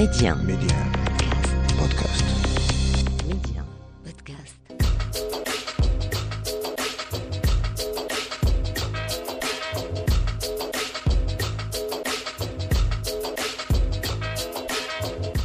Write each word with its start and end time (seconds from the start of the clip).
Média. 0.00 0.34
Média. 0.34 0.76
Podcast. 1.78 2.24
Média. 3.28 3.62
Podcast. 4.02 4.56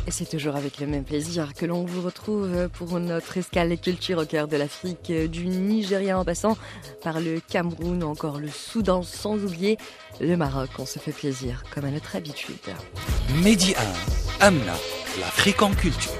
Et 0.07 0.11
c'est 0.11 0.23
toujours 0.25 0.55
avec 0.55 0.79
le 0.79 0.87
même 0.87 1.03
plaisir 1.03 1.53
que 1.53 1.65
l'on 1.65 1.83
vous 1.83 2.01
retrouve 2.01 2.69
pour 2.69 2.97
notre 3.01 3.37
escale 3.37 3.77
culture 3.77 4.19
au 4.19 4.25
cœur 4.25 4.47
de 4.47 4.55
l'Afrique, 4.55 5.11
du 5.11 5.47
Nigeria 5.47 6.17
en 6.17 6.23
passant 6.23 6.55
par 7.03 7.19
le 7.19 7.41
Cameroun, 7.41 8.05
encore 8.05 8.39
le 8.39 8.47
Soudan, 8.47 9.03
sans 9.03 9.35
oublier 9.35 9.77
le 10.21 10.37
Maroc. 10.37 10.69
On 10.79 10.85
se 10.85 10.97
fait 10.97 11.11
plaisir, 11.11 11.65
comme 11.73 11.83
à 11.83 11.91
notre 11.91 12.15
habitude. 12.15 12.55
Mehdi 13.43 13.75
1, 13.75 14.24
Amna, 14.41 14.73
l'Afrique 15.19 15.61
en 15.61 15.71
culture. 15.71 16.11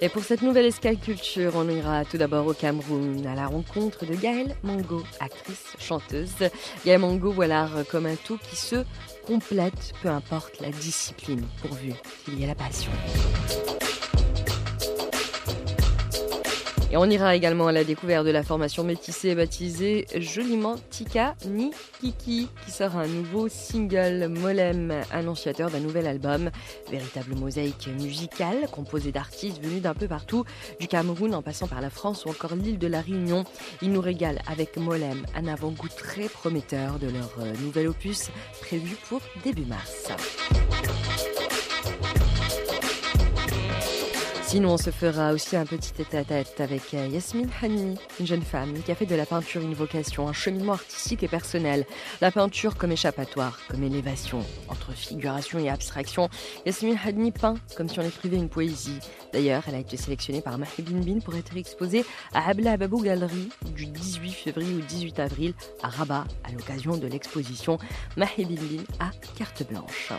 Et 0.00 0.08
pour 0.08 0.24
cette 0.24 0.42
nouvelle 0.42 0.66
escale 0.66 0.98
culture, 0.98 1.52
on 1.54 1.68
ira 1.68 2.04
tout 2.04 2.18
d'abord 2.18 2.46
au 2.48 2.54
Cameroun 2.54 3.24
à 3.24 3.36
la 3.36 3.46
rencontre 3.46 4.04
de 4.04 4.16
Gaëlle 4.16 4.56
Mango, 4.64 5.04
actrice, 5.20 5.76
chanteuse. 5.78 6.50
Gaëlle 6.84 6.98
Mango 6.98 7.30
voit 7.30 7.46
l'art 7.46 7.84
comme 7.88 8.06
un 8.06 8.16
tout 8.16 8.38
qui 8.38 8.56
se 8.56 8.84
complète, 9.26 9.92
peu 10.02 10.08
importe 10.08 10.60
la 10.60 10.70
discipline, 10.70 11.46
pourvu 11.60 11.92
qu'il 12.24 12.40
y 12.40 12.44
ait 12.44 12.48
la 12.48 12.56
passion. 12.56 12.90
Et 16.92 16.98
on 16.98 17.06
ira 17.06 17.34
également 17.34 17.68
à 17.68 17.72
la 17.72 17.84
découverte 17.84 18.26
de 18.26 18.30
la 18.30 18.42
formation 18.42 18.84
métissée 18.84 19.34
baptisée 19.34 20.06
joliment 20.14 20.76
Tika 20.90 21.34
ni 21.46 21.70
Kiki, 22.02 22.48
qui 22.66 22.70
sort 22.70 22.96
un 22.96 23.06
nouveau 23.06 23.48
single 23.48 24.28
Molem, 24.28 24.92
annonciateur 25.10 25.70
d'un 25.70 25.80
nouvel 25.80 26.06
album. 26.06 26.50
Véritable 26.90 27.34
mosaïque 27.34 27.88
musicale 27.98 28.68
composée 28.70 29.10
d'artistes 29.10 29.64
venus 29.64 29.80
d'un 29.80 29.94
peu 29.94 30.06
partout, 30.06 30.44
du 30.80 30.86
Cameroun 30.86 31.34
en 31.34 31.40
passant 31.40 31.66
par 31.66 31.80
la 31.80 31.88
France 31.88 32.26
ou 32.26 32.28
encore 32.28 32.56
l'île 32.56 32.78
de 32.78 32.88
la 32.88 33.00
Réunion. 33.00 33.44
Ils 33.80 33.90
nous 33.90 34.02
régalent 34.02 34.42
avec 34.46 34.76
Molem, 34.76 35.24
un 35.34 35.46
avant-goût 35.46 35.88
très 35.88 36.28
prometteur 36.28 36.98
de 36.98 37.06
leur 37.06 37.32
euh, 37.40 37.54
nouvel 37.64 37.88
opus 37.88 38.30
prévu 38.60 38.96
pour 39.08 39.22
début 39.42 39.64
mars. 39.64 40.12
Sinon, 44.52 44.74
on 44.74 44.76
se 44.76 44.90
fera 44.90 45.32
aussi 45.32 45.56
un 45.56 45.64
petit 45.64 45.94
tête-à-tête 45.94 46.60
avec 46.60 46.92
euh, 46.92 47.06
Yasmine 47.06 47.48
Hanni, 47.62 47.96
une 48.20 48.26
jeune 48.26 48.42
femme 48.42 48.74
qui 48.84 48.92
a 48.92 48.94
fait 48.94 49.06
de 49.06 49.14
la 49.14 49.24
peinture 49.24 49.62
une 49.62 49.72
vocation, 49.72 50.28
un 50.28 50.34
cheminement 50.34 50.74
artistique 50.74 51.22
et 51.22 51.28
personnel. 51.28 51.86
La 52.20 52.30
peinture 52.30 52.76
comme 52.76 52.92
échappatoire, 52.92 53.58
comme 53.70 53.82
élévation, 53.82 54.44
entre 54.68 54.92
figuration 54.92 55.58
et 55.58 55.70
abstraction. 55.70 56.28
Yasmine 56.66 56.98
Hanni 57.02 57.32
peint 57.32 57.54
comme 57.78 57.88
si 57.88 57.98
on 57.98 58.02
écrivait 58.02 58.36
une 58.36 58.50
poésie. 58.50 58.98
D'ailleurs, 59.32 59.62
elle 59.68 59.74
a 59.76 59.78
été 59.78 59.96
sélectionnée 59.96 60.42
par 60.42 60.58
Mahi 60.58 60.82
Bin 60.82 61.20
pour 61.20 61.34
être 61.34 61.56
exposée 61.56 62.04
à 62.34 62.50
Abla 62.50 62.76
Babou 62.76 63.00
Gallery 63.00 63.48
du 63.74 63.86
18 63.86 64.32
février 64.32 64.74
au 64.74 64.80
18 64.80 65.18
avril 65.18 65.54
à 65.82 65.88
Rabat 65.88 66.26
à 66.44 66.52
l'occasion 66.52 66.98
de 66.98 67.06
l'exposition 67.06 67.78
Mahi 68.18 68.44
Bin 68.44 68.84
à 69.00 69.12
carte 69.34 69.66
blanche. 69.66 70.12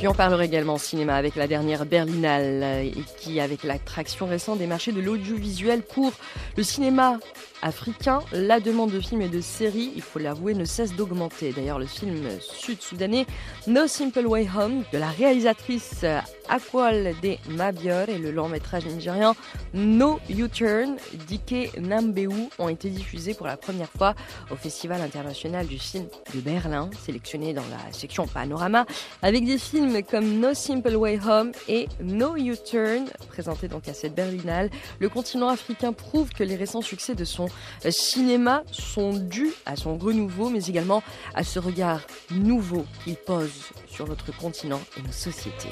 Puis 0.00 0.08
on 0.08 0.14
parlera 0.14 0.46
également 0.46 0.78
cinéma 0.78 1.14
avec 1.14 1.36
la 1.36 1.46
dernière 1.46 1.84
Berlinale 1.84 2.62
euh, 2.62 2.90
qui, 3.18 3.38
avec 3.38 3.64
l'attraction 3.64 4.24
récente 4.24 4.56
des 4.56 4.66
marchés 4.66 4.92
de 4.92 5.00
l'audiovisuel 5.02 5.82
pour 5.82 6.14
le 6.56 6.62
cinéma 6.62 7.18
africain, 7.62 8.20
la 8.32 8.60
demande 8.60 8.90
de 8.90 9.00
films 9.00 9.22
et 9.22 9.28
de 9.28 9.40
séries, 9.40 9.92
il 9.94 10.02
faut 10.02 10.18
l'avouer, 10.18 10.54
ne 10.54 10.64
cesse 10.64 10.94
d'augmenter. 10.94 11.52
D'ailleurs, 11.52 11.78
le 11.78 11.86
film 11.86 12.28
sud-soudanais 12.40 13.26
No 13.66 13.86
Simple 13.86 14.26
Way 14.26 14.48
Home 14.56 14.84
de 14.92 14.98
la 14.98 15.08
réalisatrice 15.10 16.04
Akwal 16.48 17.14
de 17.22 17.36
Mabior 17.50 18.08
et 18.08 18.18
le 18.18 18.30
long 18.30 18.48
métrage 18.48 18.86
nigérian 18.86 19.36
No 19.72 20.18
U-Turn 20.28 20.96
d'Ike 21.28 21.78
Nambeu 21.78 22.28
ont 22.58 22.68
été 22.68 22.90
diffusés 22.90 23.34
pour 23.34 23.46
la 23.46 23.56
première 23.56 23.90
fois 23.90 24.14
au 24.50 24.56
Festival 24.56 25.00
international 25.00 25.66
du 25.66 25.78
film 25.78 26.06
de 26.34 26.40
Berlin, 26.40 26.90
sélectionné 27.04 27.52
dans 27.52 27.62
la 27.70 27.92
section 27.92 28.26
Panorama, 28.26 28.86
avec 29.22 29.44
des 29.44 29.58
films 29.58 30.02
comme 30.02 30.40
No 30.40 30.54
Simple 30.54 30.96
Way 30.96 31.20
Home 31.26 31.52
et 31.68 31.88
No 32.02 32.36
U-Turn, 32.36 33.06
présentés 33.28 33.68
donc 33.68 33.88
à 33.88 33.94
cette 33.94 34.14
Berlinale. 34.14 34.70
Le 34.98 35.08
continent 35.08 35.48
africain 35.48 35.92
prouve 35.92 36.30
que 36.30 36.42
les 36.42 36.56
récents 36.56 36.82
succès 36.82 37.14
de 37.14 37.24
son 37.24 37.49
cinéma 37.90 38.62
sont 38.70 39.12
dus 39.12 39.52
à 39.66 39.76
son 39.76 39.96
renouveau, 39.98 40.50
mais 40.50 40.64
également 40.66 41.02
à 41.34 41.44
ce 41.44 41.58
regard 41.58 42.00
nouveau 42.30 42.84
qu'il 43.04 43.16
pose 43.16 43.50
sur 43.88 44.06
notre 44.06 44.36
continent 44.36 44.80
et 44.96 45.02
nos 45.02 45.12
sociétés. 45.12 45.70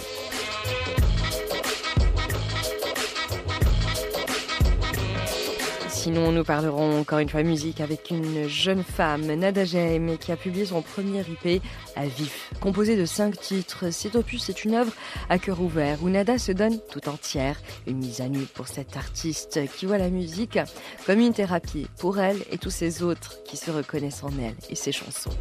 Sinon, 5.98 6.30
nous 6.30 6.44
parlerons 6.44 7.00
encore 7.00 7.18
une 7.18 7.28
fois 7.28 7.42
musique 7.42 7.80
avec 7.80 8.10
une 8.10 8.46
jeune 8.46 8.84
femme, 8.84 9.26
Nada 9.34 9.64
Jaime, 9.64 10.16
qui 10.16 10.30
a 10.30 10.36
publié 10.36 10.64
son 10.64 10.80
premier 10.80 11.22
IP 11.22 11.60
à 11.96 12.06
vif. 12.06 12.52
Composé 12.60 12.96
de 12.96 13.04
cinq 13.04 13.40
titres, 13.40 13.90
cet 13.90 14.14
opus 14.14 14.48
est 14.48 14.64
une 14.64 14.76
œuvre 14.76 14.92
à 15.28 15.40
cœur 15.40 15.60
ouvert 15.60 15.98
où 16.00 16.08
Nada 16.08 16.38
se 16.38 16.52
donne 16.52 16.78
tout 16.88 17.08
entière. 17.08 17.60
Une 17.88 17.96
mise 17.96 18.20
à 18.20 18.28
nu 18.28 18.42
pour 18.54 18.68
cette 18.68 18.96
artiste 18.96 19.58
qui 19.76 19.86
voit 19.86 19.98
la 19.98 20.08
musique 20.08 20.60
comme 21.04 21.18
une 21.18 21.34
thérapie 21.34 21.88
pour 21.98 22.20
elle 22.20 22.44
et 22.52 22.58
tous 22.58 22.70
ces 22.70 23.02
autres 23.02 23.42
qui 23.42 23.56
se 23.56 23.72
reconnaissent 23.72 24.22
en 24.22 24.30
elle 24.40 24.54
et 24.70 24.76
ses 24.76 24.92
chansons. 24.92 25.36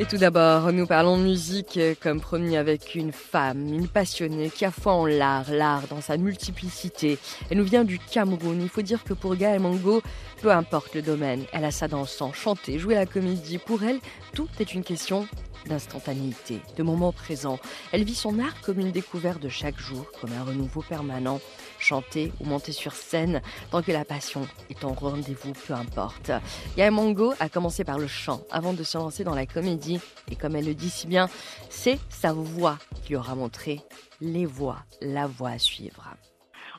Et 0.00 0.06
tout 0.06 0.16
d'abord, 0.16 0.72
nous 0.72 0.88
parlons 0.88 1.16
musique 1.16 1.78
comme 2.02 2.20
promis 2.20 2.56
avec 2.56 2.96
une 2.96 3.12
femme, 3.12 3.72
une 3.72 3.86
passionnée 3.86 4.50
qui 4.50 4.64
a 4.64 4.72
foi 4.72 4.92
en 4.92 5.06
l'art, 5.06 5.52
l'art 5.52 5.86
dans 5.88 6.00
sa 6.00 6.16
multiplicité. 6.16 7.16
Elle 7.48 7.58
nous 7.58 7.64
vient 7.64 7.84
du 7.84 8.00
Cameroun. 8.00 8.60
Il 8.60 8.68
faut 8.68 8.82
dire 8.82 9.04
que 9.04 9.14
pour 9.14 9.36
Gaël 9.36 9.60
Mango, 9.60 10.02
peu 10.42 10.50
importe 10.50 10.96
le 10.96 11.02
domaine, 11.02 11.44
elle 11.52 11.64
a 11.64 11.70
ça 11.70 11.86
dans 11.86 12.00
le 12.00 12.06
sang. 12.08 12.32
Chanter, 12.32 12.80
jouer 12.80 12.96
la 12.96 13.06
comédie, 13.06 13.58
pour 13.58 13.84
elle, 13.84 14.00
tout 14.34 14.48
est 14.58 14.74
une 14.74 14.82
question 14.82 15.28
d'instantanéité, 15.66 16.60
de 16.76 16.82
moment 16.82 17.12
présent. 17.12 17.60
Elle 17.92 18.02
vit 18.02 18.16
son 18.16 18.40
art 18.40 18.60
comme 18.62 18.80
une 18.80 18.90
découverte 18.90 19.40
de 19.40 19.48
chaque 19.48 19.78
jour, 19.78 20.06
comme 20.20 20.32
un 20.32 20.42
renouveau 20.42 20.82
permanent. 20.82 21.40
Chanter 21.88 22.32
ou 22.40 22.44
monter 22.46 22.72
sur 22.72 22.92
scène, 22.92 23.42
tant 23.70 23.82
que 23.82 23.92
la 23.92 24.06
passion 24.06 24.48
est 24.70 24.84
en 24.86 24.94
rendez-vous, 24.94 25.52
peu 25.66 25.74
importe. 25.74 26.30
Gaël 26.78 26.90
Mango 26.92 27.34
a 27.40 27.50
commencé 27.50 27.84
par 27.84 27.98
le 27.98 28.06
chant 28.06 28.40
avant 28.50 28.72
de 28.72 28.82
se 28.82 28.96
lancer 28.96 29.22
dans 29.22 29.34
la 29.34 29.44
comédie. 29.44 30.00
Et 30.30 30.34
comme 30.36 30.56
elle 30.56 30.64
le 30.64 30.74
dit 30.74 30.88
si 30.88 31.06
bien, 31.06 31.28
c'est 31.68 31.98
sa 32.08 32.32
voix 32.32 32.78
qui 33.04 33.14
aura 33.16 33.34
montré 33.34 33.80
les 34.22 34.46
voix, 34.46 34.78
la 35.02 35.26
voix 35.26 35.50
à 35.50 35.58
suivre. 35.58 36.08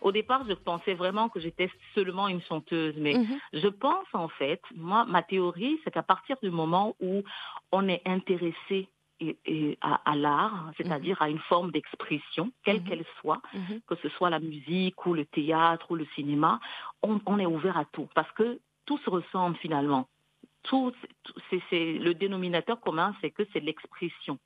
Au 0.01 0.11
départ, 0.11 0.43
je 0.49 0.53
pensais 0.53 0.95
vraiment 0.95 1.29
que 1.29 1.39
j'étais 1.39 1.69
seulement 1.93 2.27
une 2.27 2.41
chanteuse, 2.41 2.95
mais 2.97 3.13
Mhm. 3.13 3.39
je 3.53 3.67
pense 3.67 4.07
en 4.13 4.27
fait, 4.27 4.61
moi, 4.75 5.05
ma 5.07 5.21
théorie, 5.21 5.79
c'est 5.83 5.91
qu'à 5.91 6.03
partir 6.03 6.35
du 6.41 6.49
moment 6.49 6.95
où 6.99 7.21
on 7.71 7.87
est 7.87 8.01
intéressé 8.05 8.89
et- 9.19 9.37
et 9.45 9.77
à, 9.81 10.01
à 10.11 10.15
l'art, 10.15 10.71
c'est-à-dire 10.77 11.21
à 11.21 11.29
une 11.29 11.39
forme 11.39 11.71
d'expression, 11.71 12.51
quelle 12.63 12.81
Mhm. 12.81 12.83
qu'elle 12.87 13.05
soit, 13.21 13.41
Mhm. 13.53 13.81
que 13.87 13.95
ce 13.95 14.09
soit 14.09 14.29
la 14.29 14.39
musique 14.39 15.05
ou 15.05 15.13
le 15.13 15.25
théâtre 15.25 15.89
ou 15.91 15.95
le 15.95 16.05
cinéma, 16.15 16.59
on, 17.01 17.19
on 17.25 17.39
est 17.39 17.45
ouvert 17.45 17.77
à 17.77 17.85
tout 17.85 18.09
parce 18.13 18.31
que 18.33 18.59
tout 18.85 18.97
se 18.99 19.09
ressemble 19.09 19.55
finalement. 19.57 20.07
Tout, 20.63 20.91
c'est, 21.49 21.61
c'est- 21.69 21.93
le 21.99 22.13
dénominateur 22.13 22.79
commun, 22.81 23.15
c'est 23.21 23.31
que 23.31 23.43
c'est 23.53 23.59
l'expression. 23.59 24.37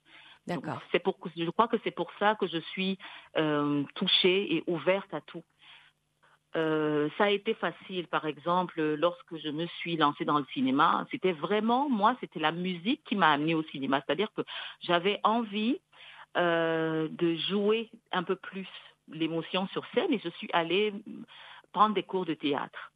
Donc, 0.47 0.63
D'accord. 0.65 0.81
C'est 0.91 0.99
pour, 0.99 1.17
je 1.35 1.49
crois 1.51 1.67
que 1.67 1.77
c'est 1.83 1.91
pour 1.91 2.09
ça 2.19 2.35
que 2.35 2.47
je 2.47 2.57
suis 2.57 2.97
euh, 3.37 3.83
touchée 3.95 4.55
et 4.55 4.63
ouverte 4.67 5.13
à 5.13 5.21
tout. 5.21 5.43
Euh, 6.55 7.09
ça 7.17 7.25
a 7.25 7.29
été 7.29 7.53
facile, 7.53 8.07
par 8.07 8.25
exemple, 8.25 8.81
lorsque 8.95 9.37
je 9.37 9.49
me 9.49 9.67
suis 9.67 9.97
lancée 9.97 10.25
dans 10.25 10.39
le 10.39 10.45
cinéma. 10.53 11.05
C'était 11.11 11.31
vraiment, 11.31 11.89
moi, 11.89 12.15
c'était 12.19 12.39
la 12.39 12.51
musique 12.51 13.03
qui 13.03 13.15
m'a 13.15 13.31
amenée 13.31 13.55
au 13.55 13.63
cinéma. 13.63 14.01
C'est-à-dire 14.05 14.31
que 14.35 14.41
j'avais 14.81 15.19
envie 15.23 15.79
euh, 16.37 17.07
de 17.11 17.35
jouer 17.35 17.89
un 18.11 18.23
peu 18.23 18.35
plus 18.35 18.67
l'émotion 19.07 19.67
sur 19.67 19.85
scène 19.93 20.11
et 20.13 20.19
je 20.23 20.29
suis 20.29 20.49
allée 20.53 20.93
prendre 21.71 21.95
des 21.95 22.03
cours 22.03 22.25
de 22.25 22.33
théâtre. 22.33 22.91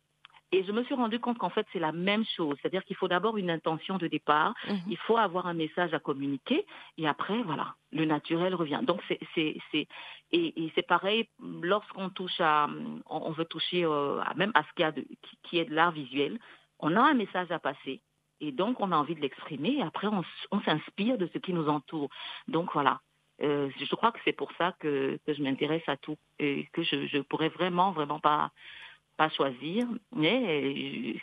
Et 0.54 0.64
je 0.64 0.72
me 0.72 0.84
suis 0.84 0.94
rendu 0.94 1.20
compte 1.20 1.40
qu'en 1.40 1.50
fait, 1.50 1.66
c'est 1.74 1.80
la 1.80 1.92
même 1.92 2.24
chose. 2.38 2.56
C'est-à-dire 2.62 2.84
qu'il 2.86 2.96
faut 2.96 3.08
d'abord 3.08 3.38
une 3.38 3.50
intention 3.50 3.98
de 3.98 4.08
départ, 4.08 4.54
Mhm. 4.70 4.82
il 4.88 4.98
faut 4.98 5.18
avoir 5.18 5.48
un 5.48 5.56
message 5.56 5.94
à 5.96 6.00
communiquer, 6.00 6.66
et 7.00 7.08
après, 7.08 7.42
voilà, 7.42 7.74
le 7.92 8.06
naturel 8.06 8.54
revient. 8.54 8.82
Donc, 8.84 9.02
c'est, 9.08 9.20
c'est, 9.34 9.58
c'est, 9.72 9.88
et, 10.32 10.64
et 10.64 10.72
c'est 10.76 10.88
pareil 10.88 11.28
lorsqu'on 11.64 12.10
touche 12.10 12.40
à, 12.40 12.68
on, 13.10 13.18
on 13.30 13.32
veut 13.32 13.46
toucher 13.46 13.84
euh, 13.84 14.22
à, 14.22 14.36
même 14.36 14.52
à 14.54 14.62
ce 14.64 14.72
qu'il 14.76 14.84
y 14.84 14.88
a 14.88 14.92
de, 14.92 15.02
qui, 15.02 15.38
qui 15.44 15.58
est 15.58 15.66
de 15.66 15.74
l'art 15.74 15.92
visuel, 15.92 16.40
on 16.80 16.96
a 16.96 17.02
un 17.02 17.16
message 17.16 17.50
à 17.52 17.58
passer, 17.60 18.02
et 18.40 18.52
donc 18.52 18.80
on 18.80 18.92
a 18.92 18.96
envie 18.96 19.16
de 19.16 19.22
l'exprimer, 19.22 19.78
et 19.80 19.82
après 19.82 20.08
on, 20.08 20.60
s'inspire 20.62 21.18
de 21.18 21.28
ce 21.34 21.40
qui 21.40 21.54
nous 21.54 21.68
entoure. 21.68 22.10
Donc 22.48 22.74
voilà. 22.74 23.02
Euh, 23.42 23.70
je 23.80 23.96
crois 23.96 24.12
que 24.12 24.20
c'est 24.24 24.34
pour 24.42 24.52
ça 24.60 24.76
que, 24.80 25.20
que 25.26 25.34
je 25.34 25.42
m'intéresse 25.42 25.88
à 25.88 25.98
tout 25.98 26.18
et 26.38 26.68
que 26.74 26.84
je, 26.84 27.08
je 27.08 27.18
pourrais 27.18 27.50
vraiment, 27.50 27.92
vraiment 27.92 28.20
pas 28.20 28.52
pas 29.18 29.30
choisir, 29.30 29.88
mais 30.16 31.16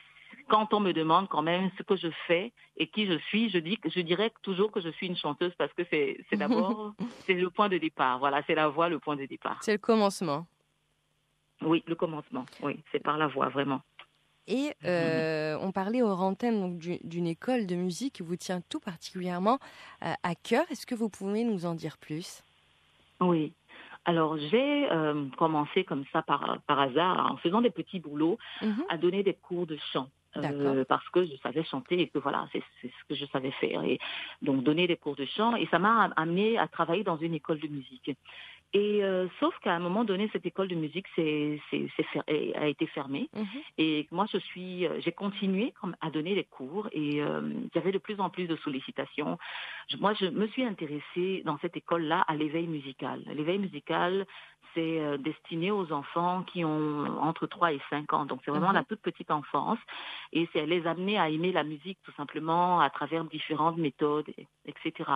quand 0.48 0.74
on 0.74 0.80
me 0.80 0.92
demande 0.92 1.28
quand 1.28 1.42
même 1.42 1.70
ce 1.78 1.82
que 1.82 1.96
je 1.96 2.08
fais 2.26 2.52
et 2.76 2.88
qui 2.88 3.06
je 3.06 3.18
suis, 3.28 3.50
je 3.50 3.58
dis 3.58 3.78
je 3.84 4.00
dirais 4.00 4.32
toujours 4.42 4.70
que 4.72 4.80
je 4.80 4.88
suis 4.90 5.06
une 5.06 5.16
chanteuse 5.16 5.52
parce 5.56 5.72
que 5.72 5.82
c'est 5.90 6.18
d'abord 6.32 6.94
c'est 7.26 7.34
le 7.34 7.50
point 7.50 7.68
de 7.68 7.78
départ. 7.78 8.18
Voilà, 8.18 8.42
c'est 8.46 8.54
la 8.54 8.68
voix 8.68 8.88
le 8.88 8.98
point 8.98 9.16
de 9.16 9.26
départ. 9.26 9.58
C'est 9.62 9.72
le 9.72 9.78
commencement. 9.78 10.46
Oui, 11.62 11.82
le 11.86 11.94
commencement. 11.94 12.46
Oui, 12.62 12.82
c'est 12.90 13.02
par 13.02 13.16
la 13.18 13.28
voix 13.28 13.48
vraiment. 13.48 13.82
Et 14.46 14.72
euh, 14.84 15.56
on 15.60 15.70
parlait 15.70 16.02
au 16.02 16.08
antenne 16.08 16.78
d'une 16.78 17.26
école 17.26 17.66
de 17.66 17.76
musique 17.76 18.14
qui 18.14 18.22
vous 18.22 18.36
tient 18.36 18.60
tout 18.62 18.80
particulièrement 18.80 19.58
euh, 20.04 20.12
à 20.22 20.34
cœur. 20.34 20.64
Est-ce 20.70 20.86
que 20.86 20.94
vous 20.94 21.08
pouvez 21.08 21.44
nous 21.44 21.66
en 21.66 21.74
dire 21.74 21.98
plus? 21.98 22.42
Oui. 23.20 23.52
Alors 24.04 24.38
j'ai 24.38 24.90
euh, 24.90 25.26
commencé 25.36 25.84
comme 25.84 26.04
ça 26.12 26.22
par, 26.22 26.58
par 26.66 26.80
hasard, 26.80 27.32
en 27.32 27.36
faisant 27.36 27.60
des 27.60 27.70
petits 27.70 28.00
boulots, 28.00 28.38
mhm. 28.62 28.84
à 28.88 28.96
donner 28.96 29.22
des 29.22 29.34
cours 29.34 29.66
de 29.66 29.76
chant. 29.92 30.08
parce 30.88 31.08
que 31.10 31.24
je 31.26 31.36
savais 31.42 31.64
chanter 31.64 32.00
et 32.00 32.08
que 32.08 32.18
voilà, 32.18 32.46
c'est 32.52 32.62
ce 32.82 33.04
que 33.08 33.14
je 33.14 33.26
savais 33.26 33.50
faire. 33.52 33.82
Et 33.84 33.98
donc 34.42 34.62
donner 34.62 34.86
des 34.86 34.96
cours 34.96 35.16
de 35.16 35.26
chant 35.26 35.56
et 35.56 35.66
ça 35.70 35.78
m'a 35.78 36.10
amené 36.16 36.56
à 36.56 36.66
travailler 36.68 37.04
dans 37.04 37.18
une 37.18 37.34
école 37.34 37.60
de 37.60 37.68
musique. 37.68 38.16
Et 38.72 39.02
euh, 39.02 39.26
sauf 39.40 39.52
qu'à 39.60 39.74
un 39.74 39.80
moment 39.80 40.04
donné, 40.04 40.30
cette 40.32 40.46
école 40.46 40.68
de 40.68 40.76
musique 40.76 41.06
c'est, 41.16 41.60
a 42.56 42.68
été 42.68 42.86
fermée. 42.86 43.28
Mhm. 43.34 43.46
Et 43.78 44.06
moi, 44.12 44.26
je 44.32 44.38
suis, 44.38 44.86
euh, 44.86 45.00
j'ai 45.00 45.10
continué 45.10 45.74
à 46.00 46.10
donner 46.10 46.36
des 46.36 46.44
cours 46.44 46.88
et 46.92 47.20
euh, 47.20 47.40
il 47.52 47.70
y 47.74 47.78
avait 47.78 47.90
de 47.90 47.98
plus 47.98 48.20
en 48.20 48.30
plus 48.30 48.46
de 48.46 48.56
sollicitations. 48.56 49.38
moi, 49.98 50.14
je 50.14 50.26
me 50.26 50.46
suis 50.48 50.64
intéressée 50.64 51.42
dans 51.44 51.58
cette 51.58 51.76
école-là 51.76 52.24
à 52.28 52.36
l'éveil 52.36 52.68
musical. 52.68 53.22
L'éveil 53.26 53.58
musical, 53.58 54.24
c'est 54.74 55.18
destiné 55.18 55.72
aux 55.72 55.90
enfants 55.90 56.44
qui 56.44 56.64
ont 56.64 57.20
entre 57.20 57.48
3 57.48 57.72
et 57.72 57.80
5 57.90 58.12
ans. 58.12 58.24
Donc, 58.24 58.40
c'est 58.44 58.52
vraiment 58.52 58.68
mhm. 58.68 58.74
la 58.74 58.84
toute 58.84 59.00
petite 59.00 59.32
enfance. 59.32 59.78
Et 60.32 60.48
c'est 60.52 60.64
les 60.66 60.86
amener 60.86 61.18
à 61.18 61.28
aimer 61.28 61.50
la 61.50 61.64
musique 61.64 61.98
tout 62.04 62.12
simplement 62.12 62.78
à 62.78 62.88
travers 62.88 63.24
différentes 63.24 63.78
méthodes, 63.78 64.30
etc. 64.64 65.10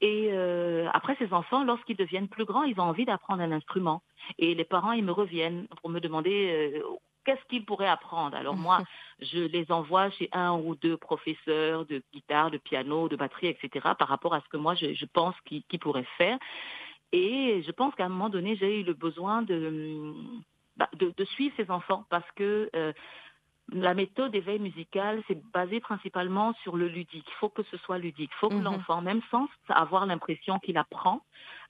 Et 0.00 0.28
euh, 0.32 0.88
après, 0.92 1.16
ces 1.18 1.32
enfants, 1.32 1.64
lorsqu'ils 1.64 1.96
deviennent 1.96 2.28
plus 2.28 2.44
grands, 2.44 2.64
ils 2.64 2.78
ont 2.78 2.84
envie 2.84 3.06
d'apprendre 3.06 3.42
un 3.42 3.52
instrument. 3.52 4.02
Et 4.38 4.54
les 4.54 4.64
parents, 4.64 4.92
ils 4.92 5.04
me 5.04 5.12
reviennent 5.12 5.66
pour 5.80 5.88
me 5.90 6.00
demander 6.00 6.74
euh, 6.74 6.82
qu'est-ce 7.24 7.44
qu'ils 7.48 7.64
pourraient 7.64 7.88
apprendre? 7.88 8.36
Alors 8.36 8.56
moi, 8.56 8.82
je 9.20 9.38
les 9.38 9.70
envoie 9.72 10.10
chez 10.10 10.28
un 10.32 10.52
ou 10.52 10.74
deux 10.74 10.96
professeurs 10.96 11.86
de 11.86 12.02
guitare, 12.12 12.50
de 12.50 12.58
piano, 12.58 13.08
de 13.08 13.16
batterie, 13.16 13.48
etc., 13.48 13.88
par 13.98 14.08
rapport 14.08 14.34
à 14.34 14.40
ce 14.40 14.48
que 14.48 14.58
moi, 14.58 14.74
je, 14.74 15.04
pense 15.06 15.34
qu'ils 15.46 15.80
pourraient 15.80 16.08
faire. 16.18 16.38
Et 17.12 17.62
je 17.62 17.70
pense 17.70 17.94
qu'à 17.94 18.04
un 18.04 18.10
moment 18.10 18.28
donné, 18.28 18.56
j'ai 18.56 18.80
eu 18.80 18.82
le 18.82 18.92
besoin 18.92 19.42
de, 19.42 20.12
bah, 20.76 20.90
de, 20.98 21.24
suivre 21.24 21.54
ces 21.56 21.70
enfants 21.70 22.04
parce 22.10 22.30
que 22.32 22.68
euh, 22.76 22.92
la 23.72 23.94
méthode 23.94 24.30
d'éveil 24.30 24.60
musical, 24.60 25.22
c'est 25.26 25.40
basé 25.52 25.80
principalement 25.80 26.54
sur 26.62 26.76
le 26.76 26.86
ludique. 26.86 27.26
Il 27.26 27.34
faut 27.40 27.48
que 27.48 27.64
ce 27.64 27.76
soit 27.78 27.98
ludique. 27.98 28.30
Il 28.32 28.38
faut 28.38 28.48
que 28.48 28.54
mhm. 28.54 28.62
l'enfant, 28.62 29.02
même 29.02 29.20
sans 29.30 29.48
avoir 29.68 30.06
l'impression 30.06 30.60
qu'il 30.60 30.78
apprend, 30.78 31.22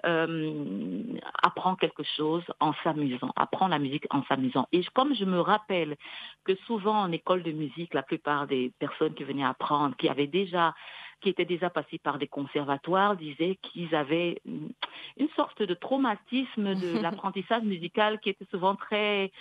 euh, 0.04 1.02
apprend 1.42 1.74
quelque 1.74 2.02
chose 2.02 2.44
en 2.60 2.74
s'amusant, 2.84 3.32
apprend 3.34 3.68
la 3.68 3.78
musique 3.78 4.04
en 4.10 4.22
s'amusant. 4.24 4.68
Et 4.72 4.84
comme 4.94 5.14
je 5.14 5.24
me 5.24 5.40
rappelle 5.40 5.96
que 6.44 6.54
souvent 6.66 7.00
en 7.00 7.12
école 7.12 7.42
de 7.42 7.52
musique, 7.52 7.94
la 7.94 8.02
plupart 8.02 8.46
des 8.46 8.72
personnes 8.78 9.14
qui 9.14 9.24
venaient 9.24 9.44
apprendre, 9.44 9.96
qui 9.96 10.08
avaient 10.08 10.26
déjà 10.26 10.74
qui 11.22 11.30
étaient 11.30 11.46
déjà 11.46 11.70
passés 11.70 11.98
par 11.98 12.18
des 12.18 12.26
conservatoires 12.26 13.16
disaient 13.16 13.58
qu'ils 13.62 13.94
avaient 13.94 14.38
une 14.44 15.28
sorte 15.34 15.62
de 15.62 15.72
traumatisme 15.72 16.74
de 16.74 16.98
l'apprentissage 17.02 17.62
musical 17.62 18.20
qui 18.20 18.28
était 18.28 18.46
souvent 18.50 18.76
très 18.76 19.32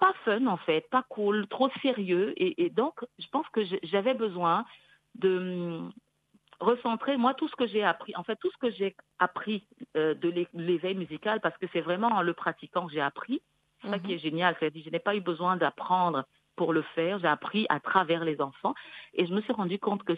pas, 0.00 0.14
fun 0.24 0.46
en 0.46 0.56
fait, 0.58 0.88
pas 0.90 1.04
cool, 1.08 1.46
trop 1.48 1.70
sérieux. 1.82 2.34
Et, 2.36 2.70
donc, 2.70 3.00
je 3.18 3.26
pense 3.28 3.48
que 3.48 3.62
j'avais 3.82 4.14
besoin 4.14 4.64
de 5.16 5.38
hum, 5.38 5.92
recentrer 6.60 7.16
moi 7.16 7.34
tout 7.34 7.48
ce 7.48 7.56
que 7.56 7.66
j'ai 7.66 7.82
appris, 7.82 8.14
en 8.16 8.22
fait 8.22 8.36
tout 8.36 8.50
ce 8.50 8.58
que 8.58 8.70
j'ai 8.70 8.94
appris 9.18 9.66
euh, 9.96 10.14
de 10.14 10.46
l'éveil 10.54 10.94
musical, 10.94 11.40
parce 11.40 11.56
que 11.58 11.66
c'est 11.72 11.80
vraiment 11.80 12.08
en 12.08 12.22
le 12.22 12.34
pratiquant 12.34 12.86
que 12.86 12.92
j'ai 12.92 13.00
appris. 13.00 13.42
C'est 13.82 13.88
ça 13.88 13.98
qui 13.98 14.08
mhm. 14.08 14.14
est 14.14 14.18
génial. 14.18 14.56
Je 14.60 14.90
n'ai 14.90 14.98
pas 14.98 15.16
eu 15.16 15.20
besoin 15.20 15.56
d'apprendre 15.56 16.24
pour 16.54 16.74
le 16.74 16.82
faire. 16.94 17.18
J'ai 17.18 17.28
appris 17.28 17.66
à 17.70 17.80
travers 17.80 18.24
les 18.24 18.40
enfants, 18.40 18.74
et 19.14 19.26
je 19.26 19.32
me 19.32 19.40
suis 19.40 19.52
rendu 19.52 19.78
compte 19.78 20.04
que 20.04 20.14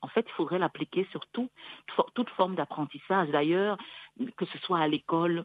en 0.00 0.08
fait, 0.08 0.24
il 0.28 0.32
faudrait 0.32 0.60
l'appliquer 0.60 1.06
sur 1.10 1.26
tout, 1.32 1.50
toute 2.14 2.30
forme 2.30 2.54
d'apprentissage. 2.54 3.30
D'ailleurs, 3.30 3.76
que 4.36 4.46
ce 4.46 4.58
soit 4.58 4.78
à 4.78 4.86
l'école, 4.86 5.44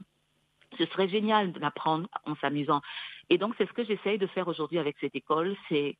ce 0.77 0.85
serait 0.85 1.07
génial 1.07 1.51
de 1.51 1.59
l'apprendre 1.59 2.07
en 2.25 2.35
s'amusant. 2.35 2.81
Et 3.29 3.37
donc, 3.37 3.55
c'est 3.57 3.67
ce 3.67 3.73
que 3.73 3.83
j'essaye 3.83 4.17
de 4.17 4.27
faire 4.27 4.47
aujourd'hui 4.47 4.79
avec 4.79 4.97
cette 4.99 5.15
école, 5.15 5.55
c'est 5.69 5.95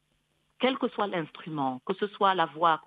quel 0.60 0.78
que 0.78 0.88
soit 0.90 1.08
l'instrument, 1.08 1.82
que 1.86 1.94
ce 1.96 2.08
soit 2.08 2.36
la 2.36 2.46
voix, 2.46 2.82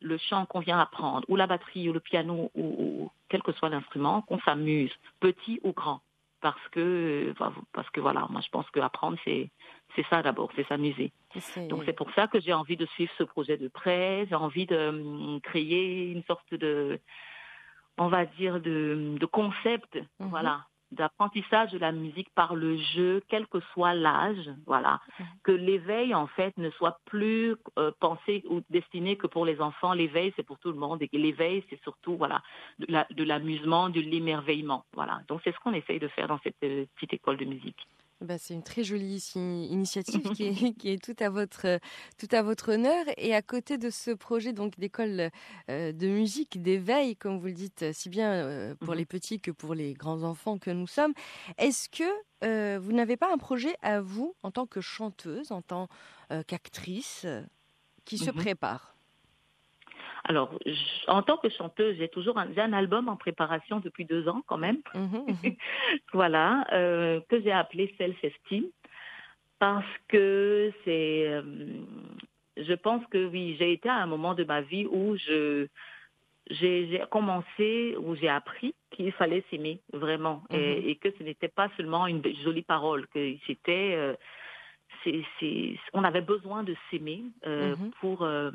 le 0.00 0.18
chant 0.18 0.44
qu'on 0.46 0.60
vient 0.60 0.78
apprendre, 0.78 1.24
ou 1.28 1.36
la 1.36 1.46
batterie, 1.46 1.88
ou 1.88 1.92
le 1.92 2.00
piano, 2.00 2.50
ou, 2.54 3.10
quel 3.28 3.42
que 3.42 3.52
soit 3.52 3.70
l'instrument, 3.70 4.22
qu'on 4.22 4.38
s'amuse, 4.40 4.92
petit 5.20 5.58
ou 5.62 5.72
grand. 5.72 6.02
Parce 6.42 6.68
que, 6.72 7.32
parce 7.72 7.88
que 7.90 8.00
voilà, 8.00 8.26
moi 8.28 8.40
je 8.44 8.50
pense 8.50 8.68
qu'apprendre, 8.70 9.16
c'est, 9.24 9.48
c'est 9.94 10.04
ça 10.10 10.22
d'abord, 10.22 10.50
c'est 10.56 10.66
s'amuser. 10.66 11.12
Donc 11.70 11.84
c'est 11.86 11.92
pour 11.94 12.12
ça 12.14 12.26
que 12.26 12.40
j'ai 12.40 12.52
envie 12.52 12.76
de 12.76 12.84
suivre 12.86 13.12
ce 13.16 13.22
projet 13.22 13.56
de 13.56 13.68
près, 13.68 14.26
j'ai 14.28 14.34
envie 14.34 14.66
de 14.66 14.88
hum, 14.88 15.40
créer 15.40 16.10
une 16.10 16.24
sorte 16.24 16.52
de, 16.52 16.98
on 17.96 18.08
va 18.08 18.26
dire, 18.26 18.60
de, 18.60 19.16
de 19.18 19.26
concept, 19.26 19.96
mhm. 20.18 20.28
voilà, 20.28 20.66
d'apprentissage 20.92 21.72
de 21.72 21.78
la 21.78 21.92
musique 21.92 22.28
par 22.34 22.54
le 22.54 22.76
jeu, 22.76 23.22
quel 23.28 23.46
que 23.46 23.60
soit 23.72 23.94
l'âge, 23.94 24.50
voilà, 24.66 25.00
mhm. 25.18 25.26
que 25.42 25.52
l'éveil 25.52 26.14
en 26.14 26.26
fait 26.26 26.56
ne 26.58 26.70
soit 26.70 26.98
plus 27.06 27.56
euh, 27.78 27.90
pensé 28.00 28.42
ou 28.48 28.60
destiné 28.70 29.16
que 29.16 29.26
pour 29.26 29.44
les 29.44 29.60
enfants. 29.60 29.92
L'éveil 29.92 30.32
c'est 30.36 30.42
pour 30.42 30.58
tout 30.58 30.70
le 30.70 30.78
monde 30.78 31.02
et 31.02 31.08
l'éveil 31.12 31.64
c'est 31.70 31.80
surtout 31.82 32.16
voilà 32.16 32.42
de 32.78 33.24
l'amusement, 33.24 33.88
de 33.88 34.00
l'émerveillement, 34.00 34.84
voilà. 34.94 35.20
Donc 35.28 35.40
c'est 35.44 35.52
ce 35.52 35.58
qu'on 35.60 35.72
essaye 35.72 35.98
de 35.98 36.08
faire 36.08 36.28
dans 36.28 36.38
cette 36.42 36.56
euh, 36.64 36.86
petite 36.94 37.14
école 37.14 37.36
de 37.36 37.44
musique. 37.44 37.86
Bah, 38.22 38.38
c'est 38.38 38.54
une 38.54 38.62
très 38.62 38.84
jolie 38.84 39.22
initiative 39.34 40.32
qui 40.32 40.44
est, 40.70 40.72
qui 40.74 40.90
est, 40.90 41.02
tout, 41.02 41.16
à 41.22 41.28
votre, 41.28 41.80
tout 42.18 42.28
à 42.30 42.42
votre 42.42 42.72
honneur. 42.72 43.04
Et 43.16 43.34
à 43.34 43.42
côté 43.42 43.78
de 43.78 43.90
ce 43.90 44.10
projet 44.10 44.52
donc 44.52 44.78
d'école 44.78 45.30
euh, 45.68 45.92
de 45.92 46.06
musique, 46.06 46.62
d'éveil, 46.62 47.16
comme 47.16 47.38
vous 47.38 47.46
le 47.46 47.52
dites 47.52 47.92
si 47.92 48.08
bien 48.08 48.32
euh, 48.32 48.74
pour 48.76 48.90
mhm. 48.92 48.98
les 48.98 49.06
petits 49.06 49.40
que 49.40 49.50
pour 49.50 49.74
les 49.74 49.94
grands 49.94 50.22
enfants 50.22 50.58
que 50.58 50.70
nous 50.70 50.86
sommes, 50.86 51.12
est-ce 51.58 51.88
que 51.88 52.04
euh, 52.44 52.78
vous 52.80 52.92
n'avez 52.92 53.16
pas 53.16 53.32
un 53.32 53.38
projet 53.38 53.74
à 53.82 54.00
vous 54.00 54.34
en 54.42 54.50
tant 54.50 54.66
que 54.66 54.80
chanteuse, 54.80 55.52
en 55.52 55.62
tant 55.62 55.88
qu'actrice, 56.46 57.26
qui 58.06 58.16
se 58.16 58.30
mhm. 58.30 58.36
prépare? 58.36 58.91
Alors, 60.24 60.56
en 61.08 61.22
tant 61.22 61.36
que 61.36 61.48
chanteuse, 61.48 61.96
j'ai 61.98 62.08
toujours 62.08 62.38
un, 62.38 62.48
un, 62.56 62.72
album 62.72 63.08
en 63.08 63.16
préparation 63.16 63.80
depuis 63.80 64.04
deux 64.04 64.28
ans 64.28 64.42
quand 64.46 64.58
même. 64.58 64.78
Mhm, 64.94 65.24
mhm. 65.26 65.56
voilà, 66.12 66.64
euh, 66.72 67.20
que 67.28 67.40
j'ai 67.40 67.52
appelé 67.52 67.92
Self-Esteem 67.98 68.64
parce 69.58 69.84
que 70.08 70.72
c'est, 70.84 71.26
euh, 71.28 71.42
je 72.56 72.74
pense 72.74 73.04
que 73.06 73.26
oui, 73.26 73.56
j'ai 73.58 73.72
été 73.72 73.88
à 73.88 73.96
un 73.96 74.06
moment 74.06 74.34
de 74.34 74.44
ma 74.44 74.60
vie 74.60 74.86
où 74.86 75.16
je 75.16 75.66
j'ai 76.50 77.00
commencé, 77.10 77.96
où 77.98 78.16
j'ai 78.16 78.28
appris 78.28 78.74
qu'il 78.90 79.12
fallait 79.12 79.44
s'aimer 79.48 79.80
vraiment 79.92 80.42
et, 80.50 80.56
mhm. 80.56 80.88
et, 80.88 80.96
que 80.96 81.08
ce 81.16 81.22
n'était 81.22 81.48
pas 81.48 81.70
seulement 81.76 82.06
une 82.06 82.22
jolie 82.44 82.62
parole, 82.62 83.06
que 83.08 83.34
c'était 83.46 83.94
euh, 83.94 84.14
c'est, 85.04 85.78
on 85.92 86.04
avait 86.04 86.20
besoin 86.20 86.62
de 86.62 86.74
s'aimer 86.90 87.22
euh, 87.46 87.76
mhm. 87.76 87.90
pour, 88.00 88.22
euh, 88.22 88.50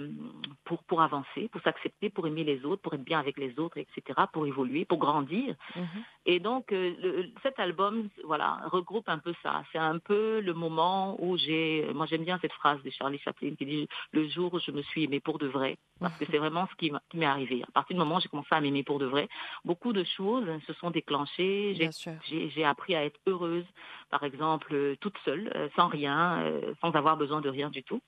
pour, 0.66 0.84
pour 0.84 1.02
avancer, 1.02 1.50
pour 1.52 1.62
s'accepter, 1.62 2.10
pour 2.10 2.28
aimer 2.28 2.44
les 2.44 2.64
autres, 2.66 2.82
pour 2.82 2.94
être 2.94 3.04
bien 3.04 3.20
avec 3.20 3.38
les 3.38 3.58
autres, 3.60 3.78
etc., 3.78 4.20
pour 4.32 4.46
évoluer, 4.48 4.86
pour 4.86 4.98
grandir. 4.98 5.56
Mhm. 5.76 5.88
Et 6.26 6.40
donc, 6.40 6.72
euh, 6.72 7.24
cet 7.44 7.60
album, 7.60 8.10
voilà, 8.24 8.60
regroupe 8.66 9.10
un 9.10 9.18
peu 9.18 9.34
ça. 9.44 9.64
C'est 9.72 9.78
un 9.78 10.00
peu 10.00 10.40
le 10.40 10.54
moment 10.54 11.18
où 11.20 11.38
j'ai, 11.38 11.88
moi 11.94 12.06
j'aime 12.06 12.24
bien 12.24 12.38
cette 12.42 12.54
phrase 12.54 12.82
de 12.84 12.90
Charlie 12.90 13.20
Chaplin 13.20 13.56
qui 13.56 13.66
dit 13.66 13.88
le 14.12 14.28
jour 14.28 14.54
où 14.54 14.60
je 14.60 14.72
me 14.72 14.82
suis 14.82 15.04
aimée 15.04 15.20
pour 15.20 15.38
de 15.38 15.48
vrai, 15.48 15.78
parce 16.00 16.18
que 16.18 16.26
c'est 16.30 16.38
vraiment 16.38 16.68
ce 16.68 16.76
qui, 16.76 16.92
m'est 17.14 17.26
arrivé. 17.26 17.64
À 17.68 17.72
partir 17.72 17.96
du 17.96 18.00
moment 18.00 18.18
où 18.18 18.20
j'ai 18.20 18.30
commencé 18.30 18.50
à 18.52 18.62
m'aimer 18.62 18.84
pour 18.84 19.00
de 19.00 19.06
vrai, 19.06 19.28
beaucoup 19.66 19.94
de 19.94 20.04
choses 20.04 20.48
se 20.66 20.74
sont 20.74 20.92
déclenchées. 20.92 21.76
J'ai, 22.24 22.50
j'ai 22.50 22.64
appris 22.66 22.96
à 22.96 23.04
être 23.04 23.20
heureuse, 23.26 23.66
par 24.10 24.24
exemple, 24.24 24.96
toute 25.00 25.18
seule, 25.26 25.70
sans 25.76 25.88
rien 25.88 26.37
euh, 26.38 26.74
sans 26.82 26.92
avoir 26.96 27.18
besoin 27.18 27.42
de 27.42 27.50
rien 27.50 27.70
du 27.70 27.84
tout. 27.84 28.02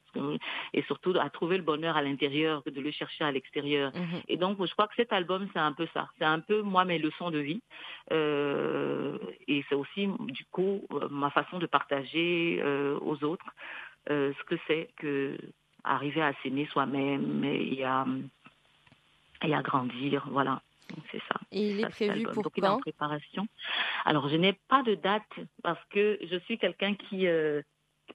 Et 0.74 0.82
surtout 0.84 1.14
à 1.20 1.30
trouver 1.30 1.58
le 1.58 1.64
bonheur 1.64 1.98
à 1.98 2.02
l'intérieur 2.02 2.64
que 2.64 2.70
de 2.70 2.82
le 2.82 2.92
chercher 2.92 3.24
à 3.24 3.32
l'extérieur. 3.32 3.92
Mhm. 3.96 4.22
Et 4.28 4.38
donc, 4.38 4.66
je 4.66 4.72
crois 4.74 4.88
que 4.88 4.96
cet 4.96 5.14
album, 5.14 5.48
c'est 5.54 5.60
un 5.60 5.74
peu 5.74 5.88
ça. 5.94 6.10
C'est 6.18 6.26
un 6.26 6.40
peu, 6.40 6.62
moi, 6.62 6.86
mes 6.86 7.00
leçons 7.00 7.32
de 7.32 7.40
vie. 7.40 7.62
Euh, 8.12 9.18
et 9.48 9.64
c'est 9.70 9.76
aussi, 9.76 10.08
du 10.20 10.46
coup, 10.46 10.86
euh, 10.94 11.08
ma 11.10 11.30
façon 11.30 11.60
de 11.60 11.66
partager 11.66 12.62
aux 13.02 13.24
autres 13.24 13.46
ce 14.08 14.44
que 14.46 14.56
c'est 14.68 14.90
que 14.98 15.38
arriver 15.84 16.22
à 16.22 16.34
s'aimer 16.42 16.66
soi-même 16.66 17.44
et 17.44 17.84
à, 17.84 18.06
et 19.44 19.54
à 19.54 19.62
grandir. 19.62 20.28
Voilà. 20.32 20.62
C'est 21.12 21.22
ça. 21.28 21.40
Et 21.52 21.70
il 21.72 21.80
est 21.80 21.84
Ça, 21.84 21.90
prévu 21.90 22.24
pour 22.24 22.44
Donc, 22.44 22.54
il 22.58 22.64
est 22.64 22.68
en 22.68 22.76
quand? 22.76 22.82
préparation. 22.82 23.48
Alors, 24.06 24.30
je 24.30 24.36
n'ai 24.36 24.54
pas 24.54 24.84
de 24.84 24.96
date 24.96 25.30
parce 25.64 25.84
que 25.92 26.18
je 26.24 26.38
suis 26.40 26.58
quelqu'un 26.58 26.96
qui 26.96 27.28
euh, 27.28 27.62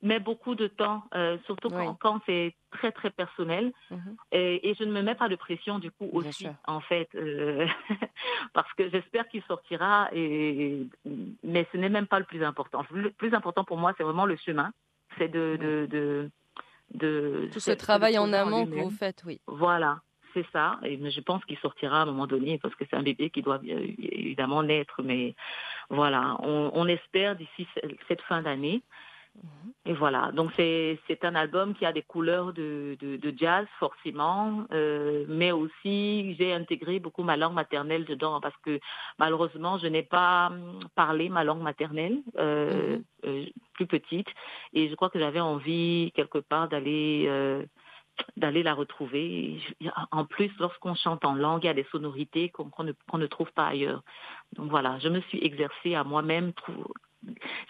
met 0.03 0.19
beaucoup 0.21 0.55
de 0.55 0.67
temps, 0.67 1.05
euh, 1.15 1.37
surtout 1.47 1.69
quand, 1.71 1.89
Oui. 1.91 1.97
quand 2.01 2.21
c'est 2.27 2.55
très, 2.71 2.93
très 2.93 3.11
personnel. 3.11 3.73
Mhm. 3.91 4.17
Et, 4.33 4.71
et 4.71 4.75
je 4.75 4.85
ne 4.85 4.93
me 4.93 5.03
mets 5.03 5.15
pas 5.15 5.29
de 5.29 5.37
pression 5.37 5.79
du 5.79 5.91
coup 5.91 6.09
aussi, 6.13 6.47
en 6.67 6.81
fait, 6.81 7.09
euh, 7.15 7.67
parce 8.53 8.73
que 8.75 8.89
j'espère 8.91 9.29
qu'il 9.29 9.43
sortira. 9.45 10.09
Et, 10.13 10.87
mais 11.43 11.67
ce 11.73 11.77
n'est 11.77 11.89
même 11.89 12.07
pas 12.07 12.19
le 12.19 12.25
plus 12.25 12.43
important. 12.45 12.85
Le 12.93 13.11
plus 13.11 13.35
important 13.35 13.65
pour 13.65 13.77
moi, 13.79 13.93
c'est 13.97 14.05
vraiment 14.05 14.27
le 14.27 14.37
chemin. 14.37 14.73
C'est 15.19 15.29
de, 15.29 15.57
de, 15.61 15.87
de, 15.91 16.31
de- 16.95 17.49
Tout 17.53 17.61
ce 17.61 17.71
travail 17.73 18.19
en 18.19 18.33
amont 18.33 18.67
que 18.67 18.75
vous 18.75 18.91
faites, 18.91 19.23
oui. 19.25 19.41
Voilà, 19.47 20.01
c'est 20.33 20.47
ça. 20.53 20.79
Et 20.83 20.99
je 21.11 21.21
pense 21.21 21.45
qu'il 21.45 21.59
sortira 21.59 21.99
à 22.01 22.03
un 22.03 22.07
moment 22.07 22.27
donné 22.27 22.59
parce 22.59 22.75
que 22.75 22.85
c'est 22.91 22.97
un 22.97 23.03
bébé 23.03 23.31
qui 23.31 23.43
doit 23.43 23.61
euh, 23.65 23.87
évidemment 23.99 24.63
naître. 24.65 25.03
Mais 25.03 25.35
voilà, 25.91 26.37
on, 26.41 26.71
on 26.75 26.87
espère 26.89 27.37
d'ici 27.37 27.67
ce- 27.75 27.89
cette 28.09 28.23
fin 28.23 28.43
d'année. 28.43 28.83
Et 29.87 29.93
voilà, 29.93 30.33
donc 30.33 30.51
c'est 30.57 31.25
un 31.25 31.35
album 31.35 31.75
qui 31.75 31.85
a 31.85 31.93
des 31.93 32.01
couleurs 32.01 32.55
de, 32.55 32.97
de, 33.01 33.17
de 33.17 33.35
jazz 33.37 33.67
forcément, 33.79 34.65
euh, 34.73 35.27
mais 35.29 35.53
aussi 35.53 36.35
j'ai 36.39 36.55
intégré 36.55 37.01
beaucoup 37.01 37.23
ma 37.23 37.37
langue 37.37 37.53
maternelle 37.53 38.07
dedans 38.07 38.41
parce 38.41 38.57
que 38.65 38.81
malheureusement 39.19 39.77
je 39.77 39.87
n'ai 39.87 40.03
pas 40.03 40.47
hum, 40.47 40.79
parlé 40.95 41.29
ma 41.29 41.45
langue 41.45 41.61
maternelle 41.61 42.23
euh, 42.39 42.97
Mhm. 42.97 43.05
euh, 43.27 43.45
plus 43.75 43.87
petite 43.87 44.29
et 44.73 44.89
je 44.89 44.95
crois 44.95 45.11
que 45.11 45.19
j'avais 45.19 45.41
envie 45.41 46.13
quelque 46.15 46.39
part 46.39 46.69
d'aller 46.69 47.29
d'aller 48.37 48.63
la 48.63 48.75
retrouver. 48.75 49.59
En 50.13 50.25
plus, 50.25 50.51
lorsqu'on 50.59 50.95
chante 50.95 51.25
en 51.25 51.35
langue, 51.35 51.65
il 51.65 51.67
y 51.67 51.71
a 51.71 51.75
des 51.75 51.87
sonorités 51.91 52.49
qu'on 52.51 52.71
ne, 52.85 52.93
qu'on 53.11 53.19
ne 53.19 53.27
trouve 53.27 53.51
pas 53.53 53.67
ailleurs. 53.67 54.03
Donc 54.53 54.71
voilà, 54.71 54.99
je 55.01 55.09
me 55.09 55.21
suis 55.23 55.45
exercée 55.45 55.95
à 55.95 56.05
moi-même 56.05 56.53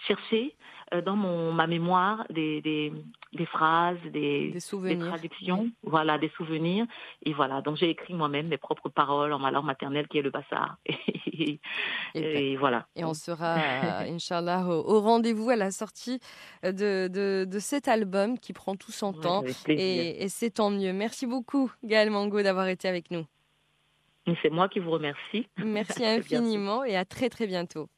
chercher 0.07 0.55
euh, 0.93 1.01
dans 1.01 1.15
mon 1.15 1.51
ma 1.51 1.67
mémoire 1.67 2.25
des, 2.29 2.61
des, 2.61 2.93
des 3.33 3.45
phrases, 3.45 3.97
des, 4.11 4.51
Des 4.51 4.59
traductions, 5.09 5.69
voilà, 5.83 6.17
des 6.17 6.29
souvenirs. 6.37 6.85
Et 7.23 7.33
voilà, 7.33 7.61
donc 7.61 7.75
j'ai 7.77 7.89
écrit 7.89 8.13
moi-même 8.13 8.47
mes 8.47 8.57
propres 8.57 8.89
paroles 8.89 9.33
en 9.33 9.39
ma 9.39 9.51
langue 9.51 9.65
maternelle 9.65 10.07
qui 10.07 10.19
est 10.19 10.21
le 10.21 10.31
bassar. 10.31 10.77
Et, 11.37 11.59
Et, 12.13 12.51
et 12.53 12.55
voilà. 12.55 12.87
et 12.95 13.03
on 13.03 13.13
sera, 13.13 13.55
euh, 13.57 14.13
Inch'Allah, 14.15 14.65
au, 14.67 14.95
au 14.95 15.01
rendez-vous 15.01 15.49
à 15.49 15.57
la 15.57 15.69
sortie 15.69 16.19
de, 16.63 17.09
de, 17.09 17.45
de 17.45 17.59
cet 17.59 17.89
album 17.89 18.39
qui 18.39 18.53
prend 18.53 18.77
tout 18.77 18.93
son 18.93 19.11
Ouais, 19.13 19.19
temps. 19.19 19.43
Et, 19.67 20.23
et 20.23 20.29
c'est 20.29 20.51
tant 20.51 20.69
mieux. 20.69 20.93
Merci 20.93 21.27
beaucoup, 21.27 21.69
Gaël 21.83 22.09
Mango, 22.09 22.41
d'avoir 22.41 22.67
été 22.69 22.87
avec 22.87 23.11
nous. 23.11 23.25
C'est 24.41 24.49
moi 24.49 24.69
qui 24.69 24.79
vous 24.79 24.91
remercie. 24.91 25.47
Merci 25.57 26.05
infiniment 26.05 26.85
et 26.85 26.95
à 26.95 27.03
très 27.03 27.27
très 27.29 27.47
bientôt. 27.47 27.89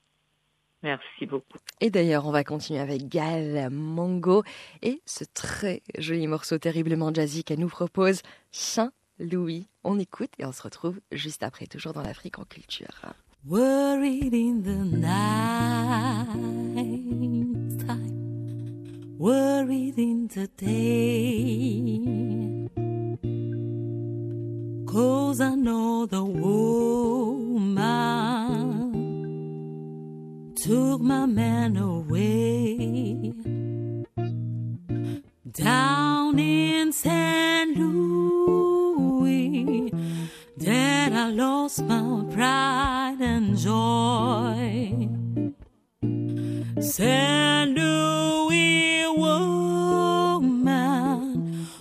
Merci 0.83 1.25
beaucoup. 1.25 1.57
Et 1.81 1.89
d'ailleurs, 1.89 2.27
on 2.27 2.31
va 2.31 2.43
continuer 2.43 2.79
avec 2.79 3.07
Gaël 3.07 3.69
Mango 3.71 4.43
et 4.81 5.01
ce 5.05 5.23
très 5.23 5.81
joli 5.97 6.27
morceau 6.27 6.57
terriblement 6.57 7.13
jazzy 7.13 7.43
qu'elle 7.43 7.59
nous 7.59 7.67
propose, 7.67 8.21
Saint-Louis. 8.51 9.67
On 9.83 9.97
écoute 9.99 10.31
et 10.37 10.45
on 10.45 10.51
se 10.51 10.61
retrouve 10.61 10.99
juste 11.11 11.43
après, 11.43 11.65
toujours 11.65 11.93
dans 11.93 12.03
l'Afrique 12.03 12.37
en 12.39 12.45
culture. 12.45 13.01
Worried 13.45 14.33
in 14.33 14.61
the 14.61 14.83
night 14.97 16.27
time, 17.87 19.15
worried 19.17 19.97
in 19.97 20.27
the 20.27 20.47
day. 20.57 22.01
Cause 24.85 25.39
I 25.39 25.55
know 25.55 26.05
the 26.07 26.23
woman 26.23 27.67
took 30.57 31.01
my 31.01 31.25
man 31.27 31.77
away. 31.77 33.31
Down 35.51 36.39
in 36.39 36.91
San 36.91 37.75
Louis, 37.75 39.11
that 40.57 41.13
I 41.13 41.29
lost 41.29 41.83
my 41.83 42.25
pride 42.33 43.17
and 43.21 43.55
joy. 43.55 45.07
San 46.81 47.75
Louis 47.75 49.05
woman 49.15 50.57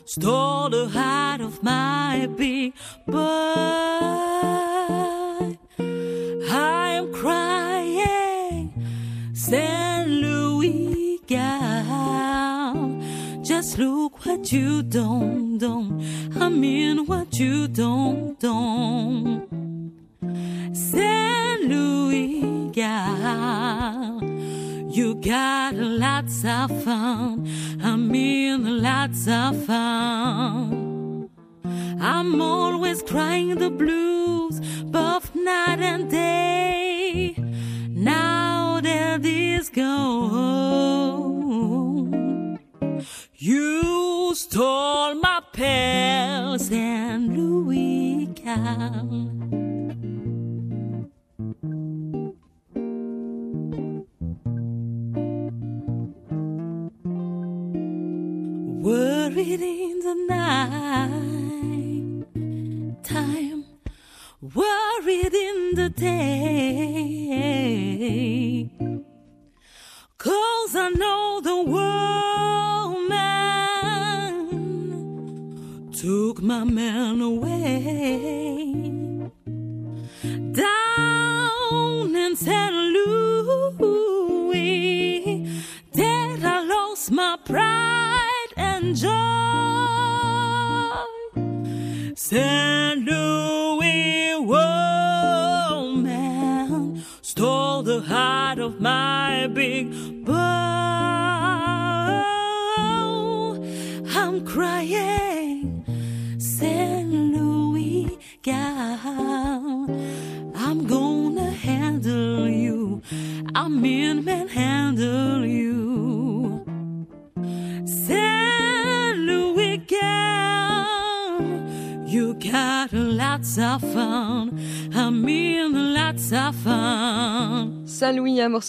stole 0.05 0.69
the 0.69 0.89
heart 0.89 1.41
of 1.41 1.63
my 1.63 2.29
big 2.37 2.75
boy. 3.07 4.76
Look 13.79 14.25
what 14.25 14.53
you 14.53 14.83
don't, 14.83 15.59
don't. 15.59 16.03
I 16.41 16.49
mean 16.49 17.05
what 17.07 17.39
you 17.39 17.69
don't, 17.69 18.39
don't. 18.41 19.47
St. 20.73 21.61
Louis 21.63 22.71
gal. 22.73 24.23
You 24.89 25.17
got 25.17 25.75
lots 25.75 26.43
of 26.45 26.71
fun. 26.85 27.47
I 27.83 27.97
mean 27.97 28.83
lots 28.83 29.29
of 29.29 29.65
fun. 29.67 31.29
I'm 32.01 32.41
always 32.41 33.03
crying 33.03 33.57
the 33.57 33.69
blues, 33.71 34.61
both 34.85 35.35
night 35.35 35.81
and 35.81 36.11
day. 36.11 37.35
Now 37.91 38.81
that 38.81 39.23
this 39.23 39.69
gone, 39.69 41.47
you 43.39 44.35
stole 44.35 45.15
my 45.17 45.43
pals 45.53 46.71
and 46.71 47.37
Louis 47.37 48.29
Cal. 48.35 49.66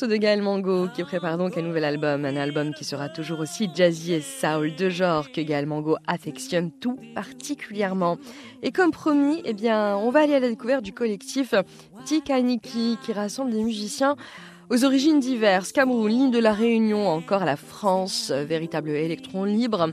De 0.05 0.15
Gaël 0.15 0.41
Mango 0.41 0.87
qui 0.93 1.03
prépare 1.03 1.37
donc 1.37 1.57
un 1.57 1.61
nouvel 1.61 1.83
album, 1.83 2.25
un 2.25 2.35
album 2.35 2.73
qui 2.73 2.83
sera 2.83 3.09
toujours 3.09 3.39
aussi 3.39 3.69
jazzy 3.73 4.13
et 4.13 4.21
soul, 4.21 4.75
de 4.75 4.89
genre 4.89 5.31
que 5.31 5.41
Gaël 5.41 5.65
Mango 5.65 5.97
affectionne 6.05 6.71
tout 6.71 6.99
particulièrement. 7.15 8.17
Et 8.61 8.71
comme 8.71 8.91
promis, 8.91 9.41
eh 9.45 9.53
bien, 9.53 9.97
on 9.97 10.11
va 10.11 10.21
aller 10.21 10.35
à 10.35 10.39
la 10.39 10.49
découverte 10.49 10.83
du 10.83 10.93
collectif 10.93 11.55
Tikaniki 12.05 12.97
qui 13.03 13.13
rassemble 13.13 13.51
des 13.51 13.63
musiciens 13.63 14.15
aux 14.69 14.83
origines 14.83 15.19
diverses, 15.19 15.71
Cameroun, 15.71 16.09
l'île 16.09 16.31
de 16.31 16.39
la 16.39 16.53
Réunion, 16.53 17.07
encore 17.07 17.45
la 17.45 17.55
France, 17.55 18.31
véritable 18.31 18.89
électron 18.89 19.45
libre. 19.45 19.91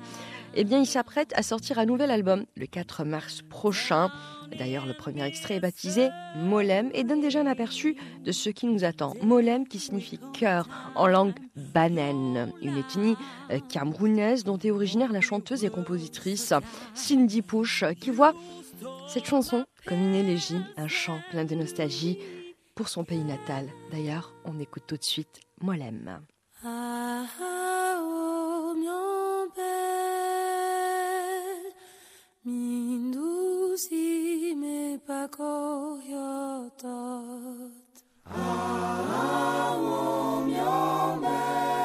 Eh 0.55 0.65
bien, 0.65 0.81
il 0.81 0.87
s'apprête 0.87 1.33
à 1.37 1.43
sortir 1.43 1.79
un 1.79 1.87
nouvel 1.87 2.11
album 2.11 2.45
le 2.57 2.67
4 2.67 3.05
mars 3.05 3.43
prochain. 3.49 4.11
D'ailleurs, 4.59 4.87
le 4.87 4.95
premier 4.95 5.25
extrait 5.25 5.57
est 5.57 5.61
baptisé 5.61 6.09
Molem 6.37 6.91
et 6.95 7.05
donne 7.05 7.21
déjà 7.21 7.41
un 7.41 7.47
aperçu 7.47 7.97
de 8.25 8.33
ce 8.33 8.51
qui 8.51 8.67
nous 8.67 8.85
attend. 8.85 9.15
Molem 9.23 9.67
qui 9.67 9.79
signifie 9.79 10.21
cœur 10.33 10.69
en 10.95 11.07
langue 11.07 11.35
banane, 11.57 12.53
une 12.63 12.77
ethnie 12.77 13.17
euh, 13.51 13.59
camerounaise 13.69 14.45
dont 14.45 14.59
est 14.59 14.71
originaire 14.71 15.13
la 15.13 15.21
chanteuse 15.21 15.65
et 15.65 15.71
compositrice 15.71 16.53
Cindy 16.95 17.43
Pouche 17.43 17.85
qui 18.01 18.11
voit 18.11 18.35
cette 19.09 19.27
chanson 19.27 19.65
comme 19.87 19.99
une 19.99 20.15
élégie, 20.15 20.61
un 20.77 20.89
chant 20.89 21.19
plein 21.31 21.45
de 21.45 21.55
nostalgie 21.55 22.19
pour 22.75 22.89
son 22.89 23.05
pays 23.05 23.25
natal. 23.25 23.69
D'ailleurs, 23.93 24.35
on 24.45 24.59
écoute 24.59 24.85
tout 24.87 24.97
de 24.97 25.05
suite 25.05 25.41
Molem. 25.61 26.21
Ah, 26.65 27.25
ah, 38.31 39.75
oh, 39.76 40.47
mon 40.47 41.16
belle, 41.21 41.84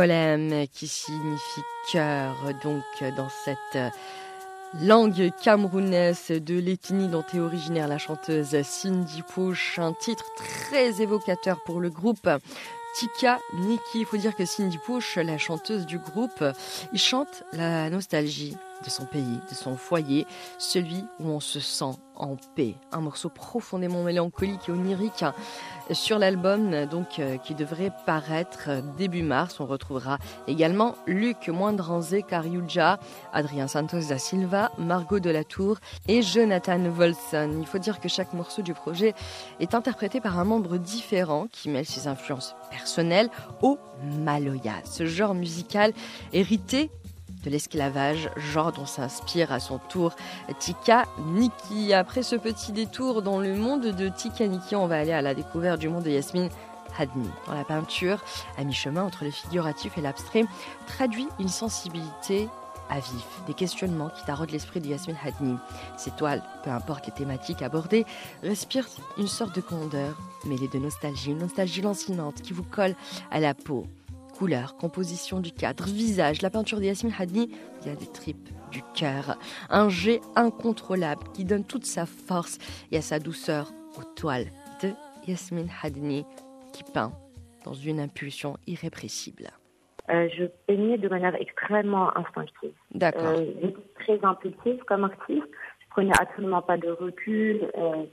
Qui 0.00 0.88
signifie 0.88 1.60
cœur, 1.92 2.34
donc 2.64 2.82
dans 3.18 3.28
cette 3.28 3.92
langue 4.80 5.30
camerounaise 5.42 6.28
de 6.30 6.58
l'ethnie 6.58 7.08
dont 7.08 7.22
est 7.34 7.38
originaire 7.38 7.86
la 7.86 7.98
chanteuse 7.98 8.62
Cindy 8.62 9.20
Pouche, 9.20 9.78
un 9.78 9.92
titre 9.92 10.24
très 10.36 11.02
évocateur 11.02 11.62
pour 11.64 11.80
le 11.80 11.90
groupe. 11.90 12.30
Tika 12.96 13.40
Niki, 13.52 14.00
il 14.00 14.06
faut 14.06 14.16
dire 14.16 14.34
que 14.34 14.46
Cindy 14.46 14.78
Pouche, 14.78 15.16
la 15.16 15.36
chanteuse 15.36 15.84
du 15.84 15.98
groupe, 15.98 16.44
il 16.94 16.98
chante 16.98 17.44
la 17.52 17.90
nostalgie 17.90 18.56
de 18.84 18.90
son 18.90 19.04
pays, 19.04 19.40
de 19.48 19.54
son 19.54 19.76
foyer, 19.76 20.26
celui 20.58 21.04
où 21.18 21.28
on 21.28 21.40
se 21.40 21.60
sent 21.60 21.96
en 22.16 22.36
paix. 22.54 22.74
Un 22.92 23.00
morceau 23.00 23.28
profondément 23.30 24.02
mélancolique 24.02 24.68
et 24.68 24.72
onirique 24.72 25.24
sur 25.92 26.18
l'album 26.18 26.86
donc 26.86 27.18
euh, 27.18 27.38
qui 27.38 27.54
devrait 27.54 27.92
paraître 28.06 28.70
début 28.96 29.22
mars. 29.22 29.58
On 29.60 29.66
retrouvera 29.66 30.18
également 30.46 30.94
Luc 31.06 31.48
Moindranzé, 31.48 32.22
Cariuja, 32.22 33.00
Adrien 33.32 33.66
Santos 33.66 34.08
da 34.08 34.18
Silva, 34.18 34.70
Margot 34.78 35.18
Delatour 35.18 35.78
et 36.08 36.22
Jonathan 36.22 36.78
Volson. 36.90 37.56
Il 37.58 37.66
faut 37.66 37.78
dire 37.78 38.00
que 38.00 38.08
chaque 38.08 38.34
morceau 38.34 38.62
du 38.62 38.74
projet 38.74 39.14
est 39.58 39.74
interprété 39.74 40.20
par 40.20 40.38
un 40.38 40.44
membre 40.44 40.76
différent 40.76 41.46
qui 41.50 41.68
mêle 41.70 41.86
ses 41.86 42.06
influences 42.06 42.54
personnelles 42.70 43.30
au 43.62 43.78
maloya, 44.02 44.74
ce 44.84 45.06
genre 45.06 45.34
musical 45.34 45.92
hérité 46.32 46.90
de 47.44 47.50
l'esclavage, 47.50 48.30
genre 48.36 48.72
dont 48.72 48.86
s'inspire 48.86 49.52
à 49.52 49.60
son 49.60 49.78
tour 49.78 50.14
Tika 50.58 51.06
Niki. 51.18 51.92
Après 51.92 52.22
ce 52.22 52.36
petit 52.36 52.72
détour 52.72 53.22
dans 53.22 53.40
le 53.40 53.54
monde 53.54 53.86
de 53.86 54.08
Tika 54.08 54.46
Niki, 54.46 54.76
on 54.76 54.86
va 54.86 54.98
aller 54.98 55.12
à 55.12 55.22
la 55.22 55.34
découverte 55.34 55.80
du 55.80 55.88
monde 55.88 56.04
de 56.04 56.10
Yasmine 56.10 56.50
Hadni. 56.98 57.28
Dans 57.46 57.54
la 57.54 57.64
peinture, 57.64 58.22
à 58.58 58.64
mi-chemin 58.64 59.02
entre 59.02 59.24
le 59.24 59.30
figuratif 59.30 59.96
et 59.96 60.00
l'abstrait, 60.00 60.44
traduit 60.86 61.28
une 61.38 61.48
sensibilité 61.48 62.48
à 62.90 62.96
vif, 62.96 63.26
des 63.46 63.54
questionnements 63.54 64.10
qui 64.10 64.24
taraudent 64.24 64.50
l'esprit 64.50 64.80
de 64.80 64.88
Yasmine 64.88 65.16
Hadni. 65.24 65.56
Ces 65.96 66.10
toiles, 66.10 66.42
peu 66.64 66.70
importe 66.70 67.06
les 67.06 67.12
thématiques 67.12 67.62
abordées, 67.62 68.04
respirent 68.42 68.88
une 69.16 69.28
sorte 69.28 69.54
de 69.54 69.60
candeur 69.60 70.18
mêlée 70.44 70.68
de 70.68 70.78
nostalgie, 70.78 71.30
une 71.30 71.38
nostalgie 71.38 71.82
lancinante 71.82 72.42
qui 72.42 72.52
vous 72.52 72.64
colle 72.64 72.96
à 73.30 73.38
la 73.38 73.54
peau 73.54 73.86
couleur, 74.40 74.74
composition 74.78 75.38
du 75.38 75.52
cadre, 75.52 75.84
visage, 75.84 76.40
la 76.40 76.48
peinture 76.48 76.78
de 76.78 76.84
Yasmine 76.84 77.12
Hadni, 77.18 77.50
il 77.82 77.88
y 77.88 77.90
a 77.90 77.94
des 77.94 78.10
tripes, 78.10 78.48
du 78.72 78.80
cœur, 78.94 79.36
un 79.68 79.90
jet 79.90 80.22
incontrôlable 80.34 81.24
qui 81.34 81.44
donne 81.44 81.66
toute 81.66 81.84
sa 81.84 82.06
force 82.06 82.56
et 82.90 82.96
à 82.96 83.02
sa 83.02 83.18
douceur 83.18 83.70
aux 83.98 84.14
toiles 84.16 84.46
de 84.82 84.92
Yasmine 85.26 85.68
Hadni 85.82 86.24
qui 86.72 86.84
peint 86.84 87.12
dans 87.66 87.74
une 87.74 88.00
impulsion 88.00 88.56
irrépressible. 88.66 89.48
Euh, 90.08 90.26
je 90.34 90.44
peignais 90.66 90.96
de 90.96 91.10
manière 91.10 91.34
extrêmement 91.34 92.16
instinctive. 92.16 92.72
D'accord. 92.94 93.40
Euh, 93.40 93.72
très 93.96 94.24
impulsive 94.24 94.82
comme 94.86 95.04
artiste. 95.04 95.44
Je 95.80 95.86
prenais 95.90 96.18
absolument 96.18 96.62
pas 96.62 96.78
de 96.78 96.88
recul. 96.88 97.70
Euh, 97.76 98.04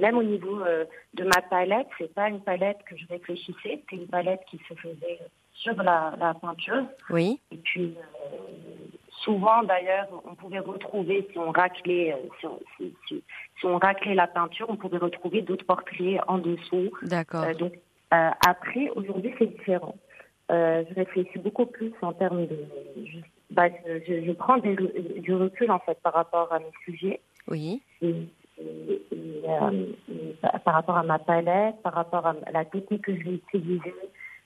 même 0.00 0.18
au 0.18 0.24
niveau 0.24 0.62
euh, 0.62 0.84
de 1.14 1.22
ma 1.22 1.42
palette, 1.48 1.86
c'est 1.96 2.12
pas 2.12 2.28
une 2.28 2.40
palette 2.40 2.78
que 2.90 2.96
je 2.96 3.06
réfléchissais. 3.06 3.82
C'était 3.82 4.02
une 4.02 4.08
palette 4.08 4.40
qui 4.50 4.58
se 4.68 4.74
faisait 4.74 5.20
sur 5.58 5.74
la, 5.82 6.14
la 6.18 6.34
peinture. 6.34 6.84
Oui, 7.10 7.40
Et 7.50 7.56
puis 7.56 7.94
euh, 7.96 8.36
souvent 9.24 9.62
d'ailleurs, 9.62 10.08
on 10.24 10.34
pouvait 10.34 10.58
retrouver 10.60 11.26
si 11.32 11.38
on 11.38 11.50
raclait, 11.50 12.12
euh, 12.12 12.16
si 12.40 12.46
on, 12.46 12.58
si- 12.76 12.94
si- 13.08 13.24
si 13.58 13.66
on 13.66 13.78
raclait 13.78 14.14
la 14.14 14.26
peinture, 14.26 14.66
on 14.68 14.76
pouvait 14.76 14.98
retrouver 14.98 15.42
d'autres 15.42 15.64
portraits 15.66 16.20
en 16.28 16.38
dessous. 16.38 16.90
d'accord. 17.02 17.44
Euh, 17.44 17.54
donc 17.54 17.72
après, 18.10 18.88
aujourd'hui, 18.94 19.34
c'est 19.38 19.46
différent. 19.46 19.96
Je 20.48 20.94
réfléchis 20.94 21.38
beaucoup 21.40 21.66
plus 21.66 21.92
en 22.02 22.12
termes 22.12 22.46
de. 22.46 22.56
Je, 23.04 23.18
bah, 23.50 23.68
je, 23.86 24.32
prends 24.32 24.58
des 24.58 24.76
du 25.20 25.34
recul 25.34 25.70
en 25.72 25.80
fait 25.80 25.98
par 26.02 26.12
rapport 26.14 26.52
à 26.52 26.60
mes 26.60 26.70
sujets. 26.84 27.20
Oui. 27.48 27.82
Et, 28.02 28.14
euh, 29.48 29.92
par 30.64 30.74
rapport 30.74 30.96
à 30.96 31.02
ma 31.02 31.18
palette, 31.18 31.76
par 31.82 31.94
rapport 31.94 32.26
à 32.26 32.34
la 32.52 32.64
technique 32.64 33.02
que 33.02 33.14
je 33.16 33.22
vais 33.24 33.34
utiliser. 33.34 33.94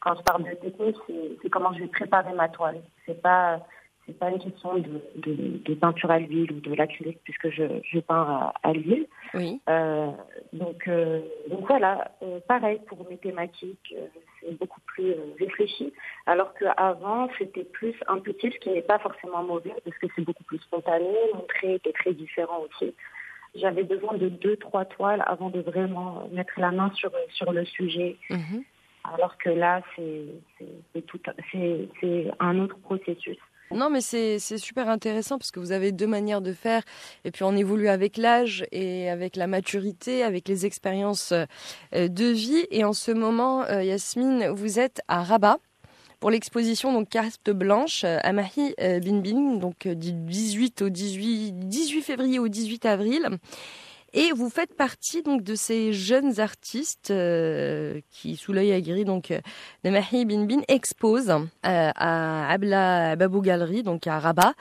Quand 0.01 0.15
je 0.17 0.23
parle 0.23 0.45
de 0.45 0.55
technique, 0.55 0.97
c'est 1.43 1.51
comment 1.51 1.73
je 1.75 1.81
vais 1.81 1.89
préparer 1.89 2.33
ma 2.35 2.49
toile. 2.49 2.81
C'est 3.07 3.21
pas 3.21 3.61
c'est 4.07 4.19
pas 4.19 4.31
une 4.31 4.41
question 4.41 4.77
de, 4.79 5.01
de, 5.17 5.61
de 5.65 5.75
peinture 5.75 6.11
à 6.11 6.19
l'huile 6.19 6.51
ou 6.51 6.61
de 6.61 6.75
l'acrylique 6.75 7.21
puisque 7.23 7.51
je, 7.51 7.63
je 7.85 8.01
peins 8.01 8.23
à, 8.23 8.55
à 8.63 8.73
l'huile. 8.73 9.07
Oui. 9.35 9.61
Euh, 9.69 10.11
donc, 10.53 10.89
euh, 10.89 11.21
donc 11.49 11.67
voilà, 11.69 12.11
euh, 12.23 12.41
pareil 12.49 12.81
pour 12.89 12.99
mes 13.09 13.19
thématiques, 13.19 13.95
euh, 13.97 14.07
c'est 14.41 14.59
beaucoup 14.59 14.81
plus 14.87 15.11
euh, 15.11 15.35
réfléchi. 15.39 15.93
Alors 16.27 16.55
qu'avant, 16.55 17.29
c'était 17.39 17.63
plus 17.63 17.95
intuitif, 18.09 18.53
ce 18.55 18.59
qui 18.59 18.71
n'est 18.71 18.83
pas 18.83 18.99
forcément 18.99 19.45
mauvais 19.45 19.75
parce 19.85 19.99
que 19.99 20.07
c'est 20.17 20.25
beaucoup 20.25 20.45
plus 20.45 20.59
spontané. 20.59 21.15
Mon 21.35 21.43
trait 21.43 21.75
était 21.75 21.93
très 21.93 22.15
différent 22.15 22.61
aussi. 22.69 22.95
J'avais 23.55 23.83
besoin 23.85 24.17
de 24.17 24.29
deux, 24.29 24.57
trois 24.57 24.87
toiles 24.87 25.23
avant 25.27 25.51
de 25.51 25.61
vraiment 25.61 26.29
mettre 26.33 26.55
la 26.59 26.71
main 26.71 26.91
sur, 26.95 27.13
sur 27.29 27.53
le 27.53 27.65
sujet. 27.65 28.17
Mhm. 28.31 28.65
Alors 29.13 29.37
que 29.39 29.51
là, 29.51 29.83
c'est 29.97 30.27
un 32.39 32.59
autre 32.59 32.77
processus. 32.79 33.39
Non, 33.73 33.89
mais 33.89 34.01
c'est 34.01 34.39
super 34.59 34.89
intéressant 34.89 35.39
parce 35.39 35.53
que 35.53 35.61
vous 35.61 35.71
avez 35.71 35.93
deux 35.93 36.09
manières 36.09 36.41
de 36.41 36.53
faire 36.53 36.83
et 37.25 37.31
puis 37.31 37.45
on 37.45 37.57
évolue 37.57 37.89
avec 37.89 38.17
l'âge 38.17 38.65
et 38.73 39.09
avec 39.09 39.37
la 39.37 39.47
maturité, 39.47 40.25
avec 40.25 40.49
les 40.49 40.67
expériences 40.67 41.33
euh, 41.33 42.09
de 42.09 42.25
vie. 42.25 42.67
Et 42.73 42.83
en 42.83 42.93
ce 42.93 43.13
moment, 43.13 43.63
euh, 43.63 43.85
Yasmine, 43.85 44.49
vous 44.49 44.81
êtes 44.81 45.03
à 45.07 45.23
Rabat 45.23 45.59
pour 46.21 46.31
l'exposition 46.31 46.93
donc 46.93 47.09
carte 47.09 47.51
blanche 47.51 48.05
euh, 48.05 48.19
à 48.23 48.33
Mahi 48.33 48.75
euh, 48.81 49.01
Bin 49.01 49.21
Bin, 49.21 49.57
donc 49.57 49.89
du 49.89 50.13
18 50.13 50.83
au 50.83 50.89
18, 50.91 51.53
18 51.69 52.03
février 52.03 52.39
au 52.39 52.49
18 52.49 52.87
avril. 52.87 53.29
Et 54.13 54.33
vous 54.35 54.51
faites 54.51 54.77
partie 54.77 55.23
donc 55.23 55.43
de 55.43 55.55
ces 55.55 55.93
jeunes 55.93 56.41
artistes 56.41 57.11
euh, 57.11 58.01
qui, 58.11 58.37
sous 58.37 58.53
l'œil 58.53 58.73
aguerri 58.73 59.05
donc 59.05 59.31
euh, 59.31 59.39
de 59.85 59.91
Mahi 59.91 60.25
Bin 60.25 60.47
Bin, 60.47 60.61
exposent 60.69 61.31
euh, 61.31 61.41
à 61.63 62.51
Abla 62.51 63.15
Babou 63.15 63.41
Gallery, 63.41 63.83
donc 63.83 64.07
à 64.07 64.19
Rabat. 64.19 64.55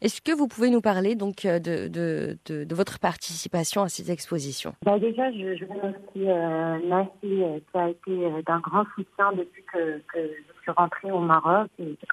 Est-ce 0.00 0.20
que 0.20 0.32
vous 0.32 0.46
pouvez 0.46 0.70
nous 0.70 0.80
parler 0.80 1.14
donc 1.16 1.42
de, 1.44 2.74
votre 2.74 2.98
participation 3.00 3.82
à 3.82 3.88
cette 3.88 4.08
exposition 4.08 4.74
Bah 4.84 4.98
déjà, 4.98 5.30
je, 5.32 5.56
je 5.56 5.64
remercie 5.64 5.98
euh, 6.16 6.78
euh, 7.24 7.58
qui 7.70 7.78
a 7.78 7.88
été 7.88 8.42
d'un 8.46 8.60
grand 8.60 8.84
soutien 8.94 9.32
depuis 9.32 9.64
que, 9.72 9.98
que 10.12 10.18
je 10.61 10.61
suis 10.62 10.70
rentrée 10.72 11.10
au 11.12 11.20
Maroc. 11.20 11.68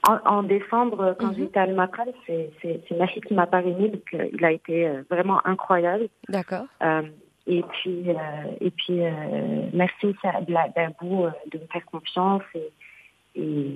En, 0.07 0.17
en 0.25 0.43
décembre, 0.43 1.15
quand 1.19 1.27
Mhm. 1.27 1.35
j'étais 1.37 1.59
à 1.59 1.63
Almacal, 1.63 2.11
c'est 2.27 2.51
c'est 2.61 2.91
Nassi 2.97 3.21
qui 3.21 3.33
m'a 3.33 3.47
parrainée, 3.47 3.89
donc 3.89 4.13
euh, 4.13 4.27
il 4.33 4.43
a 4.45 4.51
été 4.51 4.87
euh, 4.87 5.03
vraiment 5.09 5.39
incroyable. 5.45 6.07
D'accord. 6.27 6.65
Euh, 6.83 7.03
et 7.47 7.63
puis, 7.63 8.03
euh, 8.09 8.13
et 8.61 8.71
puis 8.71 8.99
merci 9.73 10.07
euh, 10.25 10.41
de 10.45 11.57
me 11.57 11.65
faire 11.71 11.85
confiance. 11.85 12.43
Et, 12.55 12.71
et 13.35 13.71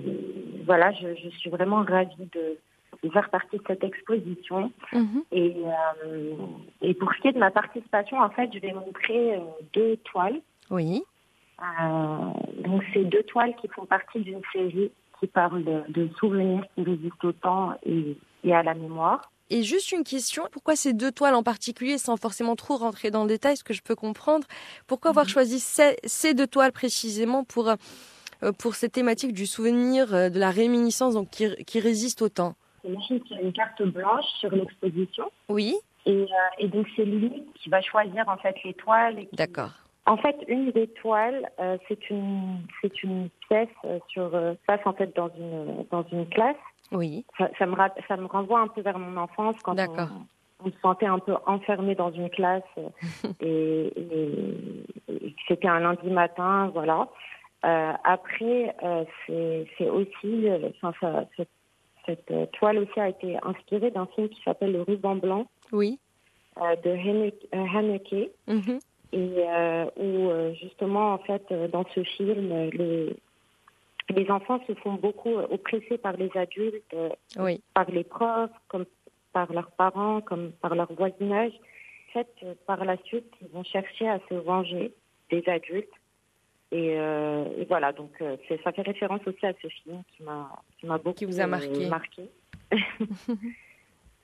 voilà, 0.65 0.91
je, 0.93 1.15
je 1.15 1.29
suis 1.29 1.49
vraiment 1.49 1.83
ravie 1.83 2.29
de, 2.33 2.57
de 3.03 3.09
faire 3.09 3.29
partie 3.29 3.57
de 3.57 3.63
cette 3.67 3.83
exposition. 3.83 4.71
Mhm. 4.91 5.23
Et, 5.31 5.55
et 6.81 6.93
pour 6.95 7.11
ce 7.13 7.21
qui 7.21 7.27
est 7.29 7.33
de 7.33 7.39
ma 7.39 7.51
participation, 7.51 8.17
en 8.19 8.29
fait, 8.29 8.49
je 8.53 8.59
vais 8.59 8.73
montrer 8.73 9.39
deux 9.73 9.97
toiles. 9.97 10.39
Oui. 10.69 11.03
Euh, 11.59 12.63
donc, 12.63 12.83
c'est 12.93 13.05
deux 13.05 13.23
toiles 13.23 13.55
qui 13.61 13.67
font 13.69 13.85
partie 13.85 14.19
d'une 14.19 14.41
série 14.51 14.91
qui 15.19 15.27
parle 15.27 15.63
de, 15.63 15.83
de 15.89 16.09
souvenirs 16.19 16.63
qui 16.75 16.83
résistent 16.83 17.23
au 17.23 17.31
temps 17.31 17.73
et, 17.85 18.17
et 18.43 18.53
à 18.53 18.63
la 18.63 18.73
mémoire. 18.73 19.31
Et 19.49 19.61
juste 19.61 19.91
une 19.91 20.03
question, 20.03 20.43
pourquoi 20.51 20.75
ces 20.75 20.93
deux 20.93 21.11
toiles 21.11 21.35
en 21.35 21.43
particulier, 21.43 21.97
sans 21.97 22.17
forcément 22.17 22.55
trop 22.55 22.75
rentrer 22.75 23.11
dans 23.11 23.23
le 23.23 23.29
détail, 23.29 23.55
ce 23.55 23.63
que 23.63 23.73
je 23.73 23.81
peux 23.83 23.95
comprendre, 23.95 24.47
pourquoi 24.87 25.11
avoir 25.11 25.29
choisi 25.29 25.59
ces, 25.59 25.95
ces 26.05 26.33
deux 26.33 26.47
toiles 26.47 26.71
précisément 26.71 27.43
pour, 27.43 27.69
euh, 27.69 28.51
pour 28.57 28.75
cette 28.75 28.93
thématique 28.93 29.33
du 29.33 29.45
souvenir, 29.45 30.13
euh, 30.13 30.29
de 30.29 30.39
la 30.39 30.49
réminiscence 30.49 31.13
donc, 31.13 31.29
qui, 31.29 31.53
qui 31.65 31.79
résiste 31.79 32.21
au 32.21 32.29
temps? 32.29 32.55
C'est 33.07 33.21
une 33.41 33.53
carte 33.53 33.83
blanche 33.83 34.25
sur 34.39 34.49
l'exposition. 34.51 35.31
Oui, 35.47 35.75
Et, 36.05 36.11
euh, 36.11 36.25
et 36.57 36.67
donc, 36.67 36.87
c'est 36.95 37.05
lui 37.05 37.43
qui 37.55 37.69
va 37.69 37.81
choisir 37.81 38.27
en 38.27 38.37
fait 38.37 38.55
les 38.65 38.73
toiles. 38.73 39.27
d'accord. 39.33 39.71
En 40.05 40.17
fait, 40.17 40.35
une 40.47 40.71
des 40.71 40.87
toiles, 40.87 41.49
euh, 41.59 41.77
c'est 41.87 42.09
une, 42.09 42.57
c'est 42.81 43.03
une 43.03 43.29
pièce 43.47 43.69
euh, 43.85 43.99
sur, 44.09 44.35
euh, 44.35 44.53
se 44.53 44.65
passe 44.67 44.81
en 44.85 44.93
fait 44.93 45.15
dans 45.15 45.29
une, 45.29 45.85
dans 45.91 46.03
une 46.11 46.27
classe. 46.27 46.57
Oui, 46.91 47.25
ça, 47.37 47.49
ça 47.57 47.65
me, 47.65 47.75
ça 48.07 48.17
me 48.17 48.25
renvoie 48.25 48.59
un 48.59 48.67
peu 48.67 48.81
vers 48.81 48.99
mon 48.99 49.15
enfance 49.17 49.55
quand 49.63 49.75
on, 49.79 50.65
on 50.65 50.71
se 50.71 50.79
sentait 50.81 51.05
un 51.05 51.19
peu 51.19 51.35
enfermé 51.45 51.95
dans 51.95 52.11
une 52.11 52.29
classe 52.29 52.63
et, 53.41 53.93
et- 53.95 54.83
et 55.07 55.31
que 55.31 55.39
c'était 55.47 55.67
un 55.69 55.79
lundi 55.79 56.09
matin, 56.09 56.69
voilà. 56.73 57.07
Euh, 57.65 57.93
après, 58.03 58.75
c'est 59.25 59.65
c'est 59.77 59.89
aussi, 59.89 60.47
enfin, 60.81 60.91
ça- 60.99 61.25
cette, 61.37 61.49
cette, 62.05 62.51
toile 62.51 62.79
aussi 62.79 62.99
a 62.99 63.07
été 63.07 63.37
inspirée 63.43 63.89
d'un 63.91 64.05
film 64.07 64.27
qui 64.27 64.41
s'appelle 64.43 64.73
Le 64.73 64.81
ruban 64.81 65.15
blanc 65.15 65.45
oui. 65.71 65.97
de 66.57 66.89
Haneke, 66.89 67.47
Haneke 67.53 68.31
Mhm. 68.47 68.79
Et 69.13 69.31
euh, 69.37 69.85
où 69.95 70.29
euh, 70.29 70.53
justement 70.55 71.13
en 71.13 71.17
fait 71.19 71.43
euh, 71.51 71.67
dans 71.67 71.85
ce 71.95 72.03
film 72.03 72.69
les 72.71 73.15
les 74.09 74.29
enfants 74.29 74.59
se 74.67 74.73
font 74.73 74.95
beaucoup 74.95 75.33
oppressés 75.33 75.97
par 75.97 76.17
les 76.17 76.29
adultes, 76.35 76.93
Oui, 77.39 77.61
par 77.73 77.89
les 77.89 78.03
profs, 78.03 78.51
comme 78.67 78.85
par 79.31 79.51
leurs 79.53 79.71
parents, 79.71 80.19
comme 80.19 80.51
par 80.61 80.75
leur 80.75 80.91
voisinage. 80.91 81.53
En 82.09 82.11
fait, 82.13 82.27
par 82.67 82.83
la 82.83 82.97
suite, 83.05 83.31
ils 83.41 83.47
vont 83.47 83.63
chercher 83.63 84.09
à 84.09 84.19
se 84.29 84.33
venger 84.35 84.93
des 85.31 85.41
adultes. 85.47 85.87
Et, 86.73 86.95
euh, 86.99 87.45
et 87.57 87.63
voilà, 87.65 87.93
donc 87.93 88.11
ça 88.63 88.71
fait 88.73 88.81
référence 88.81 89.21
aussi 89.25 89.45
à 89.45 89.53
ce 89.61 89.67
film 89.69 90.03
qui 90.17 90.23
m'a 90.23 90.97
beaucoup 90.97 91.13
Qui 91.13 91.25
vous 91.25 91.39
a 91.39 91.47
marqué. 91.47 91.87
marqué. 91.87 92.23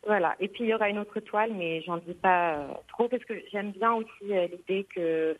voilà. 0.06 0.36
Et 0.40 0.48
puis 0.48 0.64
il 0.64 0.70
y 0.70 0.74
aura 0.74 0.90
une 0.90 1.00
autre 1.00 1.20
toile, 1.20 1.52
mais 1.54 1.82
j'en 1.82 1.98
dis 1.98 2.14
pas 2.14 2.56
euh, 2.58 2.68
trop 2.88 3.08
parce 3.10 3.24
que 3.26 3.34
j'aime 3.52 3.72
bien 3.72 3.94
aussi 3.94 4.32
euh, 4.32 4.48
l'idée 4.48 4.86
que 4.96 5.38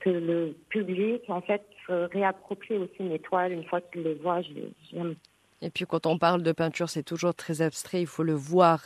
que 0.00 0.10
le 0.10 0.56
public 0.68 1.22
en 1.28 1.40
fait 1.40 1.62
se 1.86 1.92
réapproprie 2.12 2.76
aussi 2.76 3.02
mes 3.02 3.18
toiles 3.18 3.52
une 3.52 3.64
fois 3.64 3.80
qu'il 3.80 4.02
les 4.02 4.14
voit. 4.14 4.40
J'aime 4.92 5.16
Et 5.62 5.70
puis 5.70 5.84
quand 5.86 6.06
on 6.06 6.18
parle 6.18 6.42
de 6.44 6.52
peinture, 6.52 6.88
c'est 6.88 7.02
toujours 7.02 7.34
très 7.34 7.60
abstrait, 7.62 8.00
il 8.00 8.06
faut 8.06 8.22
le 8.22 8.34
voir. 8.34 8.84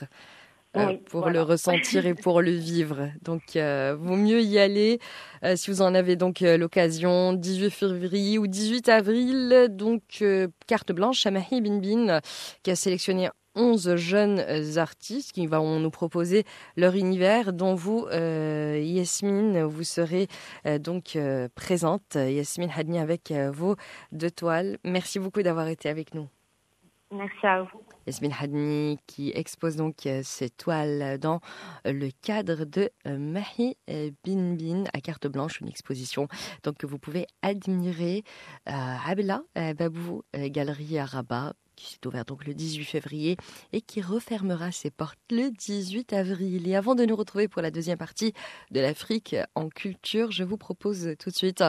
euh, 0.77 0.87
Oui, 0.89 0.97
pour 1.11 1.21
voilà. 1.21 1.41
le 1.41 1.43
ressentir 1.43 2.07
et 2.07 2.15
pour 2.15 2.41
le 2.41 2.51
vivre. 2.53 3.11
Donc, 3.23 3.57
euh, 3.57 3.95
vaut 3.99 4.17
mieux 4.17 4.41
y 4.41 4.59
aller 4.59 4.99
euh, 5.45 5.55
si 5.55 5.71
vous 5.71 5.83
en 5.83 5.95
avez 5.95 6.17
donc 6.17 6.41
l'occasion. 6.41 7.35
18 7.35 7.71
février 7.71 8.39
ou 8.39 8.47
18 8.47 8.89
avril, 8.89 9.67
donc 9.71 10.25
carte 10.67 10.93
blanche, 10.93 11.19
Shamahi 11.21 11.61
Bin 11.61 11.79
Bin, 11.79 12.21
qui 12.63 12.71
a 12.71 12.77
sélectionné 12.77 13.29
11 13.55 13.97
jeunes 13.97 14.39
euh, 14.41 14.77
artistes 14.77 15.33
qui 15.33 15.47
vont 15.47 15.79
nous 15.79 15.91
proposer 15.91 16.45
leur 16.77 16.95
univers, 16.95 17.53
dont 17.53 17.75
vous, 17.75 18.07
euh, 18.11 18.79
Yasmine, 18.83 19.63
vous 19.63 19.85
serez 19.85 20.29
euh, 20.67 20.79
donc 20.79 21.17
euh, 21.17 21.49
présente. 21.55 22.15
Yasmine 22.15 22.71
Hadni 22.75 22.99
avec 22.99 23.33
vos 23.53 23.77
deux 24.13 24.31
toiles. 24.31 24.79
Merci 24.85 25.19
beaucoup 25.19 25.43
d'avoir 25.43 25.69
été 25.69 25.89
avec 25.89 26.15
nous. 26.15 26.29
Merci 27.11 27.47
à 27.47 27.63
vous. 27.63 27.81
Yasmine 28.07 28.33
Hadni 28.39 28.99
qui 29.07 29.33
expose 29.35 29.77
donc 29.77 30.09
ses 30.23 30.51
toiles 30.51 31.19
dans 31.19 31.41
le 31.85 32.09
cadre 32.23 32.65
de 32.65 32.91
Mahi 33.05 33.77
Bin 34.25 34.55
Bin 34.55 34.85
à 34.93 35.01
carte 35.01 35.27
blanche, 35.29 35.61
une 35.61 35.69
exposition 35.69 36.27
donc 36.65 36.79
que 36.79 36.87
vous 36.87 36.99
pouvez 36.99 37.27
admirer 37.43 38.25
à 38.67 38.99
euh, 39.13 39.75
Babou 39.75 40.23
Galerie 40.35 40.99
à 40.99 41.05
Rabat 41.05 41.53
qui 41.77 41.93
s'est 41.93 42.07
ouvert 42.07 42.25
donc 42.25 42.47
le 42.47 42.55
18 42.55 42.85
février 42.85 43.37
et 43.73 43.81
qui 43.81 44.01
refermera 44.01 44.73
ses 44.73 44.91
portes 44.91 45.19
le 45.31 45.51
18 45.51 46.13
avril. 46.13 46.69
Et 46.69 46.77
avant 46.77 46.95
de 46.95 47.05
nous 47.05 47.17
retrouver 47.17 47.49
pour 47.49 47.63
la 47.63 47.71
deuxième 47.71 47.99
partie 47.99 48.33
de 48.71 48.81
l'Afrique 48.81 49.37
en 49.55 49.69
culture, 49.69 50.31
je 50.31 50.45
vous 50.45 50.57
propose 50.57 51.15
tout 51.19 51.31
de 51.31 51.35
suite 51.35 51.63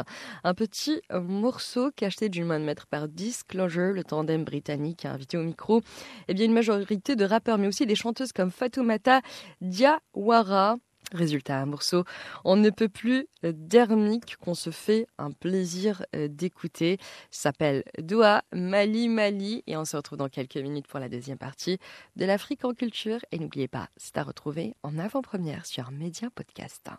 un, 0.43 0.53
petit 0.53 1.01
morceau 1.11 1.91
cacheté 1.91 2.29
d'une 2.29 2.45
main 2.45 2.59
de 2.59 2.65
maître 2.65 2.87
par 2.87 3.07
Disclosure, 3.07 3.93
le 3.93 4.03
tandem 4.03 4.43
britannique 4.43 5.05
invité 5.05 5.37
au 5.37 5.43
micro 5.43 5.81
eh 6.27 6.33
bien, 6.33 6.45
une 6.45 6.53
majorité 6.53 7.15
de 7.15 7.25
rappeurs, 7.25 7.57
mais 7.57 7.67
aussi 7.67 7.85
des 7.85 7.95
chanteuses 7.95 8.31
comme 8.31 8.51
Fatoumata 8.51 9.21
Diawara. 9.61 10.77
Résultat, 11.13 11.59
un 11.59 11.65
morceau 11.65 12.03
on 12.43 12.55
ne 12.55 12.69
peut 12.69 12.89
plus 12.89 13.27
euh, 13.45 13.53
dermique 13.55 14.37
qu'on 14.37 14.53
se 14.53 14.69
fait 14.69 15.07
un 15.17 15.31
plaisir 15.31 16.05
euh, 16.15 16.27
d'écouter. 16.27 16.97
S'appelle 17.31 17.83
Doha 17.99 18.43
Mali 18.53 19.09
Mali 19.09 19.63
et 19.67 19.77
on 19.77 19.85
se 19.85 19.97
retrouve 19.97 20.17
dans 20.17 20.29
quelques 20.29 20.57
minutes 20.57 20.87
pour 20.87 20.99
la 20.99 21.09
deuxième 21.09 21.37
partie 21.37 21.79
de 22.15 22.25
l'Afrique 22.25 22.65
en 22.65 22.73
culture. 22.73 23.19
Et 23.31 23.39
n'oubliez 23.39 23.67
pas, 23.67 23.89
c'est 23.97 24.17
à 24.17 24.23
retrouver 24.23 24.75
en 24.83 24.97
avant-première 24.97 25.65
sur 25.65 25.91
Média 25.91 26.29
Podcast. 26.33 26.89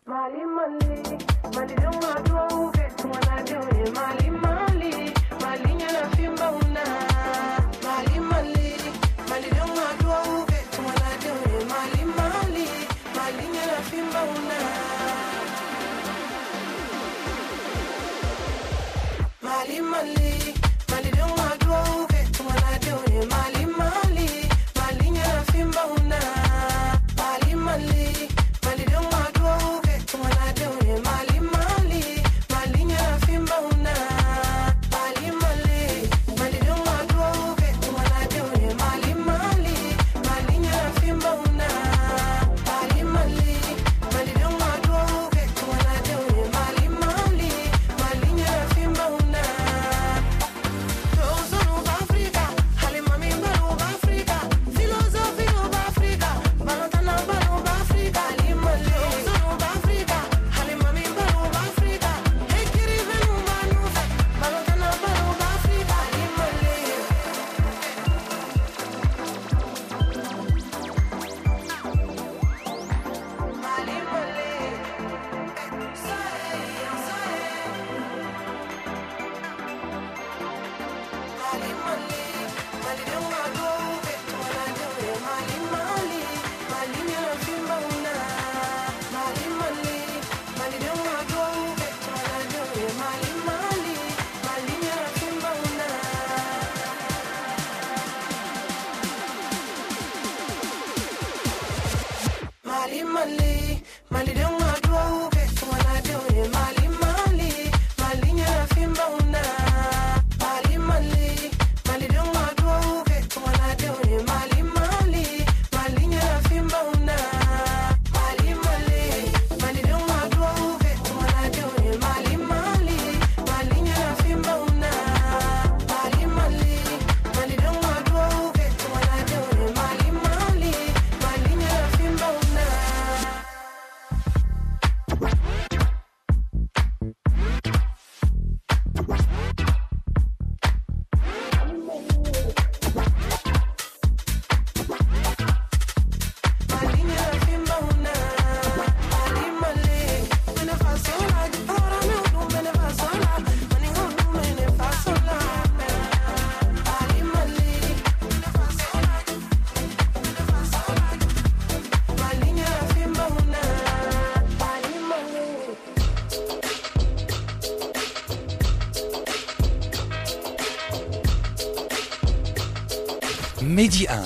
Medi 173.95 174.09
1, 174.09 174.23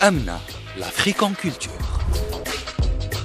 Amna, 0.00 0.40
l'Afrique 0.76 1.22
en 1.22 1.32
culture. 1.32 1.70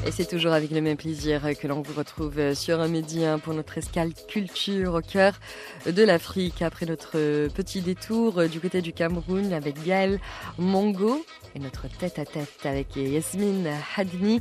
Et 0.06 0.12
c'est 0.12 0.28
toujours 0.28 0.52
avec 0.52 0.70
le 0.70 0.80
même 0.80 0.96
plaisir 0.96 1.42
que 1.60 1.66
l'on 1.66 1.82
vous 1.82 1.96
retrouve 1.96 2.54
sur 2.54 2.80
un 2.80 2.88
média 2.88 3.40
pour 3.40 3.56
notre 3.56 3.80
escale 3.80 4.12
culture 4.28 4.94
au 4.94 5.02
cœur 5.02 5.40
de 5.88 6.04
l'Afrique. 6.04 6.62
Après 6.62 6.86
notre 6.86 7.48
petit 7.48 7.82
détour 7.82 8.48
du 8.48 8.60
côté 8.60 8.84
du 8.84 8.94
Cameroun 8.94 9.52
avec 9.54 9.84
Gaël 9.84 10.20
Mongo 10.60 11.26
et 11.56 11.60
notre 11.60 11.88
tête 11.88 12.20
à 12.20 12.26
tête 12.26 12.64
avec 12.66 12.96
Yasmine 12.96 13.68
Hadni. 13.96 14.40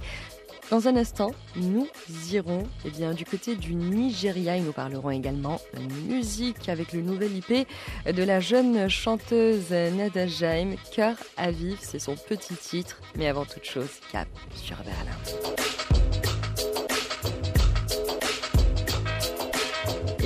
Dans 0.71 0.89
un 0.89 0.97
instant, 0.97 1.31
nous 1.55 1.87
irons 2.33 2.65
eh 2.85 2.91
bien, 2.91 3.15
du 3.15 3.25
côté 3.25 3.55
du 3.55 3.75
Nigeria. 3.75 4.57
Et 4.57 4.61
nous 4.61 4.73
parlerons 4.73 5.11
également 5.11 5.61
musique 6.09 6.69
avec 6.69 6.93
le 6.93 7.03
nouvel 7.03 7.37
IP 7.37 7.69
de 8.07 8.23
la 8.23 8.41
jeune 8.41 8.89
chanteuse 8.89 9.71
Nada 9.71 10.27
Jaime, 10.27 10.75
Cœur 10.93 11.17
à 11.37 11.53
vivre, 11.53 11.79
c'est 11.81 12.01
son 12.01 12.17
petit 12.17 12.55
titre, 12.55 13.01
mais 13.17 13.29
avant 13.29 13.45
toute 13.45 13.65
chose, 13.65 13.91
cap 14.11 14.29
sur 14.55 14.77
Berlin. 14.79 15.86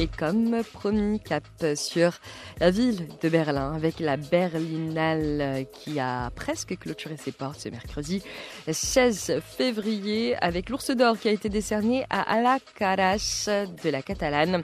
Et 0.01 0.07
comme 0.07 0.63
promis, 0.73 1.21
cap 1.21 1.45
sur 1.75 2.13
la 2.59 2.71
ville 2.71 3.07
de 3.21 3.29
Berlin 3.29 3.75
avec 3.75 4.01
la 4.01 4.17
Berlinale 4.17 5.67
qui 5.75 6.01
a 6.01 6.31
presque 6.35 6.79
clôturé 6.79 7.19
ses 7.19 7.33
portes 7.33 7.61
ce 7.61 7.69
mercredi 7.69 8.23
16 8.67 9.43
février 9.45 10.37
avec 10.43 10.71
l'ours 10.71 10.91
d'or 10.91 11.19
qui 11.19 11.29
a 11.29 11.33
été 11.33 11.51
décerné 11.51 12.07
à 12.09 12.23
Ala 12.23 12.57
Caras 12.77 13.51
de 13.85 13.91
la 13.91 14.01
Catalane, 14.01 14.63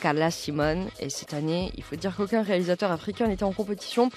Carla 0.00 0.30
Simon. 0.30 0.86
Et 1.00 1.10
cette 1.10 1.34
année, 1.34 1.72
il 1.76 1.82
faut 1.82 1.96
dire 1.96 2.14
qu'aucun 2.14 2.42
réalisateur 2.42 2.92
africain 2.92 3.26
n'était 3.26 3.42
en 3.42 3.52
compétition 3.52 4.10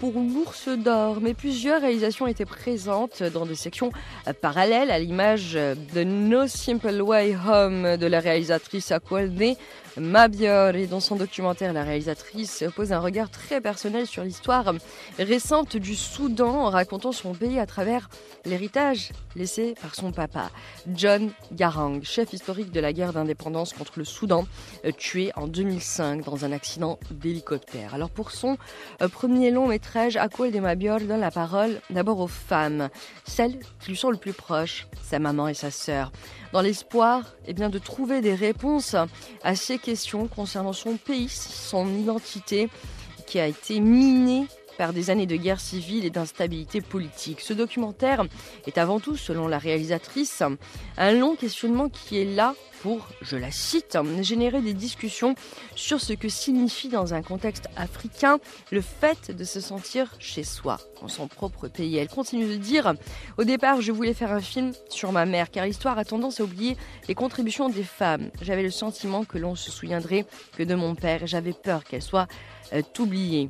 pour 0.00 0.14
l'ours 0.14 0.70
d'or, 0.70 1.18
mais 1.20 1.34
plusieurs 1.34 1.82
réalisations 1.82 2.26
étaient 2.26 2.46
présentes 2.46 3.22
dans 3.22 3.44
des 3.44 3.56
sections 3.56 3.92
parallèles 4.40 4.90
à 4.90 4.98
l'image 4.98 5.52
de 5.52 6.02
No 6.02 6.46
Simple 6.46 7.02
Way 7.02 7.36
Home 7.46 7.98
de 7.98 8.06
la 8.06 8.20
réalisatrice 8.20 8.90
Akwalde 8.90 9.54
Mabior 9.96 10.74
et 10.74 10.86
dans 10.86 11.00
son 11.00 11.16
documentaire, 11.16 11.72
la 11.72 11.84
réalisatrice 11.84 12.64
pose 12.74 12.92
un 12.92 12.98
regard 12.98 13.30
très 13.30 13.60
personnel 13.60 14.06
sur 14.06 14.24
l'histoire 14.24 14.72
récente 15.18 15.76
du 15.76 15.94
Soudan 15.94 16.66
en 16.66 16.70
racontant 16.70 17.12
son 17.12 17.32
pays 17.32 17.58
à 17.58 17.66
travers 17.66 18.08
l'héritage 18.44 19.10
laissé 19.36 19.74
par 19.80 19.94
son 19.94 20.12
papa, 20.12 20.50
John 20.94 21.30
Garang, 21.52 22.02
chef 22.02 22.32
historique 22.32 22.70
de 22.70 22.80
la 22.80 22.92
guerre 22.92 23.12
d'indépendance 23.12 23.72
contre 23.72 23.94
le 23.96 24.04
Soudan, 24.04 24.46
euh, 24.84 24.92
tué 24.92 25.32
en 25.36 25.46
2005 25.46 26.24
dans 26.24 26.44
un 26.44 26.52
accident 26.52 26.98
d'hélicoptère. 27.10 27.94
Alors 27.94 28.10
pour 28.10 28.30
son 28.30 28.56
euh, 29.02 29.08
premier 29.08 29.50
long 29.50 29.66
métrage, 29.66 30.16
Akwel 30.16 30.52
de 30.52 30.60
Mabior 30.60 31.00
donne 31.00 31.20
la 31.20 31.30
parole 31.30 31.80
d'abord 31.90 32.20
aux 32.20 32.28
femmes, 32.28 32.88
celles 33.26 33.58
qui 33.80 33.90
lui 33.90 33.96
sont 33.96 34.10
le 34.10 34.16
plus 34.16 34.32
proches, 34.32 34.86
sa 35.02 35.18
maman 35.18 35.48
et 35.48 35.54
sa 35.54 35.70
sœur, 35.70 36.12
dans 36.52 36.60
l'espoir 36.60 37.22
eh 37.46 37.52
bien, 37.52 37.68
de 37.68 37.78
trouver 37.78 38.20
des 38.20 38.34
réponses 38.34 38.94
à 39.42 39.56
ces 39.56 39.78
concernant 40.34 40.72
son 40.72 40.96
pays, 40.96 41.28
son 41.28 41.88
identité, 41.88 42.68
qui 43.26 43.38
a 43.38 43.46
été 43.46 43.80
minée 43.80 44.46
par 44.76 44.92
des 44.92 45.10
années 45.10 45.26
de 45.26 45.36
guerre 45.36 45.60
civile 45.60 46.04
et 46.04 46.10
d'instabilité 46.10 46.80
politique. 46.80 47.40
Ce 47.40 47.52
documentaire 47.52 48.24
est 48.66 48.78
avant 48.78 49.00
tout, 49.00 49.16
selon 49.16 49.48
la 49.48 49.58
réalisatrice, 49.58 50.42
un 50.96 51.12
long 51.12 51.36
questionnement 51.36 51.88
qui 51.88 52.18
est 52.18 52.24
là 52.24 52.54
pour, 52.82 53.08
je 53.22 53.38
la 53.38 53.50
cite, 53.50 53.96
générer 54.20 54.60
des 54.60 54.74
discussions 54.74 55.34
sur 55.74 56.02
ce 56.02 56.12
que 56.12 56.28
signifie 56.28 56.90
dans 56.90 57.14
un 57.14 57.22
contexte 57.22 57.68
africain 57.76 58.38
le 58.70 58.82
fait 58.82 59.30
de 59.30 59.42
se 59.42 59.58
sentir 59.58 60.14
chez 60.18 60.44
soi, 60.44 60.78
dans 61.00 61.08
son 61.08 61.26
propre 61.26 61.68
pays. 61.68 61.96
Elle 61.96 62.08
continue 62.08 62.46
de 62.46 62.56
dire, 62.56 62.92
au 63.38 63.44
départ, 63.44 63.80
je 63.80 63.90
voulais 63.90 64.12
faire 64.12 64.32
un 64.32 64.42
film 64.42 64.72
sur 64.90 65.12
ma 65.12 65.24
mère, 65.24 65.50
car 65.50 65.64
l'histoire 65.64 65.98
a 65.98 66.04
tendance 66.04 66.40
à 66.40 66.44
oublier 66.44 66.76
les 67.08 67.14
contributions 67.14 67.70
des 67.70 67.84
femmes. 67.84 68.30
J'avais 68.42 68.62
le 68.62 68.70
sentiment 68.70 69.24
que 69.24 69.38
l'on 69.38 69.54
se 69.54 69.70
souviendrait 69.70 70.26
que 70.56 70.62
de 70.62 70.74
mon 70.74 70.94
père, 70.94 71.26
j'avais 71.26 71.54
peur 71.54 71.84
qu'elle 71.84 72.02
soit 72.02 72.28
euh, 72.74 72.82
oubliée. 72.98 73.48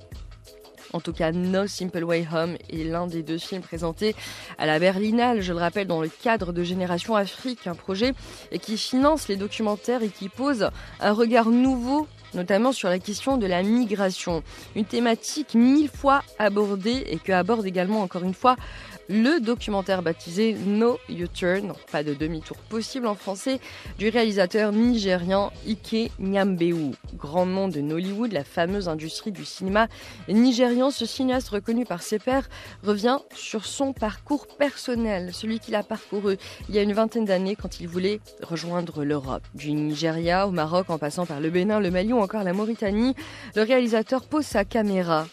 En 0.92 1.00
tout 1.00 1.12
cas, 1.12 1.32
No 1.32 1.66
Simple 1.66 2.04
Way 2.04 2.26
Home 2.32 2.56
est 2.70 2.84
l'un 2.84 3.06
des 3.06 3.22
deux 3.22 3.38
films 3.38 3.62
présentés 3.62 4.14
à 4.58 4.66
la 4.66 4.78
Berlinale, 4.78 5.40
je 5.40 5.52
le 5.52 5.58
rappelle, 5.58 5.86
dans 5.86 6.00
le 6.00 6.08
cadre 6.08 6.52
de 6.52 6.62
Génération 6.62 7.16
Afrique, 7.16 7.66
un 7.66 7.74
projet 7.74 8.14
qui 8.62 8.76
finance 8.76 9.28
les 9.28 9.36
documentaires 9.36 10.02
et 10.02 10.08
qui 10.08 10.28
pose 10.28 10.70
un 11.00 11.12
regard 11.12 11.50
nouveau 11.50 12.06
notamment 12.34 12.72
sur 12.72 12.88
la 12.88 12.98
question 12.98 13.36
de 13.36 13.46
la 13.46 13.62
migration, 13.62 14.42
une 14.74 14.84
thématique 14.84 15.54
mille 15.54 15.88
fois 15.88 16.22
abordée 16.38 17.04
et 17.06 17.18
que 17.18 17.32
aborde 17.32 17.64
également 17.64 18.00
encore 18.00 18.24
une 18.24 18.34
fois 18.34 18.56
le 19.08 19.40
documentaire 19.40 20.02
baptisé 20.02 20.54
No 20.66 20.98
U-Turn, 21.08 21.72
pas 21.90 22.02
de 22.02 22.14
demi-tour 22.14 22.56
possible 22.68 23.06
en 23.06 23.14
français, 23.14 23.60
du 23.98 24.08
réalisateur 24.08 24.72
nigérian 24.72 25.52
Ike 25.66 26.10
Nyambeu. 26.18 26.92
Grand 27.14 27.46
nom 27.46 27.68
de 27.68 27.80
Nollywood, 27.80 28.32
la 28.32 28.44
fameuse 28.44 28.88
industrie 28.88 29.32
du 29.32 29.44
cinéma 29.44 29.88
nigérian, 30.28 30.90
ce 30.90 31.06
cinéaste 31.06 31.48
reconnu 31.50 31.84
par 31.84 32.02
ses 32.02 32.18
pairs 32.18 32.48
revient 32.82 33.18
sur 33.34 33.66
son 33.66 33.92
parcours 33.92 34.46
personnel, 34.46 35.32
celui 35.32 35.60
qu'il 35.60 35.74
a 35.74 35.82
parcouru 35.82 36.36
il 36.68 36.74
y 36.74 36.78
a 36.78 36.82
une 36.82 36.92
vingtaine 36.92 37.24
d'années 37.24 37.56
quand 37.56 37.80
il 37.80 37.88
voulait 37.88 38.20
rejoindre 38.42 39.04
l'Europe. 39.04 39.42
Du 39.54 39.72
Nigeria 39.72 40.46
au 40.46 40.50
Maroc 40.50 40.90
en 40.90 40.98
passant 40.98 41.26
par 41.26 41.40
le 41.40 41.50
Bénin, 41.50 41.80
le 41.80 41.90
Mali 41.90 42.12
ou 42.12 42.18
encore 42.18 42.44
la 42.44 42.52
Mauritanie, 42.52 43.14
le 43.54 43.62
réalisateur 43.62 44.22
pose 44.24 44.46
sa 44.46 44.64
caméra 44.64 45.26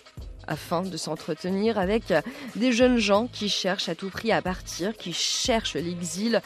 afin 0.48 0.82
de 0.82 0.98
s'entretenir 0.98 1.78
avec 1.78 2.14
des 2.56 2.72
jeunes 2.72 2.98
gens 2.98 3.28
qui 3.32 3.50
cherchent 3.50 3.90
à 3.90 3.96
tout 3.96 4.10
prix 4.10 4.32
à 4.32 4.42
partir, 4.42 4.96
qui 4.96 5.14
cherchent 5.14 5.76
l'exil 5.76 6.42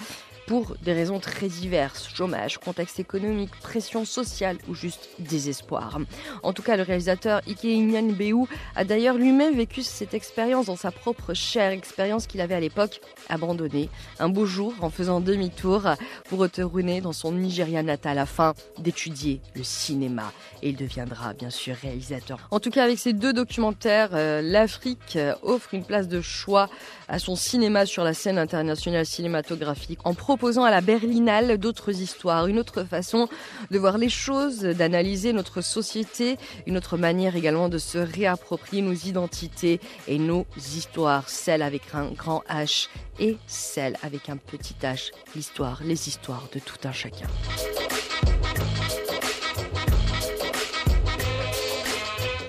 pour 0.47 0.75
des 0.81 0.93
raisons 0.93 1.19
très 1.19 1.47
diverses, 1.47 2.07
chômage, 2.13 2.57
contexte 2.57 2.99
économique, 2.99 3.51
pression 3.61 4.05
sociale 4.05 4.57
ou 4.67 4.75
juste 4.75 5.09
désespoir. 5.19 5.99
En 6.43 6.53
tout 6.53 6.61
cas, 6.61 6.77
le 6.77 6.83
réalisateur 6.83 7.41
Ike 7.47 7.63
Inyanbeu 7.63 8.47
a 8.75 8.83
d'ailleurs 8.83 9.15
lui-même 9.15 9.55
vécu 9.55 9.81
cette 9.83 10.13
expérience 10.13 10.67
dans 10.67 10.75
sa 10.75 10.91
propre 10.91 11.33
chair, 11.33 11.71
expérience 11.71 12.27
qu'il 12.27 12.41
avait 12.41 12.55
à 12.55 12.59
l'époque 12.59 13.01
abandonnée 13.29 13.89
un 14.19 14.29
beau 14.29 14.45
jour 14.45 14.73
en 14.81 14.89
faisant 14.89 15.19
demi-tour 15.19 15.83
pour 16.29 16.39
retourner 16.39 17.01
dans 17.01 17.13
son 17.13 17.31
Nigeria 17.31 17.83
natal 17.83 18.17
afin 18.17 18.53
d'étudier 18.77 19.41
le 19.55 19.63
cinéma. 19.63 20.31
Et 20.61 20.69
il 20.69 20.75
deviendra 20.75 21.33
bien 21.33 21.49
sûr 21.49 21.75
réalisateur. 21.75 22.39
En 22.51 22.59
tout 22.59 22.69
cas, 22.69 22.83
avec 22.83 22.99
ces 22.99 23.13
deux 23.13 23.33
documentaires, 23.33 24.09
euh, 24.13 24.41
l'Afrique 24.41 25.15
euh, 25.15 25.35
offre 25.43 25.73
une 25.73 25.83
place 25.83 26.07
de 26.07 26.21
choix 26.21 26.69
à 27.07 27.19
son 27.19 27.35
cinéma 27.35 27.85
sur 27.85 28.03
la 28.03 28.13
scène 28.13 28.37
internationale 28.37 29.05
cinématographique 29.05 29.99
en 30.03 30.13
proposant 30.35 30.65
à 30.65 30.69
la 30.69 30.81
Berlinale 30.81 31.57
d'autres 31.57 32.01
histoires, 32.01 32.47
une 32.47 32.59
autre 32.59 32.83
façon 32.83 33.29
de 33.71 33.79
voir 33.79 33.97
les 33.97 34.09
choses, 34.09 34.59
d'analyser 34.59 35.31
notre 35.31 35.61
société, 35.61 36.37
une 36.67 36.75
autre 36.75 36.97
manière 36.97 37.37
également 37.37 37.69
de 37.69 37.77
se 37.77 37.97
réapproprier 37.97 38.81
nos 38.81 38.91
identités 38.91 39.79
et 40.09 40.19
nos 40.19 40.45
histoires, 40.57 41.29
celles 41.29 41.61
avec 41.61 41.83
un 41.93 42.11
grand 42.11 42.43
H 42.49 42.89
et 43.17 43.37
celles 43.47 43.95
avec 44.03 44.27
un 44.27 44.35
petit 44.35 44.75
H, 44.81 45.11
l'histoire, 45.37 45.79
les 45.85 46.09
histoires 46.09 46.49
de 46.53 46.59
tout 46.59 46.85
un 46.85 46.91
chacun. 46.91 47.27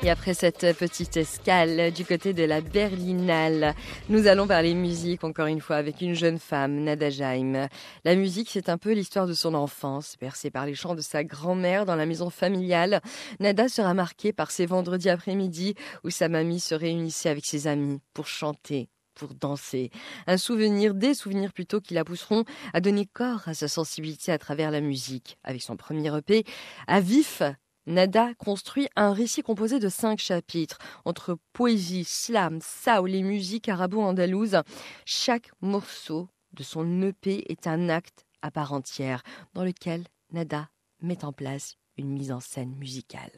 Et 0.06 0.10
après 0.10 0.34
cette 0.34 0.78
petite 0.78 1.16
escale 1.16 1.90
du 1.90 2.04
côté 2.04 2.32
de 2.32 2.44
la 2.44 2.60
Berlinale, 2.60 3.74
nous 4.08 4.28
allons 4.28 4.46
parler 4.46 4.72
musique 4.72 5.24
encore 5.24 5.46
une 5.48 5.60
fois 5.60 5.74
avec 5.74 6.00
une 6.00 6.14
jeune 6.14 6.38
femme, 6.38 6.84
Nada 6.84 7.10
Jaime. 7.10 7.66
La 8.04 8.14
musique, 8.14 8.48
c'est 8.48 8.68
un 8.68 8.78
peu 8.78 8.92
l'histoire 8.92 9.26
de 9.26 9.34
son 9.34 9.52
enfance, 9.54 10.14
bercée 10.20 10.52
par 10.52 10.64
les 10.64 10.76
chants 10.76 10.94
de 10.94 11.00
sa 11.00 11.24
grand-mère 11.24 11.86
dans 11.86 11.96
la 11.96 12.06
maison 12.06 12.30
familiale. 12.30 13.00
Nada 13.40 13.68
sera 13.68 13.94
marquée 13.94 14.32
par 14.32 14.52
ces 14.52 14.64
vendredis 14.64 15.10
après-midi 15.10 15.74
où 16.04 16.10
sa 16.10 16.28
mamie 16.28 16.60
se 16.60 16.76
réunissait 16.76 17.30
avec 17.30 17.44
ses 17.44 17.66
amis 17.66 17.98
pour 18.14 18.28
chanter, 18.28 18.88
pour 19.16 19.34
danser. 19.34 19.90
Un 20.28 20.36
souvenir, 20.36 20.94
des 20.94 21.14
souvenirs 21.14 21.52
plutôt 21.52 21.80
qui 21.80 21.94
la 21.94 22.04
pousseront 22.04 22.44
à 22.72 22.80
donner 22.80 23.06
corps 23.06 23.48
à 23.48 23.54
sa 23.54 23.66
sensibilité 23.66 24.30
à 24.30 24.38
travers 24.38 24.70
la 24.70 24.80
musique. 24.80 25.36
Avec 25.42 25.62
son 25.62 25.76
premier 25.76 26.16
EP, 26.16 26.44
à 26.86 27.00
vif, 27.00 27.42
Nada 27.86 28.34
construit 28.34 28.88
un 28.96 29.12
récit 29.12 29.42
composé 29.42 29.78
de 29.78 29.88
cinq 29.88 30.18
chapitres, 30.18 30.78
entre 31.04 31.38
poésie, 31.52 32.04
slam, 32.04 32.58
soul 32.60 33.14
et 33.14 33.22
musique 33.22 33.68
arabo-andalouse. 33.68 34.60
Chaque 35.04 35.50
morceau 35.60 36.28
de 36.52 36.62
son 36.64 37.02
EP 37.02 37.50
est 37.50 37.66
un 37.66 37.88
acte 37.88 38.24
à 38.42 38.50
part 38.50 38.72
entière, 38.72 39.22
dans 39.54 39.64
lequel 39.64 40.02
Nada 40.32 40.68
met 41.00 41.24
en 41.24 41.32
place 41.32 41.76
une 41.96 42.08
mise 42.08 42.32
en 42.32 42.40
scène 42.40 42.74
musicale. 42.76 43.30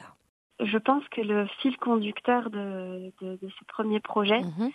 Je 0.59 0.77
pense 0.77 1.07
que 1.09 1.21
le 1.21 1.47
fil 1.61 1.77
conducteur 1.77 2.49
de, 2.49 3.13
de, 3.21 3.35
de 3.41 3.49
ce 3.49 3.65
premier 3.67 3.99
projet, 3.99 4.41
Mhm. 4.41 4.71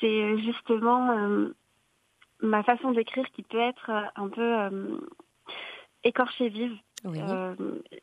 c'est 0.00 0.38
justement 0.42 1.10
euh, 1.10 1.56
ma 2.40 2.62
façon 2.62 2.92
d'écrire 2.92 3.26
qui 3.34 3.42
peut 3.42 3.58
être 3.58 3.90
euh, 3.90 4.02
un 4.16 4.28
peu 4.28 4.58
euh, 4.60 4.98
écorchée 6.04 6.48
vive. 6.50 6.76
Oui. 7.04 7.18
Euh, 7.20 7.54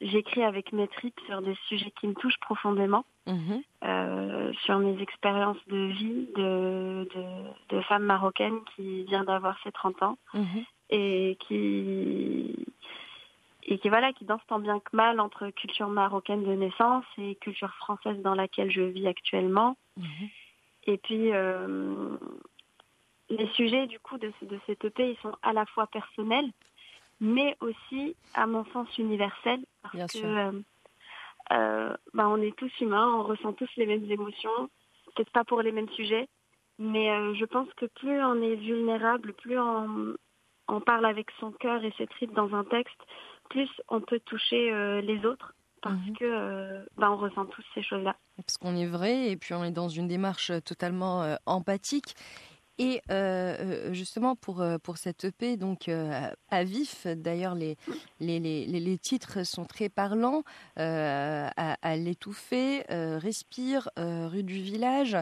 J'écris 0.02 0.44
avec 0.44 0.72
mes 0.72 0.88
tripes 0.88 1.20
sur 1.26 1.42
des 1.42 1.56
sujets 1.68 1.92
qui 2.00 2.08
me 2.08 2.14
touchent 2.14 2.40
profondément, 2.40 3.04
Mhm. 3.28 3.62
euh, 3.84 4.54
sur 4.64 4.78
mes 4.80 5.02
expériences 5.02 5.58
de 5.68 5.78
vie 5.88 6.28
de, 6.36 7.08
de, 7.16 7.76
de 7.76 7.82
femme 7.82 8.04
marocaine 8.04 8.60
qui 8.76 9.04
vient 9.06 9.24
d'avoir 9.26 9.58
ses 9.64 9.72
30 9.72 10.02
ans 10.04 10.18
Mhm. 10.34 10.64
et 10.92 11.38
qui 11.48 12.56
et 13.68 13.80
qui 13.80 13.90
voilà 13.90 14.14
qui 14.14 14.26
danse 14.26 14.42
tant 14.48 14.60
bien 14.60 14.80
que 14.80 14.96
mal 14.96 15.20
entre 15.20 15.50
culture 15.50 15.88
marocaine 15.88 16.44
de 16.44 16.54
naissance 16.54 17.04
et 17.18 17.34
culture 17.36 17.74
française 17.76 18.22
dans 18.22 18.36
laquelle 18.36 18.70
je 18.72 18.82
vis 18.82 19.08
actuellement. 19.08 19.76
Mhm. 19.98 20.30
Et 20.88 20.98
puis, 20.98 21.34
euh, 21.34 22.16
les 23.32 23.48
sujets 23.54 23.88
du 23.88 24.00
coup 24.00 24.20
de, 24.20 24.32
ce- 24.40 24.46
de 24.46 24.60
cette 24.68 24.86
EP, 24.86 25.12
ils 25.12 25.18
sont 25.18 25.34
à 25.42 25.52
la 25.52 25.66
fois 25.66 25.88
personnels, 25.88 26.52
mais 27.20 27.56
aussi, 27.62 28.16
à 28.34 28.48
mon 28.48 28.66
sens, 28.72 28.88
universels. 28.98 29.66
Parce 29.82 29.94
Bien 29.94 30.08
que 30.08 30.18
sûr. 30.18 30.30
euh, 31.52 31.96
bah, 32.14 32.28
on 32.28 32.42
est 32.42 32.56
tous 32.58 32.72
humains, 32.80 33.12
on 33.14 33.24
ressent 33.24 33.54
tous 33.54 33.70
les 33.78 33.86
mêmes 33.86 34.10
émotions, 34.10 34.70
peut-être 35.16 35.32
pas 35.32 35.44
pour 35.44 35.62
les 35.62 35.72
mêmes 35.72 35.90
sujets, 35.90 36.28
mais 36.80 37.10
euh, 37.12 37.34
je 37.36 37.46
pense 37.46 37.72
que 37.76 37.86
plus 37.86 38.22
on 38.24 38.42
est 38.42 38.56
vulnérable, 38.56 39.34
plus 39.34 39.60
on, 39.60 40.16
on 40.68 40.82
parle 40.82 41.06
avec 41.06 41.28
son 41.40 41.52
cœur 41.52 41.84
et 41.84 41.94
ses 41.98 42.08
tripes 42.08 42.34
dans 42.34 42.54
un 42.56 42.64
texte, 42.64 43.00
plus 43.50 43.70
on 43.90 44.02
peut 44.02 44.20
toucher 44.22 44.72
euh, 44.74 45.02
les 45.02 45.26
autres. 45.26 45.54
Parce 45.82 45.96
Mhm. 45.98 46.16
que 46.18 46.26
euh, 46.26 46.86
bah, 46.98 47.12
on 47.12 47.18
ressent 47.18 47.46
tous 47.46 47.64
ces 47.76 47.84
choses-là. 47.84 48.16
Parce 48.38 48.58
qu'on 48.58 48.76
est 48.76 48.88
vrai 48.88 49.30
et 49.30 49.38
puis 49.38 49.54
on 49.54 49.64
est 49.64 49.72
dans 49.72 49.88
une 49.88 50.08
démarche 50.08 50.52
totalement 50.66 51.22
euh, 51.22 51.36
empathique. 51.46 52.16
Et 52.78 53.02
euh, 53.10 53.56
euh, 53.90 53.94
justement 53.94 54.36
pour, 54.36 54.62
euh, 54.62 54.78
pour 54.78 54.98
cette 54.98 55.24
EP, 55.24 55.56
donc 55.56 55.88
euh, 55.88 56.30
à 56.50 56.64
vif, 56.66 57.08
d'ailleurs 57.08 57.56
les, 57.56 57.78
les, 58.20 58.40
les, 58.40 58.66
les- 58.66 58.98
titres 58.98 59.44
sont 59.46 59.64
très 59.66 59.88
parlants, 59.88 60.44
euh, 60.78 61.48
à, 61.56 61.78
à 61.82 61.96
l'étouffer, 61.96 62.84
respire, 62.90 63.90
rue 63.98 64.44
du 64.44 64.62
village. 64.62 65.16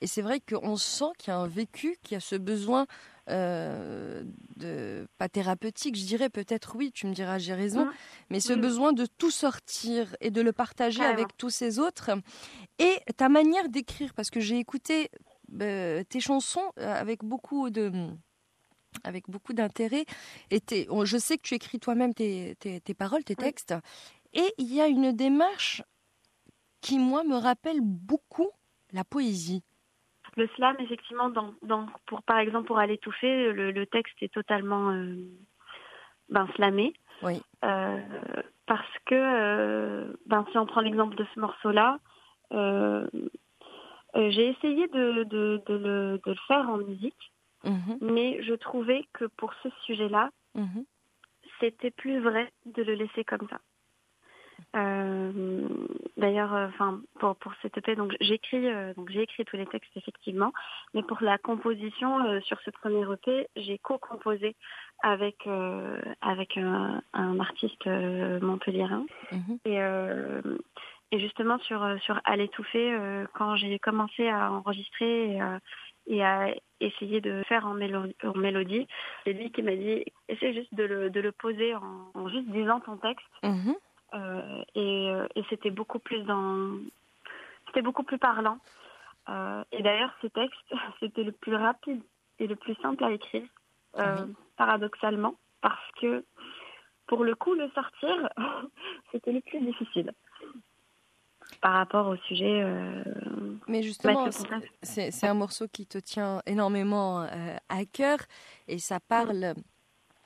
Et 0.00 0.06
c'est 0.06 0.22
vrai 0.22 0.40
qu'on 0.40 0.76
sent 0.76 1.12
qu'il 1.18 1.30
y 1.32 1.34
a 1.34 1.38
un 1.38 1.46
vécu, 1.46 1.96
qu'il 2.02 2.14
y 2.14 2.16
a 2.16 2.20
ce 2.20 2.34
besoin 2.36 2.86
de 3.28 5.06
pas 5.18 5.28
thérapeutique, 5.28 5.96
je 5.96 6.04
dirais 6.06 6.28
peut-être 6.30 6.76
oui, 6.76 6.92
tu 6.92 7.06
me 7.06 7.12
diras 7.14 7.38
j'ai 7.38 7.54
raison, 7.54 7.84
Mhm. 7.86 7.92
mais 8.30 8.40
ce 8.40 8.52
Oui. 8.52 8.60
besoin 8.60 8.92
de 8.92 9.06
tout 9.18 9.30
sortir 9.30 10.14
et 10.20 10.30
de 10.30 10.40
le 10.40 10.52
partager 10.52 11.04
avec 11.04 11.36
tous 11.36 11.50
ces 11.50 11.78
autres. 11.78 12.10
Et 12.78 13.00
ta 13.16 13.28
manière 13.28 13.68
d'écrire, 13.68 14.12
parce 14.14 14.30
que 14.30 14.40
j'ai 14.40 14.58
écouté 14.58 15.10
euh, 15.60 16.02
tes 16.04 16.20
chansons 16.20 16.72
euh, 16.78 16.92
avec 16.94 17.24
beaucoup 17.24 17.70
de 17.70 17.90
avec 19.04 19.28
beaucoup 19.28 19.52
d'intérêt. 19.52 20.04
Et 20.50 20.60
je 20.68 21.16
sais 21.18 21.36
que 21.36 21.42
tu 21.42 21.54
écris 21.54 21.78
toi-même 21.78 22.14
tes, 22.14 22.54
tes- 22.56 22.80
tes 22.80 22.94
paroles, 22.94 23.24
tes 23.24 23.34
Oui. 23.38 23.44
textes. 23.44 23.74
Et 24.32 24.54
il 24.58 24.72
y 24.72 24.80
a 24.80 24.86
une 24.86 25.12
démarche 25.12 25.82
qui, 26.80 26.98
moi, 26.98 27.22
me 27.24 27.36
rappelle 27.36 27.80
beaucoup 27.82 28.48
la 28.92 29.04
poésie. 29.04 29.62
Le 30.36 30.48
slam, 30.56 30.76
effectivement, 30.80 31.30
dans, 31.30 31.54
dans, 31.62 31.86
pour, 32.06 32.22
par 32.22 32.38
exemple, 32.38 32.66
pour 32.66 32.78
aller 32.78 32.94
étouffer, 32.94 33.52
le, 33.52 33.70
le 33.70 33.86
texte 33.86 34.14
est 34.22 34.32
totalement 34.32 34.90
euh, 34.90 35.14
ben, 36.28 36.48
slamé. 36.56 36.94
Oui. 37.22 37.40
Euh, 37.64 38.00
parce 38.66 38.98
que, 39.06 39.14
euh, 39.14 40.12
ben, 40.26 40.44
si 40.52 40.58
on 40.58 40.66
prend 40.66 40.80
l'exemple 40.80 41.16
de 41.16 41.26
ce 41.34 41.40
morceau-là, 41.40 41.98
euh, 44.16 44.30
j'ai 44.30 44.48
essayé 44.48 44.88
de, 44.88 45.24
de, 45.24 45.62
de 45.66 45.74
le, 45.74 46.20
de 46.24 46.30
le 46.32 46.38
faire 46.48 46.68
en 46.68 46.78
musique, 46.78 47.32
Mhm, 47.64 47.98
mais 48.00 48.42
je 48.42 48.54
trouvais 48.54 49.04
que 49.12 49.24
pour 49.24 49.52
ce 49.62 49.68
sujet-là, 49.86 50.30
mhm. 50.54 50.84
c'était 51.60 51.90
plus 51.90 52.20
vrai 52.20 52.52
de 52.66 52.82
le 52.82 52.94
laisser 52.94 53.24
comme 53.24 53.48
ça. 53.50 53.58
Euh, 54.76 55.68
D'ailleurs, 56.16 56.54
euh, 56.54 56.66
enfin 56.68 57.00
pour 57.18 57.36
pour 57.36 57.52
cette 57.60 57.76
EP, 57.76 57.94
donc 57.96 58.14
j'écris 58.20 58.66
donc 58.96 59.10
j'ai 59.10 59.22
écrit 59.22 59.44
tous 59.44 59.56
les 59.56 59.66
textes 59.66 59.94
effectivement, 59.96 60.52
mais 60.94 61.02
pour 61.02 61.18
la 61.22 61.36
composition 61.38 62.40
sur 62.42 62.58
ce 62.62 62.70
premier 62.70 63.04
EP, 63.12 63.48
j'ai 63.56 63.78
co-composé 63.78 64.54
avec 65.02 65.46
avec 66.22 66.56
un, 66.56 67.02
un 67.12 67.40
artiste 67.40 67.86
montpelliérain 67.86 69.04
Mhm. 69.32 69.58
et 69.66 69.78
et 71.12 71.20
justement 71.20 71.58
sur 71.60 71.82
euh, 71.82 71.96
sur 71.98 72.20
À 72.24 72.36
l'étouffer, 72.36 72.92
euh, 72.92 73.26
quand 73.34 73.56
j'ai 73.56 73.78
commencé 73.78 74.28
à 74.28 74.50
enregistrer 74.52 75.32
et, 75.34 75.40
à- 75.40 75.60
et 76.08 76.24
à 76.24 76.54
essayer 76.80 77.20
de 77.20 77.42
faire 77.48 77.66
en, 77.66 77.74
mélo- 77.74 78.12
en 78.24 78.36
mélodie, 78.36 78.86
c'est 79.24 79.32
lui 79.32 79.50
qui 79.50 79.62
m'a 79.62 79.74
dit 79.74 80.04
essaie 80.28 80.52
juste 80.52 80.72
de 80.74 80.84
le, 80.84 81.10
de 81.10 81.20
le 81.20 81.32
poser 81.32 81.74
en, 81.74 82.10
en 82.14 82.28
juste 82.28 82.48
disant 82.48 82.80
ton 82.80 82.96
texte 82.96 83.26
Mhm. 83.42 83.74
euh, 84.14 84.62
et, 84.74 85.10
euh, 85.10 85.26
et 85.34 85.42
c'était 85.50 85.70
beaucoup 85.70 85.98
plus 85.98 86.22
dans, 86.24 86.78
c'était 87.66 87.82
beaucoup 87.82 88.04
plus 88.04 88.18
parlant. 88.18 88.58
Euh, 89.28 89.64
et 89.72 89.82
d'ailleurs, 89.82 90.14
ce 90.22 90.28
texte, 90.28 90.60
c'était 91.00 91.24
le 91.24 91.32
plus 91.32 91.56
rapide 91.56 92.00
et 92.38 92.46
le 92.46 92.54
plus 92.54 92.76
simple 92.76 93.02
à 93.02 93.10
écrire, 93.10 93.42
euh, 93.98 94.26
paradoxalement, 94.56 95.34
parce 95.60 95.90
que 96.00 96.24
pour 97.08 97.24
le 97.24 97.34
coup, 97.34 97.54
le 97.54 97.68
sortir, 97.70 98.28
c'était 99.12 99.32
le 99.32 99.40
plus 99.40 99.60
difficile 99.60 100.12
par 101.60 101.72
rapport 101.74 102.06
au 102.08 102.16
sujet. 102.16 102.62
euh, 102.62 103.02
Mais 103.68 103.82
justement, 103.82 104.28
c'est 104.82 105.24
un 105.26 105.34
morceau 105.34 105.66
qui 105.68 105.86
te 105.86 105.98
tient 105.98 106.42
énormément 106.46 107.22
euh, 107.22 107.56
à 107.68 107.84
cœur 107.84 108.18
et 108.68 108.78
ça 108.78 109.00
parle 109.00 109.40
de 109.40 109.54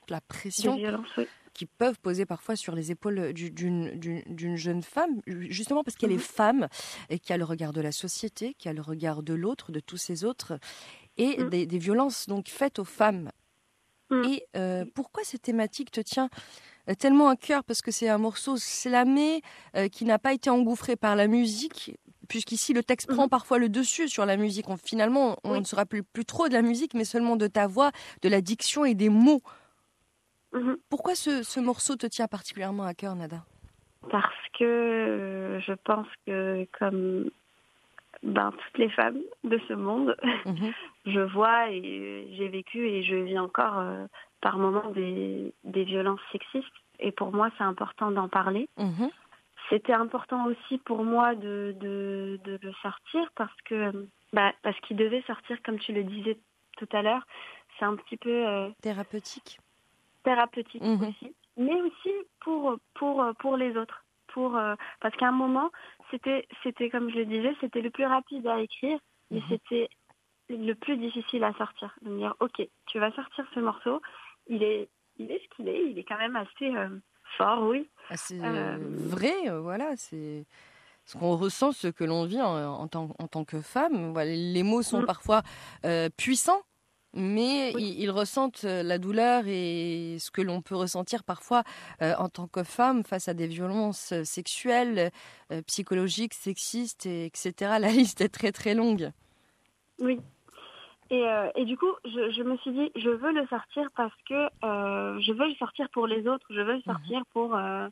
la 0.08 0.20
pression 0.20 0.76
violences, 0.76 1.08
oui. 1.16 1.28
qui 1.54 1.66
peuvent 1.66 1.98
poser 2.00 2.26
parfois 2.26 2.56
sur 2.56 2.74
les 2.74 2.90
épaules 2.90 3.32
du- 3.32 3.50
d'une 3.50 4.56
jeune 4.56 4.82
femme, 4.82 5.20
justement 5.26 5.84
parce 5.84 5.96
qu'elle 5.96 6.12
est 6.12 6.16
Mhm. 6.16 6.20
femme 6.20 6.68
et 7.10 7.18
qui 7.18 7.32
a 7.32 7.36
le 7.36 7.44
regard 7.44 7.72
de 7.72 7.80
la 7.80 7.92
société, 7.92 8.54
qui 8.54 8.68
a 8.68 8.72
le 8.72 8.82
regard 8.82 9.22
de 9.22 9.34
l'autre, 9.34 9.70
de 9.72 9.80
tous 9.80 9.96
ces 9.98 10.24
autres, 10.24 10.58
et 11.16 11.42
Mhm. 11.42 11.48
des, 11.50 11.66
des 11.66 11.78
violences 11.78 12.26
donc 12.26 12.48
faites 12.48 12.78
aux 12.78 12.84
femmes. 12.84 13.30
Mhm. 14.10 14.24
Et 14.24 14.46
euh, 14.56 14.84
pourquoi 14.94 15.22
cette 15.24 15.42
thématique 15.42 15.92
te 15.92 16.00
tient 16.00 16.28
tellement 16.98 17.28
à 17.28 17.36
cœur 17.36 17.64
Parce 17.64 17.82
que 17.82 17.90
c'est 17.90 18.08
un 18.08 18.18
morceau 18.18 18.56
slamé 18.56 19.42
euh, 19.76 19.88
qui 19.88 20.04
n'a 20.04 20.18
pas 20.18 20.32
été 20.32 20.50
engouffré 20.50 20.96
par 20.96 21.16
la 21.16 21.26
musique. 21.26 21.96
Puisqu'ici, 22.28 22.72
le 22.72 22.82
texte 22.84 23.08
Mhm. 23.10 23.16
prend 23.16 23.28
parfois 23.28 23.58
le 23.58 23.68
dessus 23.68 24.08
sur 24.08 24.24
la 24.24 24.36
musique. 24.36 24.68
On- 24.68 24.76
finalement, 24.76 25.36
on 25.44 25.52
Oui. 25.54 25.58
ne 25.60 25.64
se 25.64 25.74
rappelle 25.74 26.04
plus 26.04 26.24
trop 26.24 26.48
de 26.48 26.52
la 26.54 26.62
musique, 26.62 26.94
mais 26.94 27.04
seulement 27.04 27.36
de 27.36 27.46
ta 27.48 27.66
voix, 27.66 27.90
de 28.22 28.28
la 28.28 28.40
diction 28.40 28.84
et 28.84 28.94
des 28.94 29.08
mots. 29.08 29.42
Mhm. 30.52 30.76
Pourquoi 30.88 31.14
ce, 31.14 31.42
ce 31.42 31.60
morceau 31.60 31.96
te 31.96 32.06
tient 32.06 32.26
particulièrement 32.28 32.84
à 32.84 32.94
cœur, 32.94 33.14
Nada? 33.14 33.44
Parce 34.10 34.34
que 34.58 34.64
euh, 34.64 35.60
je 35.60 35.72
pense 35.84 36.06
que 36.26 36.66
comme 36.78 37.30
ben, 38.22 38.50
toutes 38.52 38.78
les 38.78 38.90
femmes 38.90 39.20
de 39.44 39.60
ce 39.68 39.72
monde, 39.74 40.16
Mhm. 40.46 40.72
je 41.06 41.20
vois 41.32 41.70
et 41.70 42.34
j'ai 42.36 42.48
vécu 42.48 42.86
et 42.88 43.02
je 43.02 43.14
vis 43.16 43.38
encore 43.38 43.78
euh, 43.78 44.06
par 44.40 44.58
moments 44.58 44.90
des, 44.90 45.52
des 45.64 45.84
violences 45.84 46.20
sexistes. 46.32 46.66
Et 46.98 47.12
pour 47.12 47.32
moi, 47.32 47.50
c'est 47.56 47.64
important 47.64 48.10
d'en 48.10 48.28
parler. 48.28 48.68
Mhm. 48.76 49.10
C'était 49.68 49.92
important 49.92 50.46
aussi 50.46 50.78
pour 50.78 51.04
moi 51.04 51.34
de, 51.34 51.74
de, 51.80 52.40
de 52.44 52.58
le 52.62 52.72
sortir 52.82 53.30
parce 53.36 53.54
que 53.64 54.08
bah, 54.32 54.52
parce 54.62 54.78
qu'il 54.80 54.96
devait 54.96 55.22
sortir, 55.22 55.58
comme 55.62 55.78
tu 55.78 55.92
le 55.92 56.02
disais 56.04 56.38
tout 56.76 56.88
à 56.92 57.02
l'heure. 57.02 57.24
C'est 57.78 57.84
un 57.84 57.96
petit 57.96 58.16
peu 58.16 58.46
euh, 58.48 58.68
Thérapeutique. 58.82 59.58
thérapeutique 60.24 60.82
Mhm. 60.82 61.08
aussi, 61.08 61.34
mais 61.56 61.80
aussi 61.82 62.10
pour 62.40 62.76
pour 62.94 63.24
pour 63.38 63.56
les 63.56 63.76
autres, 63.76 64.04
pour 64.28 64.56
euh, 64.56 64.74
parce 65.00 65.14
qu'à 65.16 65.28
un 65.28 65.32
moment 65.32 65.70
c'était 66.10 66.46
c'était 66.62 66.90
comme 66.90 67.10
je 67.10 67.16
le 67.16 67.26
disais, 67.26 67.54
c'était 67.60 67.80
le 67.80 67.90
plus 67.90 68.06
rapide 68.06 68.46
à 68.46 68.60
écrire, 68.60 68.98
mais 69.30 69.40
Mhm. 69.40 69.46
c'était 69.48 69.88
le 70.48 70.74
plus 70.74 70.96
difficile 70.96 71.44
à 71.44 71.52
sortir. 71.54 71.94
De 72.02 72.10
me 72.10 72.18
dire 72.18 72.34
ok, 72.40 72.60
tu 72.86 72.98
vas 72.98 73.12
sortir 73.12 73.46
ce 73.54 73.60
morceau, 73.60 74.02
il 74.50 74.62
est 74.62 74.88
il 75.18 75.30
est 75.30 75.40
ce 75.42 75.56
qu'il 75.56 75.68
est, 75.68 75.90
il 75.90 75.98
est 75.98 76.04
quand 76.04 76.18
même 76.18 76.36
assez 76.36 76.66
euh, 76.74 76.88
fort, 77.38 77.62
oui. 77.68 77.88
Ah, 78.10 78.16
c'est 78.16 78.38
Euh, 78.40 78.76
vrai, 78.80 79.34
euh, 79.48 79.60
voilà, 79.60 79.94
c'est 79.96 80.44
ce 81.04 81.16
qu'on 81.18 81.36
ressent, 81.36 81.72
ce 81.72 81.88
que 81.88 82.04
l'on 82.04 82.24
vit 82.24 82.40
en, 82.40 82.56
en 82.56 82.88
tant, 82.88 83.08
en 83.18 83.26
tant 83.28 83.44
que 83.44 83.60
femme. 83.60 84.12
Voilà, 84.12 84.30
les 84.34 84.62
mots 84.62 84.82
sont 84.82 85.02
Mm. 85.02 85.06
parfois 85.06 85.42
euh, 85.84 86.08
puissants, 86.16 86.62
mais 87.12 87.72
Oui. 87.74 87.94
ils, 87.98 88.04
ils 88.04 88.10
ressentent 88.10 88.62
la 88.62 88.96
douleur 88.98 89.44
et 89.46 90.16
ce 90.20 90.30
que 90.30 90.40
l'on 90.40 90.62
peut 90.62 90.76
ressentir 90.76 91.22
parfois 91.24 91.62
euh, 92.00 92.14
en 92.16 92.28
tant 92.30 92.46
que 92.48 92.62
femme 92.62 93.02
face 93.04 93.28
à 93.28 93.34
des 93.34 93.46
violences 93.48 94.14
sexuelles, 94.24 95.10
euh, 95.52 95.60
psychologiques, 95.66 96.34
sexistes, 96.34 97.04
et, 97.06 97.26
etc. 97.26 97.52
La 97.80 97.90
liste 97.90 98.20
est 98.22 98.28
très 98.30 98.52
très 98.52 98.74
longue. 98.74 99.10
Oui. 100.00 100.18
Et, 101.10 101.26
euh, 101.28 101.50
et 101.56 101.64
du 101.64 101.76
coup, 101.76 101.92
je, 102.04 102.30
je 102.30 102.42
me 102.42 102.56
suis 102.58 102.70
dit, 102.70 102.92
je 102.96 103.10
veux 103.10 103.32
le 103.32 103.46
sortir 103.48 103.88
parce 103.96 104.14
que 104.28 104.46
euh, 104.64 105.20
je 105.20 105.32
veux 105.32 105.48
le 105.48 105.54
sortir 105.54 105.88
pour 105.90 106.06
les 106.06 106.26
autres. 106.28 106.46
Je 106.50 106.60
veux 106.60 106.74
le 106.74 106.82
sortir 106.82 107.22
pour, 107.32 107.56
euh, 107.56 107.88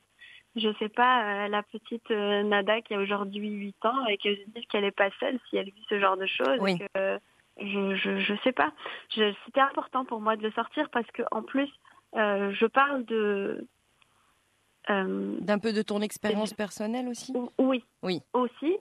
je 0.56 0.72
sais 0.78 0.88
pas, 0.88 1.44
euh, 1.44 1.48
la 1.48 1.62
petite 1.64 2.08
Nada 2.10 2.80
qui 2.80 2.94
a 2.94 2.98
aujourd'hui 3.00 3.48
8 3.48 3.84
ans 3.84 4.06
et 4.06 4.18
qui 4.18 4.36
se 4.36 4.50
dit 4.54 4.64
qu'elle 4.66 4.84
est 4.84 4.90
pas 4.92 5.10
seule 5.18 5.38
si 5.50 5.56
elle 5.56 5.66
vit 5.70 5.84
ce 5.88 5.98
genre 5.98 6.16
de 6.16 6.26
choses. 6.26 6.58
Oui. 6.60 6.78
Et 6.80 6.86
que, 6.94 7.18
je, 7.60 7.96
je, 7.96 8.20
je 8.20 8.34
sais 8.44 8.52
pas. 8.52 8.70
Je- 9.16 9.34
C'était 9.46 9.60
important 9.60 10.04
pour 10.04 10.20
moi 10.20 10.36
de 10.36 10.42
le 10.44 10.52
sortir 10.52 10.88
parce 10.90 11.06
que 11.10 11.22
en 11.32 11.42
plus, 11.42 11.68
je 12.14 12.66
parle 12.66 13.04
de. 13.04 13.66
D'un 14.88 15.58
peu 15.58 15.72
de 15.74 15.82
ton 15.82 16.00
expérience 16.00 16.54
personnelle 16.54 17.08
aussi? 17.08 17.32
Ou- 17.36 17.50
Oui. 17.58 17.84
Oui. 18.02 18.22
Aussi. 18.32 18.76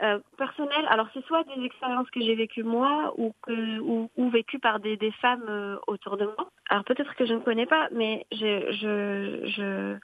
Euh, 0.00 0.18
personnel, 0.38 0.86
alors 0.88 1.06
c'est 1.12 1.24
soit 1.26 1.44
des 1.44 1.64
expériences 1.64 2.10
que 2.10 2.20
j'ai 2.20 2.34
vécues 2.34 2.64
moi 2.64 3.12
ou, 3.18 3.34
que, 3.42 3.78
ou, 3.80 4.10
ou 4.16 4.30
vécues 4.30 4.58
par 4.58 4.80
des, 4.80 4.98
femmes 5.20 5.44
euh, 5.48 5.76
autour 5.86 6.16
de 6.16 6.24
moi. 6.24 6.48
Alors 6.70 6.84
peut-être 6.84 7.14
que 7.14 7.26
je 7.26 7.34
ne 7.34 7.40
connais 7.40 7.66
pas, 7.66 7.88
mais 7.92 8.26
je 8.32 9.96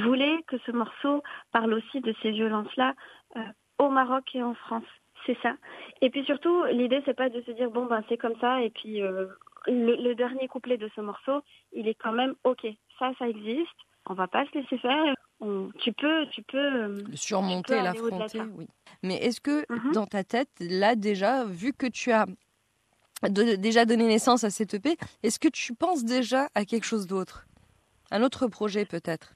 voulais 0.00 0.42
que 0.48 0.58
ce 0.66 0.72
morceau 0.72 1.22
parle 1.52 1.72
aussi 1.74 2.00
de 2.00 2.14
ces 2.22 2.32
violences-là 2.32 2.94
euh, 3.36 3.40
au 3.78 3.88
Maroc 3.88 4.24
et 4.34 4.42
en 4.42 4.54
France. 4.54 4.84
C'est 5.24 5.38
ça. 5.42 5.54
Et 6.02 6.10
puis 6.10 6.24
surtout, 6.24 6.64
l'idée, 6.64 7.02
c'est 7.04 7.16
pas 7.16 7.30
de 7.30 7.40
se 7.42 7.52
dire, 7.52 7.70
bon, 7.70 7.86
ben 7.86 8.02
c'est 8.08 8.18
comme 8.18 8.38
ça, 8.40 8.60
et 8.62 8.70
puis 8.70 9.00
euh, 9.00 9.26
le, 9.66 9.96
le 9.96 10.14
dernier 10.14 10.48
couplet 10.48 10.76
de 10.76 10.90
ce 10.94 11.00
morceau, 11.00 11.42
il 11.72 11.88
est 11.88 11.94
quand 11.94 12.12
même, 12.12 12.34
ok, 12.44 12.66
ça, 12.98 13.12
ça 13.18 13.28
existe, 13.28 13.78
on 14.08 14.14
va 14.14 14.28
pas 14.28 14.44
se 14.46 14.58
laisser 14.58 14.78
faire, 14.78 15.14
on- 15.40 15.70
tu 15.78 15.92
peux, 15.92 16.26
tu 16.28 16.42
peux... 16.42 16.56
euh, 16.58 17.02
Le 17.08 17.16
surmonter, 17.16 17.80
l'affronter, 17.82 18.40
oui. 18.40 18.66
Mais 19.02 19.16
est-ce 19.16 19.40
que 19.40 19.64
Mhm. 19.70 19.92
dans 19.92 20.06
ta 20.06 20.24
tête, 20.24 20.48
là 20.60 20.94
déjà, 20.96 21.44
vu 21.44 21.72
que 21.72 21.86
tu 21.86 22.12
as 22.12 22.26
de- 23.22 23.56
déjà 23.56 23.84
donné 23.84 24.06
naissance 24.06 24.44
à 24.44 24.50
cette 24.50 24.74
EP, 24.74 24.96
est-ce 25.22 25.38
que 25.38 25.48
tu 25.48 25.74
penses 25.74 26.04
déjà 26.04 26.48
à 26.54 26.64
quelque 26.64 26.84
chose 26.84 27.06
d'autre? 27.06 27.46
Un 28.10 28.22
autre 28.22 28.46
projet 28.46 28.84
peut-être? 28.84 29.34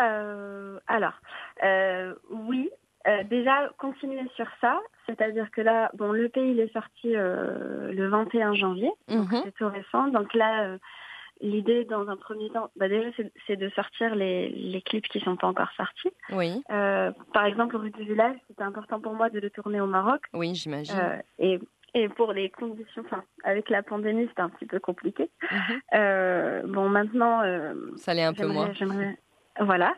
Euh, 0.00 0.78
alors, 0.86 1.14
euh, 1.62 2.14
oui. 2.30 2.70
Euh, 3.06 3.22
déjà, 3.24 3.68
continuer 3.76 4.22
sur 4.34 4.46
ça. 4.62 4.80
C'est-à-dire 5.06 5.50
que 5.50 5.60
là, 5.60 5.90
bon, 5.94 6.10
le 6.12 6.28
pays 6.30 6.52
il 6.52 6.60
est 6.60 6.72
sorti 6.72 7.08
le 7.12 8.08
21 8.08 8.54
janvier, 8.54 8.90
Mhm. 9.08 9.42
c'est 9.44 9.52
tout 9.54 9.68
récent. 9.68 10.08
Donc 10.08 10.32
là, 10.32 10.78
l'idée 11.44 11.84
dans 11.84 12.08
un 12.08 12.16
premier 12.16 12.48
temps, 12.50 12.70
bah 12.76 12.88
déjà, 12.88 13.08
c'est- 13.46 13.56
de 13.56 13.68
sortir 13.70 14.14
les, 14.14 14.48
les 14.48 14.80
clips 14.82 15.06
qui 15.08 15.20
sont 15.20 15.36
pas 15.36 15.46
encore 15.46 15.70
sortis. 15.76 16.10
Oui, 16.30 16.62
Euh, 16.72 17.12
par 17.32 17.44
exemple, 17.44 17.76
Rue 17.76 17.90
du 17.90 18.04
Village, 18.04 18.36
c'était 18.48 18.62
important 18.62 18.98
pour 19.00 19.12
moi 19.14 19.28
de 19.30 19.38
le 19.40 19.50
tourner 19.50 19.80
au 19.80 19.86
Maroc. 19.86 20.22
oui, 20.32 20.54
j'imagine. 20.54 20.96
Euh, 20.98 21.16
et, 21.38 21.60
et 21.94 22.08
pour 22.08 22.32
les 22.32 22.48
conditions, 22.50 23.02
enfin, 23.06 23.22
avec 23.44 23.68
la 23.70 23.82
pandémie, 23.82 24.26
c'était 24.28 24.42
un 24.42 24.48
petit 24.48 24.66
peu 24.66 24.80
compliqué. 24.80 25.30
Mhm. 25.52 25.80
Euh, 25.94 26.62
bon, 26.66 26.88
maintenant, 26.88 27.42
Ça 27.96 28.14
l'est 28.14 28.24
un 28.24 28.32
peu 28.32 28.46
moins. 28.46 28.72
Voilà. 29.60 29.94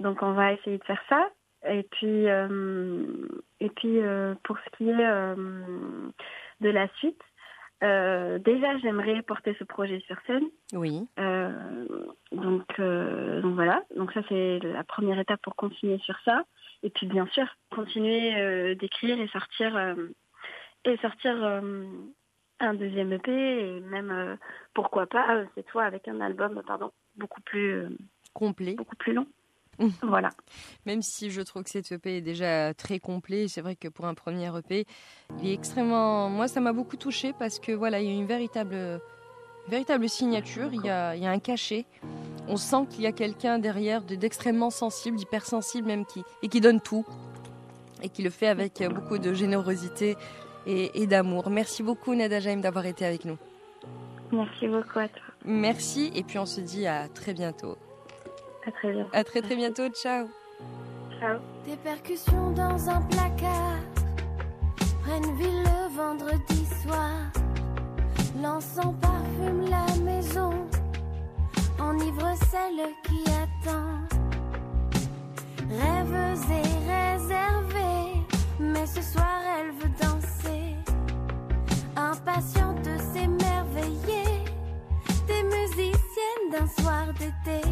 Donc 0.00 0.20
on 0.22 0.32
va 0.32 0.52
essayer 0.52 0.78
de 0.78 0.84
faire 0.84 1.02
ça. 1.08 1.30
Et 1.68 1.82
puis, 1.84 2.26
et 3.60 3.68
puis 3.70 4.00
pour 4.44 4.56
ce 4.58 4.76
qui 4.76 4.90
est 4.90 4.94
de 6.60 6.70
la 6.70 6.88
suite, 6.96 7.20
euh, 7.82 8.38
déjà 8.38 8.76
j'aimerais 8.78 9.22
porter 9.22 9.54
ce 9.58 9.64
projet 9.64 10.00
sur 10.00 10.16
scène. 10.26 10.48
Oui, 10.72 11.06
Euh, 11.18 11.86
donc, 12.32 12.66
euh, 12.78 13.40
donc 13.40 13.54
voilà. 13.54 13.84
Donc 13.96 14.12
ça 14.12 14.20
c'est 14.28 14.58
la 14.60 14.84
première 14.84 15.18
étape 15.18 15.40
pour 15.42 15.56
continuer 15.56 15.98
sur 15.98 16.18
ça. 16.24 16.44
Et 16.82 16.90
puis 16.90 17.06
bien 17.06 17.26
sûr 17.28 17.46
continuer 17.70 18.74
d'écrire 18.76 19.20
et 19.20 19.28
sortir 19.28 19.96
et 20.84 20.96
sortir 20.98 21.62
un 22.60 22.74
deuxième 22.74 23.12
EP 23.12 23.30
et 23.32 23.80
même 23.80 24.38
pourquoi 24.74 25.06
pas 25.06 25.44
cette 25.54 25.68
fois 25.70 25.84
avec 25.84 26.06
un 26.06 26.20
album 26.20 26.62
pardon 26.66 26.92
beaucoup 27.16 27.40
plus 27.40 27.86
complet. 28.32 28.74
beaucoup 28.74 28.96
plus 28.96 29.12
long. 29.12 29.26
Mhm. 29.78 29.92
Voilà. 30.02 30.30
Même 30.86 31.02
si 31.02 31.30
je 31.30 31.40
trouve 31.40 31.62
que 31.62 31.70
cet 31.70 31.92
EP 31.92 32.16
est 32.16 32.20
déjà 32.20 32.74
très 32.74 32.98
complet, 32.98 33.46
c'est 33.48 33.60
vrai 33.60 33.76
que 33.76 33.88
pour 33.88 34.06
un 34.06 34.14
premier 34.14 34.50
EP, 34.58 34.86
il 35.42 35.48
est 35.48 35.52
extrêmement. 35.54 36.28
Moi, 36.28 36.48
ça 36.48 36.60
m'a 36.60 36.72
beaucoup 36.72 36.96
touché 36.96 37.32
parce 37.38 37.58
que 37.58 37.72
voilà, 37.72 38.00
il 38.00 38.06
y 38.08 38.10
a 38.10 38.14
une 38.14 38.26
véritable, 38.26 39.00
véritable 39.68 40.08
signature, 40.08 40.70
il 40.72 40.84
y 40.84 40.90
a, 40.90 41.14
il 41.14 41.22
y 41.22 41.26
a 41.26 41.30
un 41.30 41.38
cachet. 41.38 41.84
On 42.48 42.56
sent 42.56 42.86
qu'il 42.90 43.02
y 43.02 43.06
a 43.06 43.12
quelqu'un 43.12 43.58
derrière 43.58 44.02
de- 44.02 44.14
d'extrêmement 44.16 44.70
sensible, 44.70 45.16
d'hypersensible 45.16 45.86
même, 45.86 46.04
qui, 46.06 46.22
et 46.42 46.48
qui 46.48 46.60
donne 46.60 46.80
tout. 46.80 47.04
Et 48.02 48.08
qui 48.08 48.22
le 48.22 48.30
fait 48.30 48.46
avec 48.48 48.82
beaucoup 48.94 49.18
de 49.18 49.32
générosité 49.34 50.16
et, 50.66 51.02
et 51.02 51.06
d'amour. 51.06 51.50
Merci 51.50 51.82
beaucoup, 51.82 52.14
Nada 52.14 52.40
Jaim, 52.40 52.58
d'avoir 52.58 52.86
été 52.86 53.04
avec 53.04 53.24
nous. 53.24 53.36
Merci 54.32 54.66
beaucoup 54.68 54.98
à 55.00 55.08
toi. 55.08 55.22
Merci, 55.44 56.10
et 56.14 56.22
puis 56.22 56.38
on 56.38 56.46
se 56.46 56.60
dit 56.60 56.86
à 56.86 57.08
très 57.08 57.32
bientôt 57.32 57.76
très 58.70 59.24
très 59.24 59.42
très 59.42 59.56
bientôt. 59.56 59.88
Ciao. 59.90 60.28
Ciao. 61.18 61.38
Des 61.64 61.76
percussions 61.76 62.50
dans 62.52 62.88
un 62.88 63.00
placard. 63.02 63.78
Brenneville 65.04 65.62
le 65.62 65.96
vendredi 65.96 66.66
soir. 66.82 67.32
L'encens 68.42 68.94
parfume 69.00 69.68
la 69.68 69.86
maison. 70.02 70.52
Enivre 71.80 72.34
celle 72.50 72.86
qui 73.04 73.24
attend. 73.30 73.98
Rêves 75.70 76.38
et 76.50 76.90
réservés. 76.92 78.22
Mais 78.60 78.86
ce 78.86 79.02
soir 79.02 79.40
elle 79.58 79.72
veut 79.72 79.94
danser. 80.00 80.76
Impatiente 81.96 82.82
de 82.82 82.96
s'émerveiller. 83.12 84.44
Des 85.26 85.42
musiciennes 85.42 86.50
d'un 86.52 86.66
soir 86.66 87.06
d'été. 87.18 87.66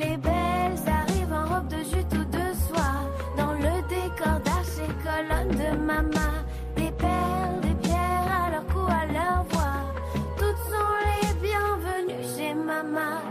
Les 0.00 0.16
belles 0.16 0.80
arrivent 0.88 1.32
en 1.32 1.44
robe 1.54 1.68
de 1.68 1.76
jute 1.76 2.12
ou 2.14 2.24
de 2.24 2.54
soie, 2.66 3.04
dans 3.36 3.52
le 3.52 3.82
décor 3.88 4.40
d'arches 4.46 4.80
et 4.82 4.92
colonnes 5.04 5.50
de 5.50 5.76
mama. 5.76 6.30
Des 6.74 6.90
perles, 6.92 7.60
des 7.60 7.74
pierres 7.74 8.46
à 8.46 8.50
leur 8.50 8.66
cou, 8.68 8.80
à 8.88 9.04
leur 9.12 9.44
voix. 9.50 9.84
Toutes 10.38 10.64
sont 10.72 10.96
les 11.04 11.34
bienvenues 11.46 12.24
chez 12.34 12.54
mama. 12.54 13.29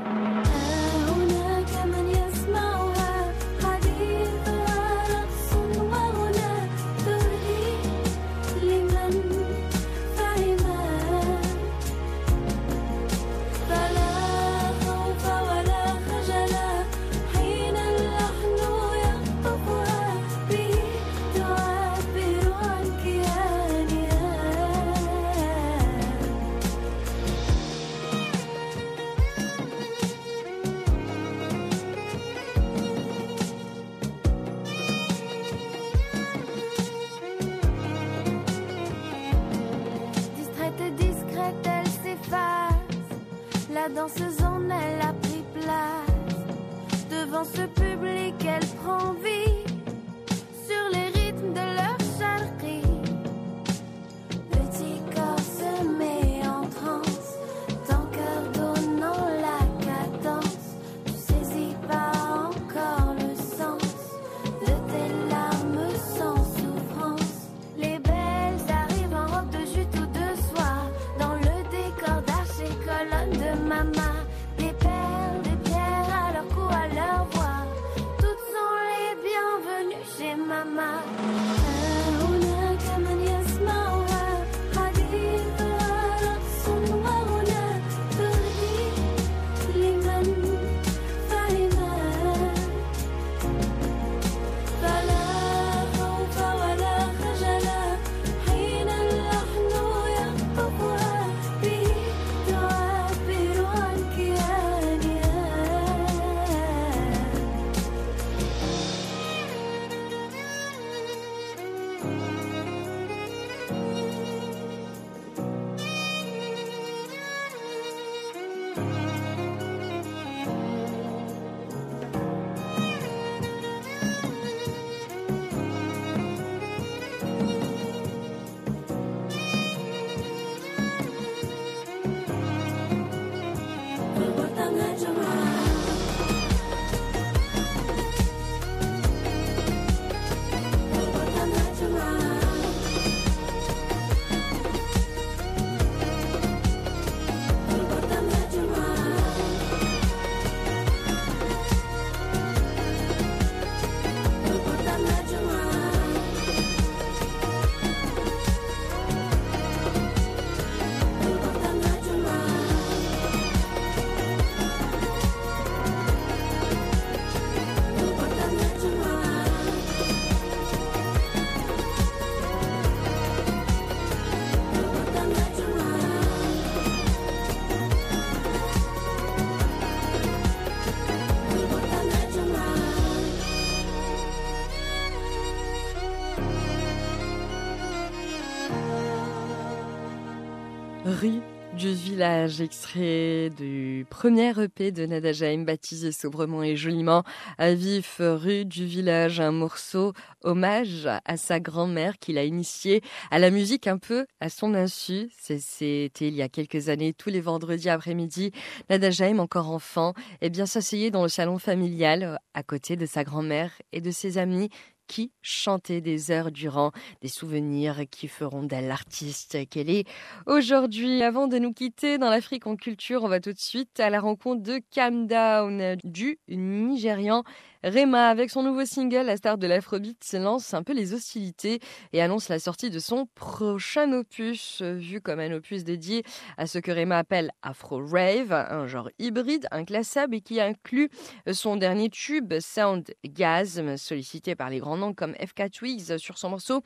Village, 192.20 192.59
extrait 192.59 193.49
du 193.49 194.05
premier 194.09 194.51
EP 194.61 194.91
de 194.91 195.05
Nada 195.05 195.32
Jaim, 195.32 195.59
baptisé 195.59 196.11
sobrement 196.11 196.61
et 196.61 196.76
joliment 196.76 197.24
à 197.57 197.74
vif 197.74 198.17
rue 198.20 198.65
du 198.65 198.86
village, 198.86 199.39
un 199.39 199.53
morceau 199.53 200.11
hommage 200.43 201.07
à 201.24 201.38
sa 201.38 201.61
grand-mère 201.61 202.20
qu'il 202.20 202.38
a 202.38 202.43
initié 202.43 203.01
à 203.32 203.39
la 203.39 203.51
musique 203.51 203.88
un 203.88 203.97
peu 203.97 204.26
à 204.41 204.49
son 204.49 204.74
insu. 204.74 205.30
C'était 205.39 206.28
il 206.28 206.36
y 206.36 206.41
a 206.41 206.49
quelques 206.49 206.89
années, 206.89 207.13
tous 207.13 207.30
les 207.30 207.39
vendredis 207.39 207.88
après-midi, 207.88 208.51
Nada 208.89 209.11
Jaim, 209.11 209.39
encore 209.39 209.72
enfant, 209.72 210.13
eh 210.41 210.49
bien 210.49 210.65
s'asseyait 210.65 211.11
dans 211.11 211.24
le 211.24 211.30
salon 211.30 211.57
familial 211.57 212.41
à 212.53 212.63
côté 212.63 212.97
de 212.97 213.05
sa 213.05 213.24
grand-mère 213.24 213.72
et 213.93 214.01
de 214.01 214.11
ses 214.11 214.38
amis 214.38 214.70
qui 215.10 215.32
chantaient 215.41 216.01
des 216.01 216.30
heures 216.32 216.51
durant, 216.51 216.91
des 217.22 217.28
souvenirs 217.28 218.03
qui 218.10 218.28
feront 218.28 218.64
d'elle 218.64 218.88
l'artiste 218.88 219.68
qu'elle 219.70 219.89
est 219.89 220.07
Aujourd'hui, 220.45 221.24
avant 221.24 221.47
de 221.47 221.57
nous 221.57 221.74
quitter 221.74 222.20
dans 222.20 222.30
l'Afrique 222.30 222.68
en 222.68 222.76
culture, 222.76 223.24
on 223.24 223.28
va 223.28 223.39
tout 223.39 223.51
de 223.51 223.60
suite 223.60 223.99
à 223.99 224.12
la 224.12 224.20
rencontre 224.22 224.62
de 224.62 224.80
Calm 224.91 225.26
Down 225.26 225.97
du 226.03 226.39
Nigérian 226.47 227.43
Rema. 227.84 228.30
Avec 228.30 228.49
son 228.49 228.63
nouveau 228.63 228.86
single, 228.86 229.25
la 229.25 229.38
star 229.38 229.57
de 229.57 229.67
l'Afrobeat 229.67 230.34
lance 230.34 230.73
un 230.73 230.84
peu 230.84 230.93
les 230.93 231.13
hostilités 231.13 231.80
et 232.13 232.21
annonce 232.21 232.49
la 232.49 232.59
sortie 232.59 232.89
de 232.89 232.99
son 232.99 233.25
prochain 233.36 234.11
opus, 234.11 234.82
euh, 234.82 234.95
vu 234.95 235.21
comme 235.21 235.39
un 235.39 235.51
opus 235.53 235.84
dédié 235.84 236.23
à 236.57 236.67
ce 236.67 236.80
que 236.80 236.91
Rema 236.91 237.19
appelle 237.19 237.51
Afro 237.61 238.05
Rave, 238.05 238.51
un 238.51 238.88
genre 238.88 239.09
hybride, 239.17 239.67
inclassable 239.71 240.36
et 240.36 240.41
qui 240.41 240.59
inclut 240.59 241.09
son 241.51 241.77
dernier 241.77 242.09
tube 242.09 242.53
Sound 242.59 243.13
Gasm, 243.23 243.97
sollicité 243.97 244.55
par 244.55 244.69
les 244.69 244.80
grands 244.80 244.97
noms 244.97 245.13
comme 245.13 245.36
FK 245.36 245.71
Twigs 245.71 246.17
sur 246.17 246.38
son 246.38 246.49
morceau 246.49 246.82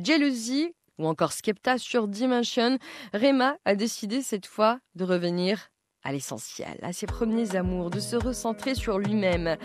Jealousy 0.00 0.72
ou 0.98 1.06
encore 1.06 1.32
Skepta 1.32 1.78
sur 1.78 2.08
Dimension, 2.08 2.78
Rema 3.12 3.56
a 3.64 3.74
décidé 3.74 4.22
cette 4.22 4.46
fois 4.46 4.80
de 4.94 5.04
revenir 5.04 5.70
à 6.04 6.12
l'essentiel, 6.12 6.78
à 6.82 6.92
ses 6.92 7.06
premiers 7.06 7.56
amours, 7.56 7.90
de 7.90 8.00
se 8.00 8.16
recentrer 8.16 8.74
sur 8.74 8.98
lui-même 8.98 9.56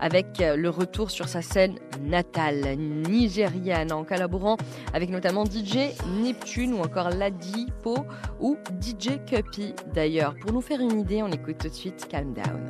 avec 0.00 0.38
le 0.38 0.68
retour 0.68 1.10
sur 1.10 1.28
sa 1.28 1.42
scène 1.42 1.78
natale 2.02 2.76
nigériane 2.76 3.92
en 3.92 4.04
collaborant 4.04 4.56
avec 4.92 5.10
notamment 5.10 5.44
DJ 5.44 5.94
Neptune 6.22 6.74
ou 6.74 6.78
encore 6.78 7.10
Ladipo 7.10 7.96
ou 8.40 8.56
DJ 8.80 9.18
Cuppy 9.26 9.74
d'ailleurs. 9.94 10.34
Pour 10.40 10.52
nous 10.52 10.60
faire 10.60 10.80
une 10.80 11.00
idée, 11.00 11.22
on 11.22 11.28
écoute 11.28 11.58
tout 11.58 11.68
de 11.68 11.74
suite 11.74 12.08
Calm 12.08 12.32
Down. 12.32 12.68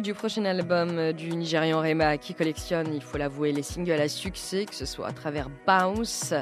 Du 0.00 0.12
prochain 0.12 0.44
album 0.44 0.98
euh, 0.98 1.12
du 1.12 1.30
Nigérian 1.30 1.80
Rema 1.80 2.18
qui 2.18 2.34
collectionne, 2.34 2.92
il 2.92 3.02
faut 3.02 3.16
l'avouer, 3.16 3.52
les 3.52 3.62
singles 3.62 4.00
à 4.00 4.08
succès, 4.08 4.64
que 4.64 4.74
ce 4.74 4.86
soit 4.86 5.06
à 5.06 5.12
travers 5.12 5.48
Bounce 5.66 6.34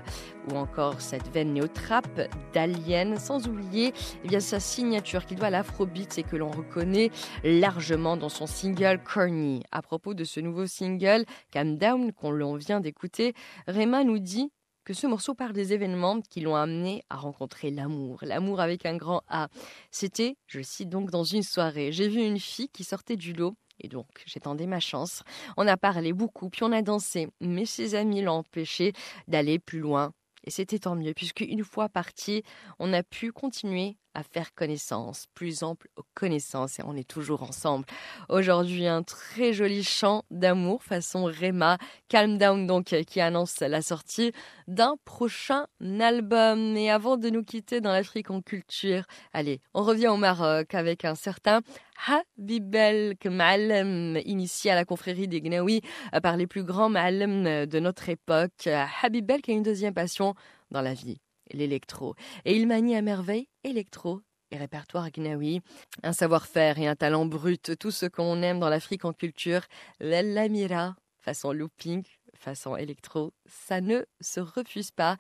ou 0.51 0.57
encore 0.57 1.01
cette 1.01 1.29
veine 1.33 1.53
néo-trap 1.53 2.07
d'Alien, 2.55 3.19
sans 3.19 3.47
oublier 3.49 3.93
eh 4.25 4.29
bien, 4.29 4.41
sa 4.41 4.59
signature 4.59 5.27
qui 5.27 5.35
doit 5.35 5.49
à 5.49 5.51
l'afrobeat 5.51 6.19
et 6.19 6.23
que 6.23 6.37
l'on 6.37 6.51
reconnaît 6.51 7.11
largement 7.45 8.17
dans 8.17 8.31
son 8.31 8.47
single 8.47 9.01
Corny. 9.05 9.63
À 9.71 9.83
propos 9.83 10.15
de 10.15 10.25
ce 10.25 10.41
nouveau 10.41 10.67
single, 10.67 11.25
Calm 11.51 11.77
Down, 11.77 12.13
qu'on 12.13 12.31
l'on 12.31 12.57
vient 12.57 12.81
d'écouter, 12.81 13.35
Rema 13.67 14.05
nous 14.05 14.19
dit 14.19 14.51
que 14.85 14.95
ce 14.95 15.07
morceau 15.07 15.35
parle 15.35 15.53
des 15.53 15.73
événements 15.73 16.21
qui 16.21 16.41
l'ont 16.41 16.57
amené 16.57 17.05
à 17.11 17.17
rencontrer 17.17 17.71
l'amour, 17.71 18.19
l'amour 18.23 18.61
avec 18.61 18.87
un 18.87 18.97
grand 18.97 19.23
A. 19.29 19.49
C'était, 19.91 20.37
je 20.47 20.61
cite 20.63 20.89
donc, 20.89 21.11
dans 21.11 21.25
une 21.25 21.43
soirée, 21.43 21.93
j'ai 21.93 22.09
vu 22.09 22.21
une 22.21 22.41
fille 22.41 22.69
qui 22.69 22.85
sortait 22.85 23.17
du 23.17 23.33
lot. 23.33 23.55
Et 23.81 23.89
donc, 23.89 24.07
tendu 24.43 24.67
ma 24.67 24.81
chance. 24.81 25.23
On 25.57 25.67
a 25.67 25.77
parlé 25.77 26.13
beaucoup, 26.13 26.51
puis 26.51 26.63
on 26.63 26.73
a 26.73 26.83
dansé. 26.83 27.29
Mais 27.41 27.67
ses 27.67 27.95
amis 27.95 28.23
l'ont 28.23 28.35
empêché 28.35 28.93
d'aller 29.27 29.59
plus 29.59 29.81
loin. 29.81 30.13
Et 30.45 30.51
c'était 30.51 30.79
tant 30.79 30.95
mieux, 30.95 31.15
puisque 31.15 31.41
une 31.41 31.65
fois 31.65 31.89
parti, 31.89 32.43
on 32.79 32.93
a 32.93 33.03
pu 33.03 33.33
continuer 33.33 33.97
à 34.15 34.23
faire 34.23 34.55
connaissance, 34.55 35.27
plus 35.35 35.63
ample 35.63 35.89
connaissance, 36.15 36.79
et 36.79 36.83
on 36.85 36.95
est 36.97 37.09
toujours 37.09 37.43
ensemble. 37.43 37.87
Aujourd'hui, 38.29 38.87
un 38.87 39.03
très 39.03 39.53
joli 39.53 39.83
chant 39.83 40.25
d'amour 40.31 40.83
façon 40.83 41.25
Rema, 41.25 41.79
Calm 42.09 42.39
Down 42.39 42.67
donc, 42.67 42.95
qui 43.07 43.21
annonce 43.21 43.61
la 43.61 43.81
sortie 43.83 44.33
d'un 44.69 44.97
prochain 45.05 45.67
album. 46.01 46.77
Et 46.77 46.91
avant 46.91 47.17
de 47.17 47.31
nous 47.31 47.43
quitter 47.43 47.81
dans 47.81 47.93
l'Afrique 47.93 48.31
en 48.31 48.43
culture, 48.43 49.05
allez, 49.33 49.61
on 49.75 49.83
revient 49.83 50.09
au 50.09 50.17
Maroc 50.17 50.75
avec 50.75 51.05
un 51.05 51.15
certain 51.15 51.61
Habibel 52.07 53.15
Kmalem, 53.19 54.19
initié 54.25 54.73
à 54.73 54.75
la 54.75 54.85
confrérie 54.85 55.29
des 55.29 55.41
Gnawi 55.41 55.81
par 56.23 56.37
les 56.37 56.47
plus 56.47 56.65
grands 56.65 56.89
Malem 56.89 57.67
de 57.67 57.79
notre 57.79 58.09
époque. 58.09 58.69
Habibel 59.03 59.41
qui 59.41 59.53
a 59.53 59.55
une 59.55 59.63
deuxième 59.63 59.95
passion 59.95 60.35
dans 60.71 60.83
la 60.83 60.95
vie, 60.95 61.21
l'électro. 61.55 62.15
Et 62.45 62.57
il 62.57 62.67
manie 62.67 62.97
à 62.97 63.03
merveille 63.03 63.49
électro 63.65 64.21
et 64.51 64.57
répertoire 64.57 65.11
gnawi, 65.11 65.61
un 66.03 66.13
savoir-faire 66.13 66.79
et 66.79 66.87
un 66.87 66.95
talent 66.95 67.27
brut, 67.27 67.79
tout 67.79 67.91
ce 67.91 68.07
qu'on 68.07 68.43
aime 68.43 68.61
dans 68.61 68.69
l'Afrique 68.69 69.05
en 69.05 69.13
culture, 69.13 69.63
l'Alamira, 69.99 70.95
façon 71.21 71.53
looping, 71.53 72.03
façon 72.35 72.77
électro, 72.77 73.33
ça 73.47 73.81
ne 73.81 74.03
se 74.21 74.41
refuse 74.41 74.91
pas. 74.91 75.17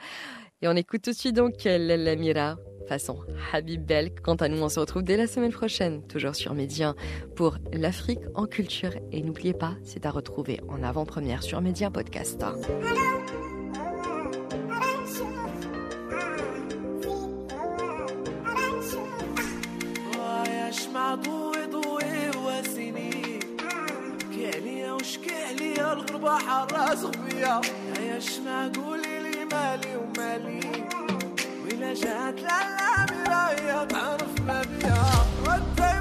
Et 0.60 0.68
on 0.68 0.76
écoute 0.76 1.02
tout 1.02 1.10
de 1.10 1.16
suite 1.16 1.36
donc 1.36 1.64
l'Alamira, 1.64 2.56
façon 2.88 3.20
Habib 3.52 3.90
Quant 4.22 4.34
à 4.36 4.48
nous, 4.48 4.62
on 4.62 4.68
se 4.68 4.80
retrouve 4.80 5.02
dès 5.02 5.16
la 5.16 5.26
semaine 5.26 5.52
prochaine, 5.52 6.06
toujours 6.06 6.34
sur 6.34 6.54
Médien, 6.54 6.94
pour 7.36 7.56
l'Afrique 7.72 8.20
en 8.34 8.46
culture. 8.46 8.92
Et 9.12 9.22
n'oubliez 9.22 9.54
pas, 9.54 9.76
c'est 9.82 10.04
à 10.04 10.10
retrouver 10.10 10.60
en 10.68 10.82
avant-première 10.82 11.42
sur 11.42 11.60
Média 11.60 11.90
Podcast. 11.90 12.42
Hello. 12.42 13.51
عضو 21.12 21.52
ضوي 21.70 22.30
وسنين 22.44 23.40
كالية 24.36 24.92
وش 24.92 25.18
كالية 25.18 25.92
الغربة 25.92 26.38
حراس 26.38 27.04
غبية 27.04 27.60
عيش 27.98 28.38
معقولي 28.38 29.18
لي 29.20 29.44
مالي 29.52 29.96
ومالي. 29.96 30.60
ولا 31.64 31.94
جات 31.94 32.40
لا 32.40 32.58
لا 32.76 33.06
مرايا 33.10 33.84
تعرف 33.84 34.40
ما 34.46 34.62
بيا 34.62 34.88
يا 34.88 35.92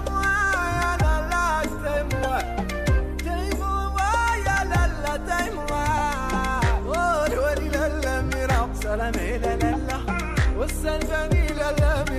يا 8.41 8.69
سلام 8.83 9.13
لا 9.41 9.57
لا 9.57 9.99
والسلام 10.57 11.29
لا 11.57 11.71
لا 11.71 12.10